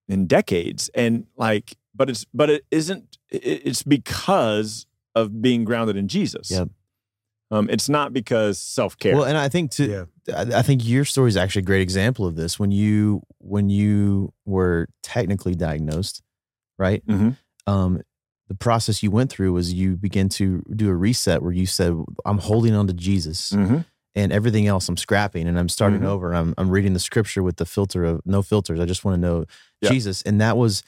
in 0.09 0.27
decades. 0.27 0.91
And 0.95 1.27
like, 1.37 1.77
but 1.95 2.09
it's 2.11 2.25
but 2.33 2.51
it 2.51 2.65
isn't. 2.71 3.19
It's 3.31 3.83
because 3.83 4.87
of 5.15 5.43
being 5.43 5.65
grounded 5.65 5.97
in 5.97 6.09
Jesus. 6.09 6.51
Yep. 6.51 6.69
Um, 7.51 7.69
it's 7.69 7.89
not 7.89 8.13
because 8.15 8.59
self 8.59 8.97
care. 8.99 9.15
Well, 9.15 9.25
and 9.25 9.37
I 9.37 9.49
think 9.51 9.71
to 9.73 9.87
Yeah. 10.27 10.35
I 10.37 10.59
I 10.61 10.63
think 10.63 10.87
your 10.87 11.05
story 11.05 11.29
is 11.29 11.37
actually 11.37 11.61
a 11.61 11.67
great 11.67 11.83
example 11.83 12.27
of 12.27 12.35
this. 12.37 12.59
When 12.59 12.71
you 12.71 13.23
when 13.39 13.69
you 13.69 14.33
were 14.47 14.89
technically 15.03 15.55
diagnosed, 15.55 16.23
right? 16.79 17.05
Mhm. 17.07 17.37
Um, 17.67 18.01
the 18.49 18.55
process 18.55 19.03
you 19.03 19.11
went 19.11 19.31
through 19.31 19.53
was 19.53 19.73
you 19.73 19.97
began 19.97 20.29
to 20.31 20.63
do 20.75 20.89
a 20.89 20.95
reset 20.95 21.43
where 21.43 21.53
you 21.53 21.67
said, 21.67 21.95
"I'm 22.25 22.39
holding 22.39 22.75
on 22.75 22.87
to 22.87 22.93
Jesus, 22.95 23.53
Mhm. 23.53 23.85
And 24.15 24.33
everything 24.33 24.67
else 24.67 24.89
I'm 24.89 24.97
scrapping, 24.97 25.47
and 25.49 25.59
I'm 25.59 25.69
starting 25.69 26.01
Mhm. 26.01 26.07
over. 26.07 26.35
I'm 26.35 26.55
I'm 26.59 26.71
reading 26.71 26.93
the 26.93 26.99
scripture 27.01 27.43
with 27.43 27.57
the 27.57 27.65
filter 27.67 28.05
of 28.05 28.21
no 28.27 28.43
filters. 28.43 28.79
I 28.81 28.85
just 28.85 29.05
want 29.05 29.15
to 29.17 29.21
know 29.21 29.45
Yeah. 29.81 29.91
Jesus." 29.91 30.23
And 30.23 30.41
that 30.41 30.57
was 30.57 30.83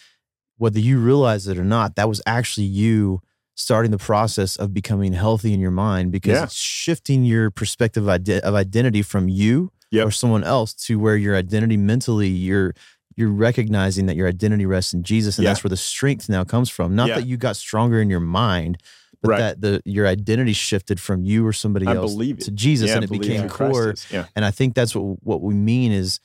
whether 0.59 0.79
you 0.79 0.99
realize 0.99 1.47
it 1.49 1.59
or 1.59 1.64
not. 1.64 1.97
That 1.97 2.09
was 2.09 2.20
actually 2.27 2.66
you 2.66 3.20
starting 3.57 3.91
the 3.93 3.99
process 3.99 4.57
of 4.57 4.75
becoming 4.75 5.12
healthy 5.12 5.53
in 5.53 5.61
your 5.61 5.70
mind 5.70 6.11
because 6.12 6.35
Yeah. 6.35 6.45
it's 6.45 6.55
shifting 6.55 7.25
your 7.25 7.51
perspective 7.51 8.03
of 8.05 8.09
ide- 8.09 8.41
of 8.41 8.55
identity 8.55 9.03
from 9.03 9.29
you 9.29 9.70
Yep. 9.91 10.07
or 10.09 10.11
someone 10.11 10.43
else 10.45 10.75
to 10.87 10.99
where 10.99 11.16
your 11.16 11.37
identity 11.37 11.77
mentally 11.77 12.29
you're 12.29 12.75
you're 13.16 13.31
recognizing 13.31 14.07
that 14.07 14.16
your 14.16 14.27
identity 14.27 14.66
rests 14.66 14.93
in 14.93 15.05
Jesus 15.05 15.39
and 15.39 15.45
Yeah. 15.45 15.51
that's 15.51 15.62
where 15.62 15.68
the 15.68 15.77
strength 15.77 16.29
now 16.29 16.43
comes 16.43 16.68
from 16.68 16.97
not 16.97 17.09
that 17.11 17.27
you 17.29 17.37
got 17.37 17.55
stronger 17.57 18.01
in 18.01 18.11
your 18.11 18.18
mind 18.18 18.77
but 19.25 19.31
Right. 19.31 19.39
that 19.39 19.61
the 19.62 19.81
your 19.87 20.07
identity 20.07 20.53
shifted 20.53 21.01
from 21.01 21.25
you 21.25 21.47
or 21.47 21.53
somebody 21.53 21.87
I 21.87 21.95
else 21.97 22.14
to 22.14 22.51
Jesus, 22.51 22.91
yeah, 22.91 22.97
and 22.97 23.05
it 23.05 23.11
became 23.11 23.49
core. 23.49 23.95
Yeah. 24.11 24.27
And 24.37 24.45
I 24.45 24.51
think 24.51 24.75
that's 24.75 24.95
what 24.95 25.16
what 25.25 25.41
we 25.43 25.55
mean 25.55 25.91
is, 25.93 26.20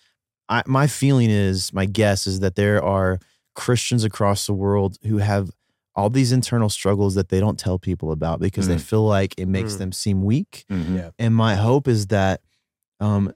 I, 0.50 0.64
my 0.68 0.86
feeling 0.88 1.30
is, 1.30 1.72
my 1.74 1.86
guess 1.86 2.28
is 2.28 2.42
that 2.42 2.56
there 2.56 2.84
are 2.84 3.20
Christians 3.56 4.04
across 4.04 4.46
the 4.48 4.54
world 4.54 4.98
who 5.04 5.18
have 5.20 5.50
all 5.96 6.10
these 6.10 6.32
internal 6.32 6.70
struggles 6.70 7.16
that 7.16 7.30
they 7.30 7.40
don't 7.40 7.58
tell 7.58 7.80
people 7.80 8.12
about 8.12 8.40
because 8.40 8.68
they 8.68 8.76
Mhm. 8.76 8.82
feel 8.82 9.06
like 9.08 9.34
it 9.38 9.48
makes 9.48 9.74
Mm. 9.76 9.78
them 9.80 9.92
seem 9.92 10.24
weak. 10.24 10.66
Mhm. 10.70 10.96
Yeah. 10.98 11.10
And 11.18 11.36
my 11.36 11.56
hope 11.56 11.88
is 11.88 12.08
that, 12.08 12.42
um, 13.00 13.32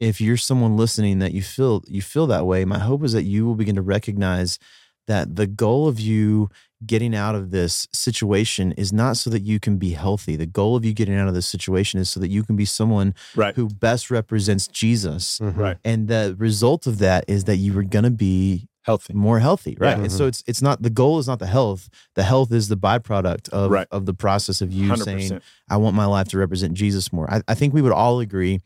if 0.00 0.20
you're 0.20 0.36
someone 0.36 0.76
listening 0.76 1.20
that 1.20 1.32
you 1.32 1.42
feel 1.42 1.82
you 1.86 2.02
feel 2.02 2.26
that 2.26 2.46
way, 2.46 2.64
my 2.64 2.78
hope 2.80 3.04
is 3.04 3.12
that 3.12 3.22
you 3.24 3.46
will 3.46 3.54
begin 3.54 3.76
to 3.76 3.82
recognize 3.82 4.58
that 5.06 5.36
the 5.36 5.46
goal 5.46 5.88
of 5.88 6.00
you 6.00 6.48
getting 6.84 7.14
out 7.14 7.34
of 7.34 7.50
this 7.50 7.88
situation 7.92 8.72
is 8.72 8.92
not 8.92 9.16
so 9.16 9.30
that 9.30 9.42
you 9.42 9.58
can 9.58 9.78
be 9.78 9.92
healthy. 9.92 10.36
The 10.36 10.44
goal 10.46 10.76
of 10.76 10.84
you 10.84 10.92
getting 10.92 11.14
out 11.16 11.28
of 11.28 11.34
this 11.34 11.46
situation 11.46 11.98
is 11.98 12.10
so 12.10 12.20
that 12.20 12.28
you 12.28 12.42
can 12.42 12.56
be 12.56 12.64
someone 12.66 13.14
Right. 13.34 13.54
who 13.54 13.68
best 13.68 14.10
represents 14.10 14.66
Jesus. 14.68 15.38
Mhm. 15.38 15.56
Right. 15.56 15.76
And 15.84 16.08
the 16.08 16.34
result 16.38 16.86
of 16.86 16.98
that 16.98 17.24
is 17.26 17.44
that 17.44 17.56
you 17.56 17.78
are 17.78 17.82
going 17.84 18.04
to 18.04 18.10
be 18.10 18.68
Healthy. 18.82 19.14
more 19.14 19.38
healthy, 19.40 19.78
right? 19.80 19.96
Yeah. 19.96 20.02
And 20.04 20.12
so 20.12 20.26
it's 20.26 20.44
it's 20.46 20.60
not 20.60 20.82
the 20.82 20.90
goal 20.90 21.18
is 21.18 21.26
not 21.26 21.38
the 21.38 21.46
health. 21.46 21.88
The 22.16 22.22
health 22.22 22.52
is 22.52 22.68
the 22.68 22.76
byproduct 22.76 23.48
of 23.48 23.70
Right. 23.70 23.88
of 23.90 24.04
the 24.04 24.12
process 24.12 24.60
of 24.60 24.70
you 24.70 24.88
Hundred 24.88 25.04
saying. 25.04 25.40
I 25.70 25.78
want 25.78 25.96
my 25.96 26.04
life 26.04 26.28
to 26.28 26.38
represent 26.38 26.74
Jesus 26.74 27.10
more. 27.10 27.30
I, 27.32 27.40
I 27.48 27.54
think 27.54 27.72
we 27.72 27.80
would 27.80 27.92
all 27.92 28.20
agree 28.20 28.60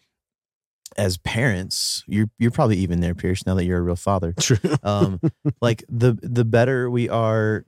as 0.98 1.16
parents, 1.18 2.04
you're 2.06 2.28
you're 2.38 2.50
probably 2.50 2.76
even 2.78 3.00
there, 3.00 3.14
Pierce, 3.14 3.46
now 3.46 3.54
that 3.54 3.64
you're 3.64 3.78
a 3.78 3.82
real 3.82 3.96
father. 3.96 4.34
True. 4.38 4.58
Um, 4.82 5.20
like 5.62 5.84
the 5.88 6.18
the 6.22 6.44
better 6.44 6.90
we 6.90 7.08
are, 7.08 7.64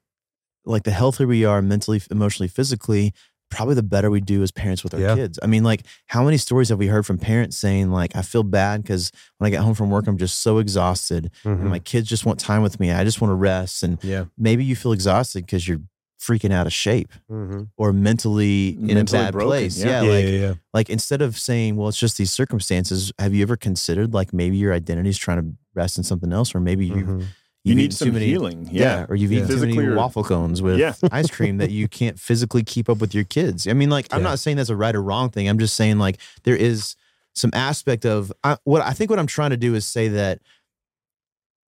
like 0.66 0.82
the 0.82 0.90
healthier 0.90 1.26
we 1.26 1.44
are 1.46 1.62
mentally, 1.62 2.02
emotionally, 2.10 2.48
physically, 2.48 3.14
probably 3.50 3.74
the 3.74 3.82
better 3.82 4.10
we 4.10 4.20
do 4.20 4.42
as 4.42 4.50
parents 4.50 4.84
with 4.84 4.94
our 4.94 5.00
Yeah. 5.00 5.14
kids. 5.14 5.38
I 5.42 5.46
mean, 5.46 5.64
like 5.64 5.82
how 6.06 6.22
many 6.24 6.36
stories 6.36 6.68
have 6.68 6.78
we 6.78 6.86
heard 6.88 7.06
from 7.06 7.18
parents 7.18 7.56
saying, 7.56 7.90
like, 7.90 8.14
I 8.14 8.22
feel 8.22 8.42
bad 8.42 8.82
because 8.82 9.10
when 9.38 9.46
I 9.46 9.50
get 9.50 9.60
home 9.62 9.74
from 9.74 9.90
work, 9.90 10.06
I'm 10.06 10.18
just 10.18 10.40
so 10.40 10.58
exhausted 10.58 11.30
and 11.44 11.58
Mhm. 11.60 11.68
my 11.70 11.78
kids 11.80 12.08
just 12.08 12.26
want 12.26 12.38
time 12.38 12.62
with 12.62 12.78
me. 12.78 12.90
I 12.92 13.02
just 13.04 13.20
want 13.20 13.30
to 13.30 13.36
rest. 13.36 13.82
And 13.82 13.98
Yeah. 14.04 14.26
maybe 14.38 14.64
you 14.64 14.76
feel 14.76 14.92
exhausted 14.92 15.46
because 15.46 15.66
you're 15.66 15.80
freaking 16.20 16.52
out 16.52 16.66
of 16.66 16.72
shape 16.72 17.08
Mhm. 17.30 17.68
or 17.78 17.92
mentally 17.92 18.70
in 18.70 18.88
Mentally 18.94 19.00
a 19.22 19.24
bad 19.26 19.32
broken, 19.32 19.48
place. 19.48 19.78
yeah. 19.78 19.86
Yeah, 19.86 20.02
Yeah, 20.02 20.10
like 20.12 20.24
yeah, 20.24 20.30
yeah. 20.30 20.54
like 20.74 20.90
instead 20.90 21.22
of 21.22 21.38
saying, 21.38 21.76
well, 21.76 21.88
it's 21.88 21.98
just 21.98 22.18
these 22.18 22.30
circumstances, 22.30 23.10
have 23.18 23.32
you 23.34 23.42
ever 23.42 23.56
considered 23.56 24.12
like 24.12 24.32
maybe 24.34 24.56
your 24.58 24.72
identity 24.74 25.08
is 25.08 25.16
trying 25.18 25.40
to 25.42 25.54
rest 25.74 25.96
in 25.98 26.04
something 26.04 26.32
else, 26.32 26.54
or 26.54 26.60
maybe 26.60 26.86
you 26.86 26.94
Mhm. 26.94 27.24
You 27.62 27.70
you've 27.72 27.76
need 27.76 27.82
eaten 27.84 27.96
some 27.96 28.08
too 28.08 28.12
many, 28.12 28.26
healing. 28.26 28.68
yeah. 28.72 28.82
Yeah. 29.00 29.06
or 29.10 29.16
you've 29.16 29.32
Yeah. 29.32 29.44
eaten 29.44 29.50
too 29.50 29.60
many 29.66 29.78
or- 29.78 29.94
waffle 29.94 30.24
cones 30.24 30.62
with 30.62 30.78
Yeah. 30.78 30.94
ice 31.12 31.30
cream 31.30 31.58
that 31.58 31.70
you 31.70 31.88
can't 31.88 32.18
physically 32.18 32.62
keep 32.62 32.88
up 32.88 32.98
with 33.00 33.14
your 33.14 33.24
kids. 33.24 33.66
I 33.66 33.74
mean, 33.74 33.90
like 33.90 34.06
I'm 34.12 34.22
not 34.22 34.38
saying 34.38 34.56
that's 34.56 34.70
a 34.70 34.76
right 34.76 34.94
or 34.94 35.02
wrong 35.02 35.28
thing. 35.30 35.46
I'm 35.48 35.58
just 35.58 35.76
saying 35.76 35.98
like 35.98 36.18
there 36.44 36.56
is 36.56 36.96
some 37.34 37.50
aspect 37.52 38.04
of 38.06 38.32
I, 38.44 38.56
what 38.64 38.82
I 38.82 38.92
think 38.92 39.08
what 39.10 39.18
I'm 39.18 39.26
trying 39.26 39.50
to 39.50 39.56
do 39.58 39.74
is 39.74 39.84
say 39.86 40.08
that 40.08 40.40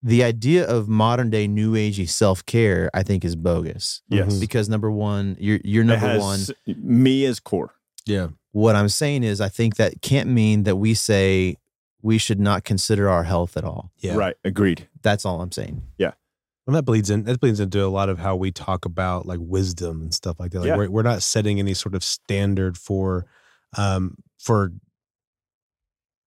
the 0.03 0.24
idea 0.24 0.66
of 0.66 0.88
modern 0.88 1.30
day 1.30 1.46
new 1.46 1.74
agey 1.74 2.09
self 2.09 2.44
care 2.44 2.90
I 2.92 3.03
think 3.03 3.24
is 3.24 3.36
bogus 3.36 4.03
Yes. 4.09 4.34
Mhm. 4.34 4.40
because 4.40 4.68
number 4.68 4.90
one, 4.90 5.36
you're 5.38 5.61
you're 5.64 5.84
number 5.84 6.07
has 6.07 6.20
one. 6.20 6.40
Me 6.66 7.24
as 7.24 7.38
core. 7.40 7.74
Yeah. 8.07 8.28
What 8.50 8.74
I'm 8.76 8.88
saying 8.88 9.22
is, 9.22 9.40
I 9.40 9.48
think 9.48 9.76
that 9.76 10.03
can't 10.03 10.28
mean 10.28 10.64
that 10.64 10.76
we 10.76 10.94
say 10.94 11.57
we 12.03 12.18
should 12.18 12.40
not 12.40 12.64
consider 12.64 13.09
our 13.09 13.22
health 13.22 13.57
at 13.57 13.64
all. 13.64 13.92
Yeah. 14.00 14.16
Right. 14.16 14.34
Agreed. 14.44 14.88
That's 15.03 15.24
all 15.24 15.40
I'm 15.40 15.53
saying. 15.53 15.82
Yeah. 15.98 16.12
And 16.66 16.74
that 16.76 16.82
bleeds 16.82 17.09
in. 17.11 17.22
That 17.24 17.40
bleeds 17.40 17.61
into 17.61 17.84
a 17.84 17.86
lot 17.88 18.09
of 18.09 18.18
how 18.18 18.34
we 18.36 18.50
talk 18.50 18.84
about 18.84 19.24
like 19.26 19.38
wisdom 19.40 20.03
and 20.03 20.12
stuff 20.12 20.38
like 20.40 20.50
that. 20.53 20.61
Like 20.61 20.66
Yeah. 20.68 20.76
we're, 20.76 20.90
we're 20.90 21.03
not 21.03 21.22
setting 21.22 21.59
any 21.61 21.74
sort 21.74 21.94
of 21.94 22.03
standard 22.05 22.76
for, 22.76 23.26
um, 23.76 24.16
for 24.38 24.72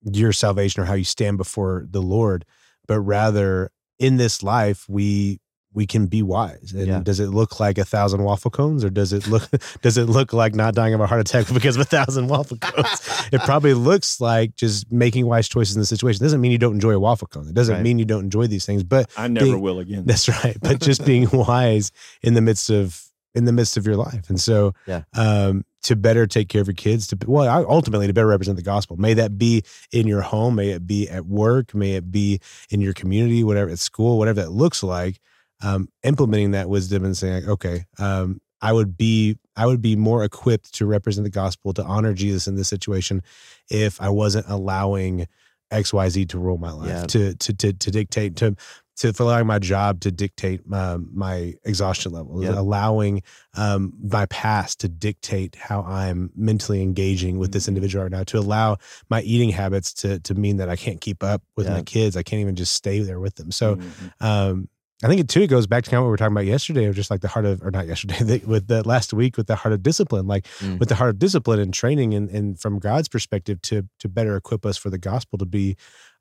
your 0.04 0.32
salvation 0.32 0.82
or 0.82 0.86
how 0.86 0.94
you 0.94 1.04
stand 1.04 1.38
before 1.38 1.86
the 1.90 2.02
Lord, 2.02 2.46
but 2.88 3.00
rather 3.02 3.72
in 4.00 4.18
this 4.18 4.44
life 4.44 4.86
we 4.90 5.40
we 5.74 5.86
can 5.86 6.08
be 6.08 6.22
wise. 6.24 6.72
And 6.74 6.88
Yeah. 6.88 7.00
does 7.02 7.20
it 7.20 7.28
look 7.32 7.60
like 7.60 7.78
a 7.78 7.84
thousand 7.84 8.24
waffle 8.24 8.50
cones, 8.50 8.86
or 8.86 8.90
does 8.90 9.12
it 9.12 9.28
look 9.28 9.50
does 9.82 9.98
it 9.98 10.06
look 10.06 10.32
like 10.32 10.56
not 10.56 10.74
dying 10.74 10.94
of 10.94 11.02
a 11.02 11.08
heart 11.08 11.20
attack 11.20 11.48
because 11.54 11.76
of 11.76 11.82
a 11.82 11.86
thousand 11.86 12.28
waffle 12.28 12.56
cones? 12.58 13.28
it 13.34 13.42
probably 13.46 13.74
looks 13.74 14.22
like 14.22 14.56
just 14.56 14.90
making 14.92 15.26
wise 15.26 15.50
choices 15.50 15.76
in 15.76 15.82
the 15.82 15.86
situation. 15.86 16.24
Doesn't 16.24 16.40
mean 16.40 16.54
you 16.54 16.58
don't 16.58 16.76
enjoy 16.76 16.92
a 16.94 17.00
waffle 17.00 17.28
cone. 17.28 17.50
It 17.50 17.56
doesn't 17.56 17.76
Right. 17.76 17.84
mean 17.84 18.00
you 18.00 18.06
don't 18.06 18.24
enjoy 18.24 18.48
these 18.48 18.66
things, 18.66 18.84
but 18.84 19.10
I 19.18 19.28
never 19.28 19.48
Being- 19.48 19.62
will 19.62 19.80
again. 19.80 20.06
that's 20.06 20.30
right. 20.30 20.56
But 20.62 20.80
just 20.80 21.06
being 21.06 21.28
wise 21.34 21.92
in 22.22 22.36
the 22.36 22.42
midst 22.42 22.70
of 22.70 23.02
in 23.34 23.44
the 23.44 23.52
midst 23.52 23.76
of 23.76 23.86
your 23.86 23.98
life, 23.98 24.30
and 24.30 24.40
so 24.40 24.74
Yeah. 24.88 25.02
um, 25.14 25.66
to 25.86 25.96
better 25.96 26.28
take 26.28 26.50
care 26.50 26.62
of 26.62 26.68
your 26.68 26.74
kids, 26.76 27.08
to 27.08 27.18
well, 27.28 27.66
ultimately 27.70 28.08
to 28.08 28.14
better 28.14 28.28
represent 28.28 28.58
the 28.58 28.64
gospel. 28.64 28.98
May 28.98 29.14
that 29.16 29.38
be 29.38 29.64
in 29.92 30.08
your 30.08 30.22
home, 30.22 30.56
may 30.56 30.70
it 30.72 30.86
be 30.86 31.10
at 31.10 31.26
work, 31.26 31.74
may 31.74 31.94
it 31.96 32.12
be 32.12 32.40
in 32.70 32.82
your 32.82 32.94
community, 32.94 33.44
whatever 33.44 33.70
at 33.72 33.80
school, 33.80 34.18
whatever 34.18 34.42
that 34.42 34.52
looks 34.52 34.84
like. 34.84 35.20
Um, 35.64 35.88
implementing 36.04 36.52
that 36.52 36.68
wisdom 36.70 37.06
and 37.06 37.16
saying, 37.16 37.34
like, 37.46 37.48
okay, 37.50 37.86
um, 37.98 38.42
I 38.62 38.74
would 38.74 38.98
be 38.98 39.38
I 39.56 39.66
would 39.66 39.82
be 39.82 39.96
more 39.96 40.24
equipped 40.24 40.74
to 40.76 40.86
represent 40.86 41.24
the 41.24 41.30
gospel 41.32 41.74
to 41.74 41.84
honor 41.84 42.14
Jesus 42.14 42.48
in 42.48 42.56
this 42.56 42.68
situation 42.68 43.22
if 43.70 44.02
I 44.02 44.10
wasn't 44.10 44.48
allowing 44.50 45.28
X 45.72 45.94
Y 45.94 46.10
Z 46.10 46.26
to 46.28 46.40
rule 46.40 46.58
my 46.58 46.72
life 46.72 46.90
Yeah. 46.90 47.04
to 47.04 47.36
to 47.36 47.54
to 47.54 47.74
to 47.74 47.92
dictate 47.92 48.36
to 48.38 48.56
to 48.98 49.12
for 49.14 49.24
allowing 49.24 49.46
my 49.48 49.60
job 49.60 50.00
to 50.02 50.12
dictate 50.12 50.62
um, 50.72 51.10
my 51.14 51.54
exhaustion 51.66 52.12
level, 52.14 52.44
Yeah. 52.44 52.58
allowing 52.58 53.24
um, 53.56 53.94
my 54.02 54.26
past 54.28 54.80
to 54.82 54.90
dictate 54.90 55.56
how 55.56 55.82
I'm 55.82 56.32
mentally 56.36 56.82
engaging 56.82 57.38
with 57.38 57.50
Mm-hmm. 57.50 57.54
this 57.54 57.68
individual 57.68 58.04
right 58.04 58.12
now, 58.12 58.24
to 58.24 58.38
allow 58.40 58.78
my 59.10 59.22
eating 59.22 59.50
habits 59.50 59.94
to 59.96 60.20
to 60.20 60.34
mean 60.34 60.58
that 60.58 60.70
I 60.70 60.76
can't 60.76 61.02
keep 61.02 61.24
up 61.24 61.42
with 61.58 61.68
Yeah. 61.68 61.74
my 61.76 61.82
kids. 61.84 62.16
I 62.18 62.24
can't 62.24 62.42
even 62.42 62.56
just 62.56 62.74
stay 62.74 63.00
there 63.00 63.20
with 63.20 63.36
them. 63.36 63.52
So 63.52 63.76
Mhm. 63.76 64.12
um, 64.26 64.70
I 65.04 65.08
think 65.08 65.20
it 65.20 65.28
too 65.28 65.42
it 65.42 65.48
goes 65.48 65.68
back 65.68 65.84
to 65.84 65.90
kind 65.90 65.98
of 66.00 66.04
what 66.04 66.08
we 66.08 66.12
were 66.12 66.18
talking 66.18 66.32
about 66.32 66.46
yesterday, 66.46 66.86
of 66.86 66.96
just 66.96 67.12
like 67.12 67.20
the 67.20 67.28
heart 67.28 67.44
of, 67.46 67.62
or 67.62 67.70
not 67.70 67.86
yesterday, 67.86 68.18
the, 68.24 68.42
with 68.48 68.68
the 68.68 68.82
last 68.88 69.14
week 69.14 69.36
with 69.36 69.48
the 69.48 69.56
heart 69.58 69.74
of 69.74 69.84
discipline, 69.84 70.26
like 70.26 70.46
Mm. 70.62 70.80
with 70.80 70.88
the 70.88 70.96
heart 70.96 71.10
of 71.10 71.20
discipline 71.20 71.60
and 71.60 71.74
training, 71.74 72.14
and, 72.14 72.30
and 72.30 72.58
from 72.60 72.80
God's 72.80 73.10
perspective 73.10 73.62
to 73.64 73.84
to 74.00 74.08
better 74.08 74.38
equip 74.38 74.66
us 74.66 74.78
for 74.78 74.90
the 74.90 74.98
gospel 74.98 75.38
to 75.38 75.46
be 75.46 75.76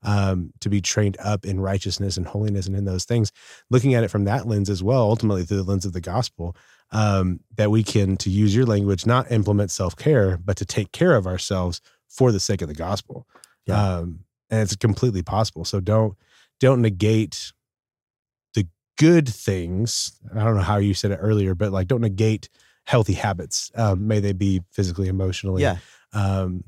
um, 0.04 0.52
to 0.60 0.68
be 0.68 0.80
trained 0.80 1.16
up 1.18 1.44
in 1.44 1.60
righteousness 1.60 2.16
and 2.16 2.26
holiness 2.26 2.66
and 2.66 2.76
in 2.76 2.84
those 2.84 3.04
things. 3.04 3.32
Looking 3.70 3.94
at 3.94 4.04
it 4.04 4.08
from 4.08 4.24
that 4.24 4.46
lens 4.46 4.70
as 4.70 4.82
well, 4.82 5.02
ultimately 5.02 5.44
through 5.44 5.58
the 5.58 5.70
lens 5.70 5.84
of 5.84 5.92
the 5.92 6.00
gospel, 6.00 6.56
um, 6.92 7.40
that 7.56 7.70
we 7.70 7.82
can, 7.82 8.16
to 8.18 8.30
use 8.30 8.54
your 8.54 8.66
language, 8.66 9.06
not 9.06 9.32
implement 9.32 9.70
self 9.70 9.96
care, 9.96 10.38
but 10.38 10.56
to 10.58 10.64
take 10.64 10.92
care 10.92 11.16
of 11.16 11.26
ourselves 11.26 11.80
for 12.08 12.30
the 12.30 12.40
sake 12.40 12.62
of 12.62 12.68
the 12.68 12.74
gospel. 12.74 13.26
Yeah. 13.66 13.96
Um, 13.96 14.20
and 14.50 14.60
it's 14.60 14.76
completely 14.76 15.22
possible. 15.22 15.64
So 15.64 15.80
don't 15.80 16.16
don't 16.60 16.82
negate 16.82 17.52
the 18.52 18.68
good 18.98 19.28
things. 19.28 20.12
I 20.34 20.44
don't 20.44 20.54
know 20.54 20.62
how 20.62 20.76
you 20.76 20.94
said 20.94 21.10
it 21.10 21.18
earlier, 21.20 21.54
but 21.54 21.72
like 21.72 21.88
don't 21.88 22.02
negate 22.02 22.48
healthy 22.84 23.14
habits. 23.14 23.72
Um, 23.74 24.06
may 24.06 24.20
they 24.20 24.32
be 24.32 24.60
physically, 24.70 25.08
emotionally. 25.08 25.62
Yeah. 25.62 25.78
Um, 26.12 26.64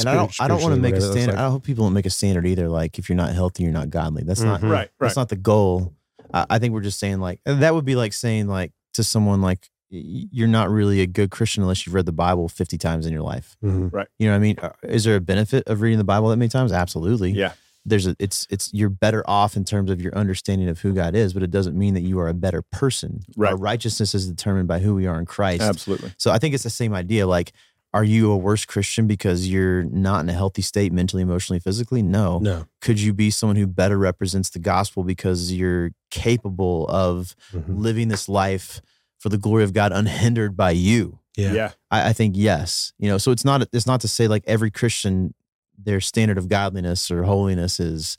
And 0.00 0.08
I 0.08 0.14
don't 0.14 0.32
I 0.40 0.48
don't 0.48 0.62
want 0.62 0.74
to 0.74 0.80
make 0.80 0.92
a 0.92 0.96
whatever 0.96 1.00
that 1.00 1.06
looks 1.08 1.22
standard. 1.22 1.36
like. 1.36 1.44
I 1.44 1.50
hope 1.50 1.64
people 1.64 1.84
don't 1.84 1.92
make 1.94 2.06
a 2.06 2.10
standard 2.10 2.46
either. 2.46 2.68
Like 2.68 2.98
if 2.98 3.08
you're 3.08 3.16
not 3.16 3.32
healthy, 3.32 3.62
you're 3.64 3.72
not 3.72 3.90
godly. 3.90 4.22
That's 4.24 4.40
not 4.42 4.60
Mhm. 4.60 4.64
Right. 4.64 4.70
Right. 4.72 4.90
that's 5.00 5.16
not 5.16 5.28
the 5.28 5.36
goal. 5.36 5.94
I, 6.32 6.46
I 6.50 6.58
think 6.58 6.74
we're 6.74 6.80
just 6.82 6.98
saying 6.98 7.20
like 7.20 7.40
that 7.44 7.74
would 7.74 7.84
be 7.84 7.96
like 7.96 8.12
saying 8.12 8.48
like 8.48 8.72
to 8.94 9.04
someone 9.04 9.40
like 9.42 9.70
you're 9.90 10.48
not 10.48 10.68
really 10.68 11.00
a 11.00 11.06
good 11.06 11.30
Christian 11.30 11.62
unless 11.62 11.86
you've 11.86 11.94
read 11.94 12.04
the 12.04 12.12
Bible 12.12 12.46
50 12.48 12.76
times 12.76 13.06
in 13.06 13.12
your 13.12 13.22
life. 13.22 13.56
Mhm. 13.64 13.90
You 14.18 14.26
know 14.26 14.32
what 14.32 14.36
I 14.36 14.38
mean? 14.38 14.58
Uh, 14.60 14.70
Is 14.82 15.04
there 15.04 15.16
a 15.16 15.20
benefit 15.20 15.66
of 15.66 15.80
reading 15.80 15.96
the 15.98 16.04
Bible 16.04 16.28
that 16.28 16.36
many 16.36 16.50
times? 16.50 16.72
Absolutely. 16.72 17.30
Yeah. 17.30 17.52
There's 17.86 18.06
a 18.06 18.14
it's 18.18 18.46
it's 18.50 18.70
you're 18.74 18.90
better 18.90 19.24
off 19.26 19.56
in 19.56 19.64
terms 19.64 19.90
of 19.90 19.98
your 20.02 20.14
understanding 20.14 20.68
of 20.68 20.80
who 20.80 20.92
God 20.92 21.14
is, 21.14 21.32
but 21.32 21.42
it 21.42 21.50
doesn't 21.50 21.78
mean 21.78 21.94
that 21.94 22.02
you 22.02 22.18
are 22.18 22.28
a 22.28 22.34
better 22.34 22.60
person. 22.60 23.22
Right. 23.34 23.52
Our 23.52 23.56
righteousness 23.56 24.14
is 24.14 24.28
determined 24.28 24.68
by 24.68 24.80
who 24.80 24.94
we 24.94 25.06
are 25.06 25.18
in 25.18 25.24
Christ. 25.24 25.62
Absolutely. 25.62 26.12
So 26.18 26.30
I 26.30 26.38
think 26.38 26.54
it's 26.54 26.64
the 26.64 26.70
same 26.70 26.92
idea. 26.92 27.26
Like, 27.26 27.52
are 27.94 28.04
you 28.04 28.30
a 28.30 28.36
worse 28.36 28.64
Christian 28.64 29.06
because 29.06 29.48
you're 29.48 29.82
not 29.84 30.20
in 30.20 30.28
a 30.28 30.32
healthy 30.34 30.62
state 30.62 30.92
mentally, 30.92 31.22
emotionally, 31.22 31.58
physically? 31.60 32.02
No. 32.02 32.38
No. 32.38 32.66
Could 32.82 33.00
you 33.00 33.12
be 33.14 33.30
someone 33.30 33.56
who 33.56 33.66
better 33.66 33.96
represents 33.98 34.50
the 34.50 34.58
gospel 34.58 35.04
because 35.04 35.52
you're 35.52 35.92
capable 36.10 36.86
of 36.88 37.34
Mhm. 37.52 37.78
living 37.80 38.08
this 38.08 38.28
life 38.28 38.80
for 39.18 39.30
the 39.30 39.38
glory 39.38 39.64
of 39.64 39.72
God 39.72 39.92
unhindered 39.92 40.56
by 40.56 40.72
you? 40.72 41.18
Yeah. 41.36 41.52
Yeah. 41.52 41.70
I, 41.90 42.10
I 42.10 42.12
think 42.12 42.34
yes. 42.36 42.92
You 42.98 43.08
know, 43.08 43.16
so 43.18 43.30
it's 43.30 43.44
not 43.44 43.66
it's 43.72 43.86
not 43.86 44.00
to 44.02 44.08
say 44.08 44.28
like 44.28 44.44
every 44.46 44.70
Christian 44.70 45.34
their 45.82 46.00
standard 46.00 46.36
of 46.38 46.48
godliness 46.48 47.10
or 47.10 47.22
holiness 47.22 47.78
is 47.80 48.18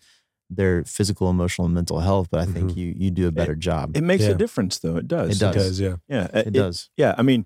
their 0.50 0.84
physical, 0.86 1.30
emotional, 1.30 1.66
and 1.66 1.76
mental 1.76 2.00
health, 2.00 2.30
but 2.32 2.40
I 2.40 2.46
think 2.46 2.72
Mhm. 2.72 2.76
you 2.78 2.94
you 2.98 3.12
do 3.12 3.28
a 3.28 3.32
better 3.32 3.54
job. 3.56 3.96
It 3.96 4.02
makes 4.02 4.24
Yeah. 4.24 4.32
a 4.32 4.36
difference, 4.36 4.80
though. 4.80 4.96
It 4.98 5.08
does. 5.08 5.36
It 5.36 5.40
does. 5.40 5.56
It 5.56 5.60
does. 5.60 5.80
Yeah. 5.80 5.96
Yeah. 6.08 6.28
It 6.34 6.54
does. 6.54 6.90
Yeah. 6.98 7.14
I 7.18 7.22
mean, 7.22 7.46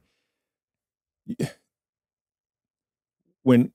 when 3.43 3.71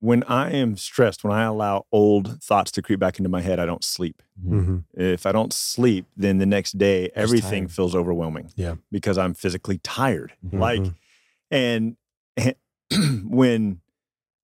when 0.00 0.22
I 0.24 0.50
am 0.50 0.76
stressed, 0.76 1.24
when 1.24 1.32
I 1.32 1.44
allow 1.44 1.86
old 1.90 2.42
thoughts 2.42 2.70
to 2.72 2.82
creep 2.82 3.00
back 3.00 3.18
into 3.18 3.30
my 3.30 3.40
head, 3.40 3.58
I 3.58 3.64
don't 3.64 3.82
sleep. 3.82 4.22
Mhm. 4.44 4.64
hmm 4.64 4.78
If 4.92 5.24
I 5.24 5.32
don't 5.32 5.52
sleep, 5.52 6.04
then 6.16 6.36
the 6.38 6.46
next 6.46 6.76
day 6.76 7.10
everything 7.14 7.64
tired. 7.64 7.72
feels 7.72 7.94
overwhelming. 7.94 8.50
Yeah. 8.54 8.74
Because 8.92 9.16
I'm 9.16 9.32
physically 9.34 9.78
tired. 9.78 10.34
Mhm. 10.46 10.58
Like. 10.60 10.86
And, 11.50 11.96
and 12.36 12.56
when 13.30 13.80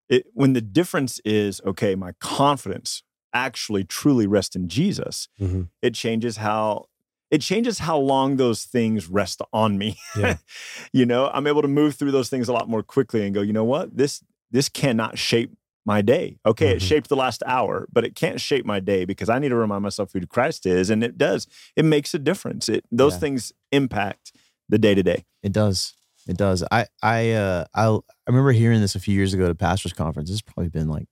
it 0.09 0.27
when 0.33 0.53
the 0.53 0.61
difference 0.61 1.21
is 1.25 1.61
okay, 1.67 1.95
my 1.95 2.13
confidence 2.21 3.03
actually 3.33 3.85
truly 3.85 4.27
rests 4.27 4.55
in 4.57 4.69
Jesus, 4.69 5.29
Mhm. 5.41 5.69
it 5.83 5.95
changes 5.95 6.37
how 6.39 6.87
it 7.31 7.41
changes 7.41 7.79
how 7.81 7.97
long 7.99 8.37
those 8.37 8.65
things 8.65 9.09
rest 9.09 9.41
on 9.53 9.79
me. 9.79 9.97
Yeah. 10.17 10.37
you 10.93 11.07
know, 11.07 11.31
I'm 11.33 11.47
able 11.47 11.63
to 11.63 11.69
move 11.69 11.95
through 11.95 12.11
those 12.13 12.29
things 12.29 12.49
a 12.49 12.53
lot 12.53 12.69
more 12.69 12.83
quickly 12.83 13.25
and 13.25 13.35
go, 13.35 13.41
you 13.43 13.53
know 13.53 13.65
what? 13.65 13.97
This 13.97 14.23
this 14.51 14.69
cannot 14.69 15.17
shape 15.19 15.53
my 15.87 16.03
day. 16.03 16.39
Okay, 16.45 16.71
it 16.73 16.79
Mhm. 16.79 16.89
shaped 16.89 17.09
the 17.09 17.17
last 17.17 17.43
hour, 17.47 17.87
but 17.93 18.05
it 18.05 18.15
can't 18.15 18.41
shape 18.41 18.67
my 18.67 18.81
day 18.81 19.05
because 19.05 19.29
I 19.29 19.39
need 19.39 19.49
to 19.51 19.57
remind 19.57 19.83
myself 19.83 20.13
who 20.13 20.27
Christ 20.27 20.67
is, 20.67 20.91
and 20.91 21.03
it 21.05 21.17
does. 21.17 21.47
It 21.77 21.85
makes 21.85 22.13
a 22.15 22.19
difference. 22.19 22.69
It 22.69 22.85
those 22.91 23.15
Yeah. 23.15 23.21
things 23.21 23.53
impact 23.73 24.33
the 24.69 24.79
day 24.79 24.95
to 24.95 25.03
day. 25.03 25.25
It 25.43 25.53
does. 25.53 25.95
It 26.29 26.37
does. 26.37 26.63
I 26.71 26.87
I 27.03 27.31
uh 27.33 27.65
I 27.75 27.87
I 27.89 28.01
remember 28.29 28.53
hearing 28.53 28.81
this 28.81 28.95
a 28.95 29.01
few 29.01 29.15
years 29.15 29.33
ago 29.33 29.45
at 29.47 29.51
a 29.51 29.55
pastors 29.55 29.93
conference. 29.93 30.29
This 30.29 30.35
has 30.35 30.43
probably 30.43 30.69
been 30.69 30.89
like 30.89 31.07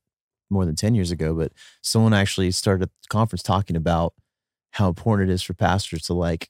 more 0.50 0.64
than 0.66 0.74
10 0.76 0.94
years 0.94 1.10
ago, 1.10 1.34
but 1.34 1.52
someone 1.82 2.12
actually 2.14 2.50
started 2.50 2.88
a 2.88 2.90
conference 3.08 3.42
talking 3.42 3.76
about 3.76 4.14
how 4.72 4.88
important 4.88 5.30
it 5.30 5.32
is 5.32 5.42
for 5.42 5.54
pastors 5.54 6.02
to 6.02 6.14
like 6.14 6.48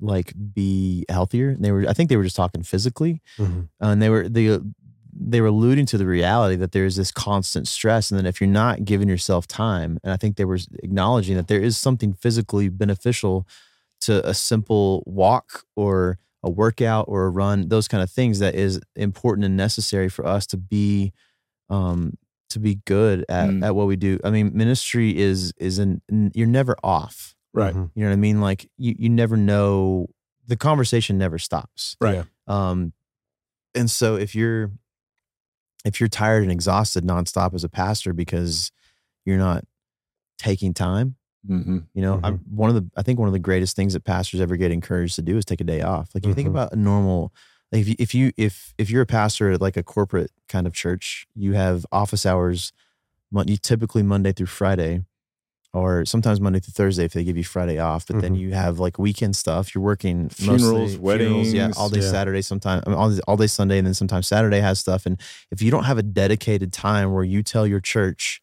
like 0.00 0.32
be 0.52 1.04
healthier. 1.08 1.50
And 1.50 1.64
they 1.64 1.72
were 1.72 1.86
I 1.88 1.92
think 1.92 2.10
they 2.10 2.16
were 2.16 2.24
just 2.24 2.36
talking 2.36 2.62
physically. 2.62 3.22
Mhm. 3.38 3.68
Uh, 3.82 3.86
and 3.86 4.02
they 4.02 4.10
were 4.10 4.28
they 4.28 4.58
they 5.18 5.40
were 5.40 5.46
alluding 5.46 5.86
to 5.86 5.98
the 5.98 6.06
reality 6.06 6.56
that 6.56 6.72
there's 6.72 6.96
this 6.96 7.10
constant 7.10 7.66
stress 7.66 8.10
and 8.10 8.18
then 8.18 8.26
if 8.26 8.40
you're 8.40 8.48
not 8.48 8.84
giving 8.84 9.08
yourself 9.08 9.46
time 9.46 9.98
and 10.04 10.12
i 10.12 10.16
think 10.16 10.36
they 10.36 10.44
were 10.44 10.58
acknowledging 10.82 11.36
that 11.36 11.48
there 11.48 11.60
is 11.60 11.78
something 11.78 12.12
physically 12.12 12.68
beneficial 12.68 13.46
to 14.00 14.26
a 14.28 14.34
simple 14.34 15.02
walk 15.06 15.64
or 15.74 16.18
a 16.42 16.50
workout 16.50 17.06
or 17.08 17.24
a 17.24 17.30
run 17.30 17.68
those 17.68 17.88
kind 17.88 18.02
of 18.02 18.10
things 18.10 18.40
that 18.40 18.54
is 18.54 18.78
important 18.94 19.44
and 19.44 19.56
necessary 19.56 20.10
for 20.10 20.26
us 20.26 20.46
to 20.46 20.56
be 20.58 21.12
um 21.70 22.12
to 22.50 22.58
be 22.60 22.76
good 22.86 23.24
at, 23.28 23.48
Mm. 23.50 23.64
at 23.64 23.74
what 23.74 23.86
we 23.86 23.96
do 23.96 24.18
i 24.24 24.30
mean 24.30 24.50
ministry 24.54 25.16
is 25.18 25.52
is 25.58 25.78
an 25.78 26.00
you're 26.34 26.46
never 26.46 26.76
off 26.84 27.34
Right. 27.52 27.74
Mhm. 27.74 27.90
you 27.94 28.02
know 28.02 28.08
what 28.08 28.12
i 28.14 28.16
mean 28.16 28.40
like 28.40 28.70
you 28.76 28.94
you 28.98 29.08
never 29.08 29.36
know 29.36 30.06
the 30.46 30.56
conversation 30.56 31.18
never 31.18 31.38
stops 31.38 31.96
Right. 32.00 32.14
Yeah. 32.16 32.24
um, 32.46 32.92
and 33.74 33.90
so 33.90 34.16
if 34.16 34.34
you're 34.34 34.70
if 35.84 36.00
you're 36.00 36.08
tired 36.08 36.42
and 36.42 36.50
exhausted 36.52 37.04
nonstop 37.04 37.54
as 37.54 37.62
a 37.64 37.68
pastor 37.68 38.12
because 38.12 38.70
you're 39.24 39.38
not 39.38 39.64
taking 40.38 40.74
time, 40.74 41.16
Mm-hmm. 41.48 41.78
you 41.94 42.02
know, 42.02 42.18
I'm 42.24 42.38
one 42.50 42.70
of 42.70 42.74
the 42.74 42.90
I 42.96 43.02
think 43.02 43.20
one 43.20 43.28
of 43.28 43.32
the 43.32 43.38
greatest 43.38 43.76
things 43.76 43.92
that 43.92 44.02
pastors 44.02 44.40
ever 44.40 44.56
get 44.56 44.72
encouraged 44.72 45.14
to 45.14 45.22
do 45.22 45.36
is 45.36 45.44
take 45.44 45.60
a 45.60 45.64
day 45.64 45.80
off. 45.80 46.12
Like 46.12 46.24
if 46.24 46.28
you 46.28 46.34
think 46.34 46.48
Mhm. 46.48 46.50
about 46.52 46.72
a 46.72 46.76
normal 46.76 47.32
like 47.72 47.80
if 47.82 47.88
you, 47.88 47.94
if 47.98 48.14
you 48.14 48.32
if 48.36 48.74
if 48.78 48.90
you're 48.90 49.02
a 49.02 49.06
pastor 49.06 49.50
at 49.52 49.60
like 49.60 49.76
a 49.76 49.82
corporate 49.82 50.30
kind 50.48 50.66
of 50.66 50.72
church, 50.72 51.26
you 51.34 51.54
have 51.54 51.84
office 51.92 52.24
hours 52.26 52.72
you 53.46 53.56
typically 53.58 54.02
Monday 54.02 54.32
through 54.32 54.46
Friday 54.46 55.02
or 55.74 56.06
sometimes 56.06 56.40
Monday 56.40 56.58
through 56.58 56.72
Thursday 56.72 57.04
if 57.04 57.12
they 57.12 57.22
give 57.22 57.36
you 57.36 57.44
Friday 57.44 57.78
off, 57.78 58.06
but 58.06 58.22
then 58.22 58.34
Mhm. 58.34 58.38
you 58.38 58.54
have 58.54 58.78
like 58.78 58.98
weekend 58.98 59.36
stuff. 59.36 59.74
You're 59.74 59.84
working 59.84 60.30
Funerals, 60.30 60.96
mostly, 60.96 61.58
yeah, 61.58 61.66
all 61.76 61.90
day 61.90 61.96
weddings. 61.96 62.04
Yeah. 62.06 62.10
Saturday, 62.10 62.40
sometimes 62.42 62.84
I 62.86 62.90
mean, 62.90 62.98
all, 62.98 63.10
day- 63.10 63.20
all 63.28 63.36
day 63.36 63.46
Sunday, 63.48 63.76
and 63.76 63.86
then 63.86 63.92
sometimes 63.92 64.26
Saturday 64.26 64.60
has 64.60 64.78
stuff. 64.78 65.04
And 65.04 65.20
if 65.50 65.60
you 65.60 65.70
don't 65.70 65.84
have 65.84 65.98
a 65.98 66.02
dedicated 66.02 66.72
time 66.72 67.12
where 67.12 67.24
you 67.24 67.42
tell 67.42 67.66
your 67.66 67.80
church, 67.80 68.40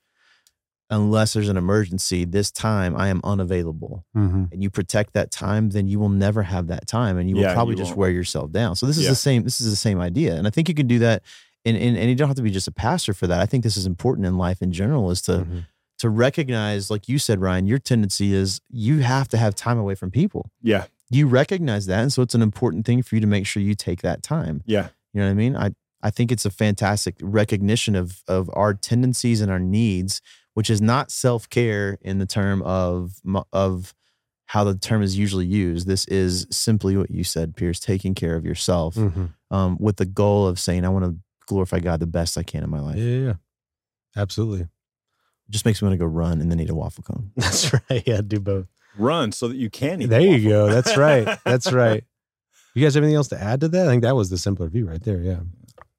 unless 0.93 1.33
there's 1.33 1.49
an 1.49 1.57
emergency, 1.57 2.23
this 2.25 2.51
time 2.51 2.95
I 2.95 3.07
am 3.09 3.19
unavailable, 3.23 4.05
Mhm. 4.15 4.51
and 4.51 4.61
you 4.63 4.69
protect 4.69 5.13
that 5.13 5.31
time, 5.31 5.69
then 5.71 5.87
you 5.87 5.99
will 5.99 6.09
never 6.09 6.43
have 6.43 6.67
that 6.67 6.87
time, 6.87 7.17
and 7.17 7.29
you 7.29 7.37
Yeah, 7.37 7.47
will 7.47 7.53
probably 7.55 7.73
you 7.73 7.77
just 7.79 7.91
won't. 7.91 7.99
wear 7.99 8.09
yourself 8.11 8.51
down. 8.51 8.75
So 8.75 8.85
this 8.85 8.97
is 8.97 9.03
Yeah. 9.03 9.09
the 9.09 9.15
same. 9.15 9.43
This 9.43 9.59
is 9.59 9.69
the 9.69 9.75
same 9.75 9.99
idea, 9.99 10.35
and 10.35 10.45
I 10.47 10.49
think 10.49 10.67
you 10.69 10.75
can 10.75 10.87
do 10.87 10.99
that. 10.99 11.23
And, 11.65 11.77
and, 11.77 11.95
and 11.97 12.09
you 12.09 12.15
don't 12.15 12.27
have 12.27 12.35
to 12.37 12.41
be 12.43 12.51
just 12.51 12.67
a 12.67 12.71
pastor 12.73 13.13
for 13.13 13.25
that. 13.27 13.39
I 13.39 13.45
think 13.45 13.63
this 13.63 13.77
is 13.77 13.85
important 13.85 14.27
in 14.27 14.37
life 14.37 14.61
in 14.61 14.71
general 14.73 15.09
is 15.11 15.21
to 15.23 15.31
Mhm. 15.49 15.65
to 15.99 16.09
recognize, 16.09 16.89
like 16.91 17.07
you 17.07 17.17
said, 17.17 17.39
Ryan, 17.39 17.65
your 17.65 17.79
tendency 17.79 18.33
is 18.33 18.59
you 18.69 18.99
have 18.99 19.29
to 19.29 19.37
have 19.37 19.55
time 19.55 19.77
away 19.77 19.95
from 19.95 20.11
people. 20.11 20.49
Yeah. 20.61 20.85
You 21.09 21.27
recognize 21.27 21.85
that. 21.85 22.01
And 22.01 22.11
so 22.11 22.21
it's 22.21 22.35
an 22.35 22.41
important 22.41 22.85
thing 22.85 23.01
for 23.03 23.15
you 23.15 23.21
to 23.21 23.27
make 23.27 23.45
sure 23.45 23.63
you 23.63 23.73
take 23.75 24.01
that 24.01 24.21
time. 24.21 24.63
Yeah. 24.65 24.89
You 25.13 25.21
know 25.21 25.27
what 25.27 25.31
I 25.31 25.35
mean? 25.35 25.55
I, 25.55 25.69
I 26.01 26.09
think 26.09 26.31
it's 26.33 26.45
a 26.45 26.49
fantastic 26.49 27.15
recognition 27.21 27.95
of 27.95 28.21
of 28.27 28.49
our 28.53 28.73
tendencies 28.73 29.39
and 29.39 29.49
our 29.49 29.59
needs, 29.59 30.21
which 30.53 30.69
is 30.69 30.81
not 30.81 31.11
self 31.11 31.49
care 31.49 31.97
in 32.01 32.19
the 32.19 32.25
term 32.25 32.61
of 32.63 33.13
of 33.51 33.93
how 34.45 34.63
the 34.63 34.75
term 34.75 35.01
is 35.01 35.17
usually 35.17 35.45
used. 35.45 35.87
This 35.87 36.05
is 36.05 36.45
simply 36.51 36.95
what 36.97 37.09
you 37.09 37.23
said, 37.23 37.55
Pierce, 37.55 37.79
taking 37.79 38.13
care 38.13 38.35
of 38.35 38.45
yourself 38.45 38.93
Mhm. 38.95 39.29
um, 39.49 39.77
with 39.79 39.95
the 39.97 40.05
goal 40.05 40.47
of 40.47 40.59
saying, 40.59 40.85
I 40.85 40.89
want 40.89 41.05
to 41.05 41.17
glorify 41.47 41.79
God 41.79 41.99
the 41.99 42.05
best 42.07 42.37
I 42.37 42.43
can 42.43 42.63
in 42.63 42.69
my 42.69 42.79
life. 42.79 42.97
Yeah, 42.97 43.03
yeah, 43.03 43.25
yeah. 43.27 43.33
Absolutely. 44.15 44.61
It 44.61 44.69
just 45.49 45.65
makes 45.65 45.81
me 45.81 45.87
want 45.87 45.93
to 45.99 46.03
go 46.03 46.05
run 46.05 46.39
and 46.39 46.51
then 46.51 46.59
eat 46.59 46.69
a 46.69 46.75
waffle 46.75 47.03
cone. 47.03 47.31
That's 47.37 47.73
right. 47.73 48.03
Yeah, 48.05 48.21
do 48.21 48.39
both. 48.39 48.67
Run 48.97 49.31
so 49.31 49.47
that 49.47 49.55
you 49.57 49.69
can 49.71 50.01
eat. 50.01 50.07
There 50.07 50.19
the 50.19 50.27
you 50.37 50.49
go. 50.49 50.67
That's 50.69 50.95
right. 50.97 51.37
That's 51.45 51.71
right. 51.73 52.03
You 52.75 52.83
guys 52.83 52.93
have 52.93 53.03
anything 53.03 53.15
else 53.17 53.29
to 53.29 53.41
add 53.41 53.61
to 53.61 53.67
that? 53.69 53.87
I 53.87 53.89
think 53.89 54.03
that 54.03 54.15
was 54.15 54.29
the 54.29 54.37
simpler 54.37 54.67
view 54.67 54.87
right 54.87 55.01
there. 55.03 55.19
Yeah. 55.21 55.39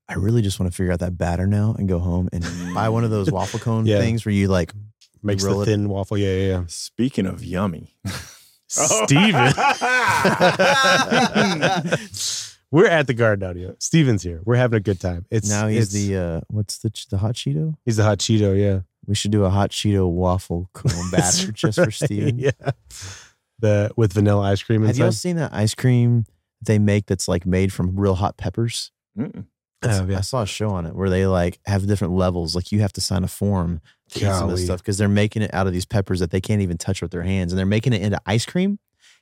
I 0.08 0.14
really 0.14 0.42
just 0.42 0.60
want 0.60 0.70
to 0.70 0.76
figure 0.76 0.92
out 0.92 0.98
that 1.00 1.16
batter 1.16 1.46
now 1.46 1.74
and 1.78 1.88
go 1.88 1.98
home 1.98 2.28
and 2.32 2.44
buy 2.74 2.88
one 2.90 3.04
of 3.04 3.10
those 3.10 3.30
waffle 3.32 3.58
cone 3.60 3.86
Yeah. 3.86 3.98
things 4.00 4.24
where 4.26 4.34
you 4.34 4.48
like 4.48 4.72
Makes 5.22 5.44
roll 5.44 5.56
the 5.58 5.62
it. 5.62 5.66
thin 5.66 5.88
waffle. 5.88 6.18
Yeah, 6.18 6.34
yeah, 6.34 6.48
yeah. 6.58 6.64
Speaking 6.66 7.24
of 7.26 7.42
yummy, 7.42 7.96
Steven. 8.68 9.52
We're 12.70 12.88
at 12.88 13.06
the 13.06 13.14
garden 13.14 13.48
audio. 13.48 13.76
Steven's 13.78 14.22
here. 14.24 14.40
We're 14.44 14.56
having 14.56 14.76
a 14.76 14.80
good 14.80 15.00
time. 15.00 15.26
It's 15.30 15.48
now 15.48 15.68
he's 15.68 15.94
it's- 15.94 16.08
the 16.08 16.16
uh 16.16 16.40
what's 16.48 16.78
the 16.78 16.90
the 17.10 17.18
hot 17.18 17.34
Cheeto? 17.36 17.76
he's 17.84 17.96
the 17.96 18.02
hot 18.04 18.18
Cheeto. 18.18 18.58
Yeah, 18.60 18.80
We 19.06 19.14
should 19.14 19.30
do 19.30 19.44
a 19.44 19.50
hot 19.50 19.70
Cheeto 19.70 20.10
waffle 20.10 20.68
cone 20.74 20.92
That's 21.10 21.40
batter 21.40 21.52
just 21.52 21.76
for 21.76 21.84
right. 21.84 21.92
Steven. 21.94 22.38
Yeah, 22.38 22.50
the 23.60 23.90
with 23.96 24.12
vanilla 24.12 24.42
ice 24.50 24.62
cream 24.62 24.84
Have 24.84 24.98
y'all 24.98 25.12
seen 25.12 25.36
that 25.36 25.54
ice 25.54 25.74
cream 25.74 26.24
they 26.62 26.78
make 26.78 27.06
that's 27.06 27.28
like 27.28 27.46
made 27.46 27.72
from 27.72 27.94
real 27.98 28.16
hot 28.16 28.36
peppers? 28.36 28.90
Mm-mm. 29.16 29.46
I 29.84 30.04
yeah. 30.04 30.18
I 30.18 30.20
saw 30.22 30.42
a 30.42 30.46
show 30.46 30.70
on 30.70 30.86
it 30.86 30.94
where 30.94 31.10
they 31.10 31.26
like 31.26 31.58
have 31.66 31.86
different 31.86 32.14
levels. 32.14 32.54
Like 32.54 32.72
you 32.72 32.80
have 32.80 32.92
to 32.94 33.00
sign 33.00 33.24
a 33.24 33.28
form 33.28 33.80
to 34.10 34.18
eat 34.18 34.22
some 34.22 34.44
of 34.44 34.50
this 34.56 34.64
stuff 34.64 34.80
because 34.80 34.98
they're 34.98 35.08
making 35.08 35.42
it 35.42 35.52
out 35.54 35.66
of 35.66 35.72
these 35.72 35.84
peppers 35.84 36.20
that 36.20 36.30
they 36.30 36.40
can't 36.40 36.62
even 36.62 36.78
touch 36.78 37.02
with 37.02 37.10
their 37.10 37.22
hands, 37.22 37.52
and 37.52 37.58
they're 37.58 37.66
making 37.66 37.92
it 37.92 38.02
into 38.02 38.20
ice 38.26 38.44
cream. 38.46 38.78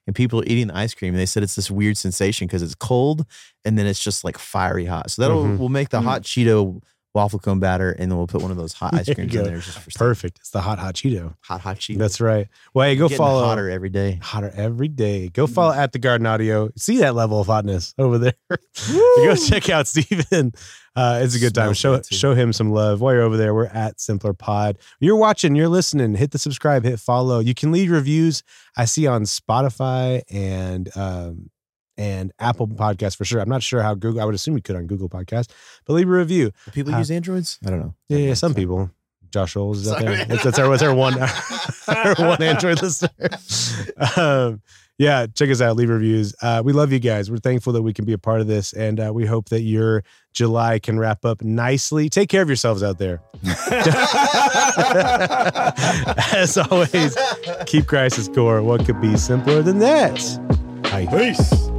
And 0.06 0.16
people 0.16 0.40
are 0.40 0.44
eating 0.46 0.66
the 0.66 0.76
ice 0.76 0.94
cream. 0.94 1.14
And 1.14 1.20
they 1.20 1.26
said 1.26 1.44
it's 1.44 1.54
this 1.54 1.70
weird 1.70 1.96
sensation 1.96 2.48
because 2.48 2.60
it's 2.60 2.74
cold 2.74 3.24
and 3.64 3.78
then 3.78 3.86
it's 3.86 4.02
just 4.02 4.24
like 4.24 4.36
fiery 4.36 4.84
hot. 4.84 5.12
So 5.12 5.22
that'll 5.22 5.44
Mhm. 5.44 5.58
we'll 5.58 5.68
make 5.68 5.90
the 5.90 6.00
Mm. 6.00 6.04
hot 6.04 6.22
Cheeto 6.22 6.82
waffle 7.14 7.38
cone 7.38 7.60
batter, 7.60 7.92
and 7.92 8.10
then 8.10 8.16
we'll 8.16 8.26
put 8.26 8.42
one 8.42 8.50
of 8.50 8.56
those 8.56 8.72
hot 8.72 8.94
ice 8.94 9.06
There 9.06 9.14
creams 9.14 9.34
in 9.34 9.44
there 9.44 9.58
just 9.58 9.78
for. 9.78 9.90
Perfect. 9.90 10.38
It's 10.38 10.50
the 10.50 10.60
hot 10.60 10.78
hot 10.78 10.94
Cheeto. 10.94 11.34
hot 11.40 11.60
hot 11.60 11.76
Cheeto. 11.78 11.98
That's 11.98 12.20
right. 12.20 12.48
Well, 12.74 12.88
hey, 12.88 12.96
go 12.96 13.08
Getting 13.08 13.18
follow 13.18 13.44
hotter 13.44 13.68
every 13.70 13.90
day. 13.90 14.18
hotter 14.22 14.52
every 14.54 14.88
day. 14.88 15.28
Go 15.28 15.46
follow 15.46 15.72
at 15.72 15.92
the 15.92 15.98
Garden 15.98 16.26
Audio. 16.26 16.70
See 16.76 16.98
that 16.98 17.14
level 17.14 17.40
of 17.40 17.46
hotness 17.46 17.94
over 17.98 18.18
there. 18.18 18.34
go 18.88 19.36
check 19.36 19.68
out 19.68 19.86
Steven. 19.86 20.52
Uh, 20.94 21.20
it's 21.22 21.34
a 21.34 21.38
good 21.38 21.54
time. 21.54 21.72
Show 21.72 21.98
too. 21.98 22.14
show 22.14 22.34
him 22.34 22.52
some 22.52 22.70
love 22.70 23.00
while 23.00 23.14
you're 23.14 23.22
over 23.22 23.36
there. 23.36 23.54
We're 23.54 23.66
at 23.66 23.98
Simpler 24.00 24.34
Pod. 24.34 24.78
You're 25.00 25.16
watching. 25.16 25.54
You're 25.54 25.68
listening. 25.68 26.14
Hit 26.14 26.32
the 26.32 26.38
subscribe. 26.38 26.84
Hit 26.84 27.00
follow. 27.00 27.38
You 27.38 27.54
can 27.54 27.72
leave 27.72 27.90
reviews. 27.90 28.42
I 28.76 28.84
see 28.84 29.06
on 29.06 29.22
Spotify 29.22 30.22
and 30.30 30.90
um, 30.96 31.50
and 31.96 32.32
Apple 32.38 32.66
Podcasts 32.68 33.16
for 33.16 33.24
sure. 33.24 33.40
I'm 33.40 33.48
not 33.48 33.62
sure 33.62 33.82
how 33.82 33.94
Google. 33.94 34.20
I 34.20 34.24
would 34.24 34.34
assume 34.34 34.54
you 34.56 34.62
could 34.62 34.76
on 34.76 34.86
Google 34.86 35.08
Podcast, 35.08 35.50
but 35.86 35.92
leave 35.94 36.08
a 36.08 36.12
review. 36.12 36.50
Do 36.66 36.70
people 36.72 36.94
Uh, 36.94 36.98
use 36.98 37.10
Androids? 37.10 37.58
I 37.66 37.70
don't 37.70 37.80
know. 37.80 37.94
Yeah, 38.08 38.18
yeah. 38.18 38.34
Some 38.34 38.52
Sorry. 38.52 38.62
people. 38.64 38.90
Josh 39.30 39.54
Scholes 39.54 39.76
is 39.76 39.88
out 39.90 40.00
there. 40.00 40.24
That's, 40.26 40.44
that's 40.44 40.58
our, 40.58 40.68
that's 40.68 40.82
our 40.82 40.94
one, 40.94 41.14
our 41.88 42.14
one 42.16 42.42
Android 42.42 42.82
listener. 42.82 43.08
Um, 44.16 44.60
yeah, 44.98 45.26
check 45.34 45.48
us 45.48 45.62
out. 45.62 45.74
Leave 45.76 45.88
reviews. 45.88 46.34
Uh, 46.42 46.60
we 46.62 46.74
love 46.74 46.92
you 46.92 46.98
guys. 46.98 47.30
We're 47.30 47.38
thankful 47.38 47.72
that 47.72 47.80
we 47.80 47.94
can 47.94 48.04
be 48.04 48.12
a 48.12 48.18
part 48.18 48.42
of 48.42 48.46
this, 48.46 48.74
and 48.74 49.00
uh, 49.00 49.10
we 49.14 49.24
hope 49.24 49.48
that 49.48 49.62
your 49.62 50.04
July 50.34 50.78
can 50.78 50.98
wrap 50.98 51.24
up 51.24 51.40
nicely. 51.40 52.10
Take 52.10 52.28
care 52.28 52.42
of 52.42 52.48
yourselves 52.50 52.82
out 52.82 52.98
there. 52.98 53.22
As 56.34 56.58
always, 56.58 57.16
keep 57.66 57.86
Christ 57.86 58.18
as 58.18 58.28
core. 58.28 58.62
What 58.62 58.84
could 58.84 59.00
be 59.00 59.16
simpler 59.16 59.62
than 59.62 59.78
that? 59.78 60.14
Bye. 60.82 61.06
Peace. 61.06 61.71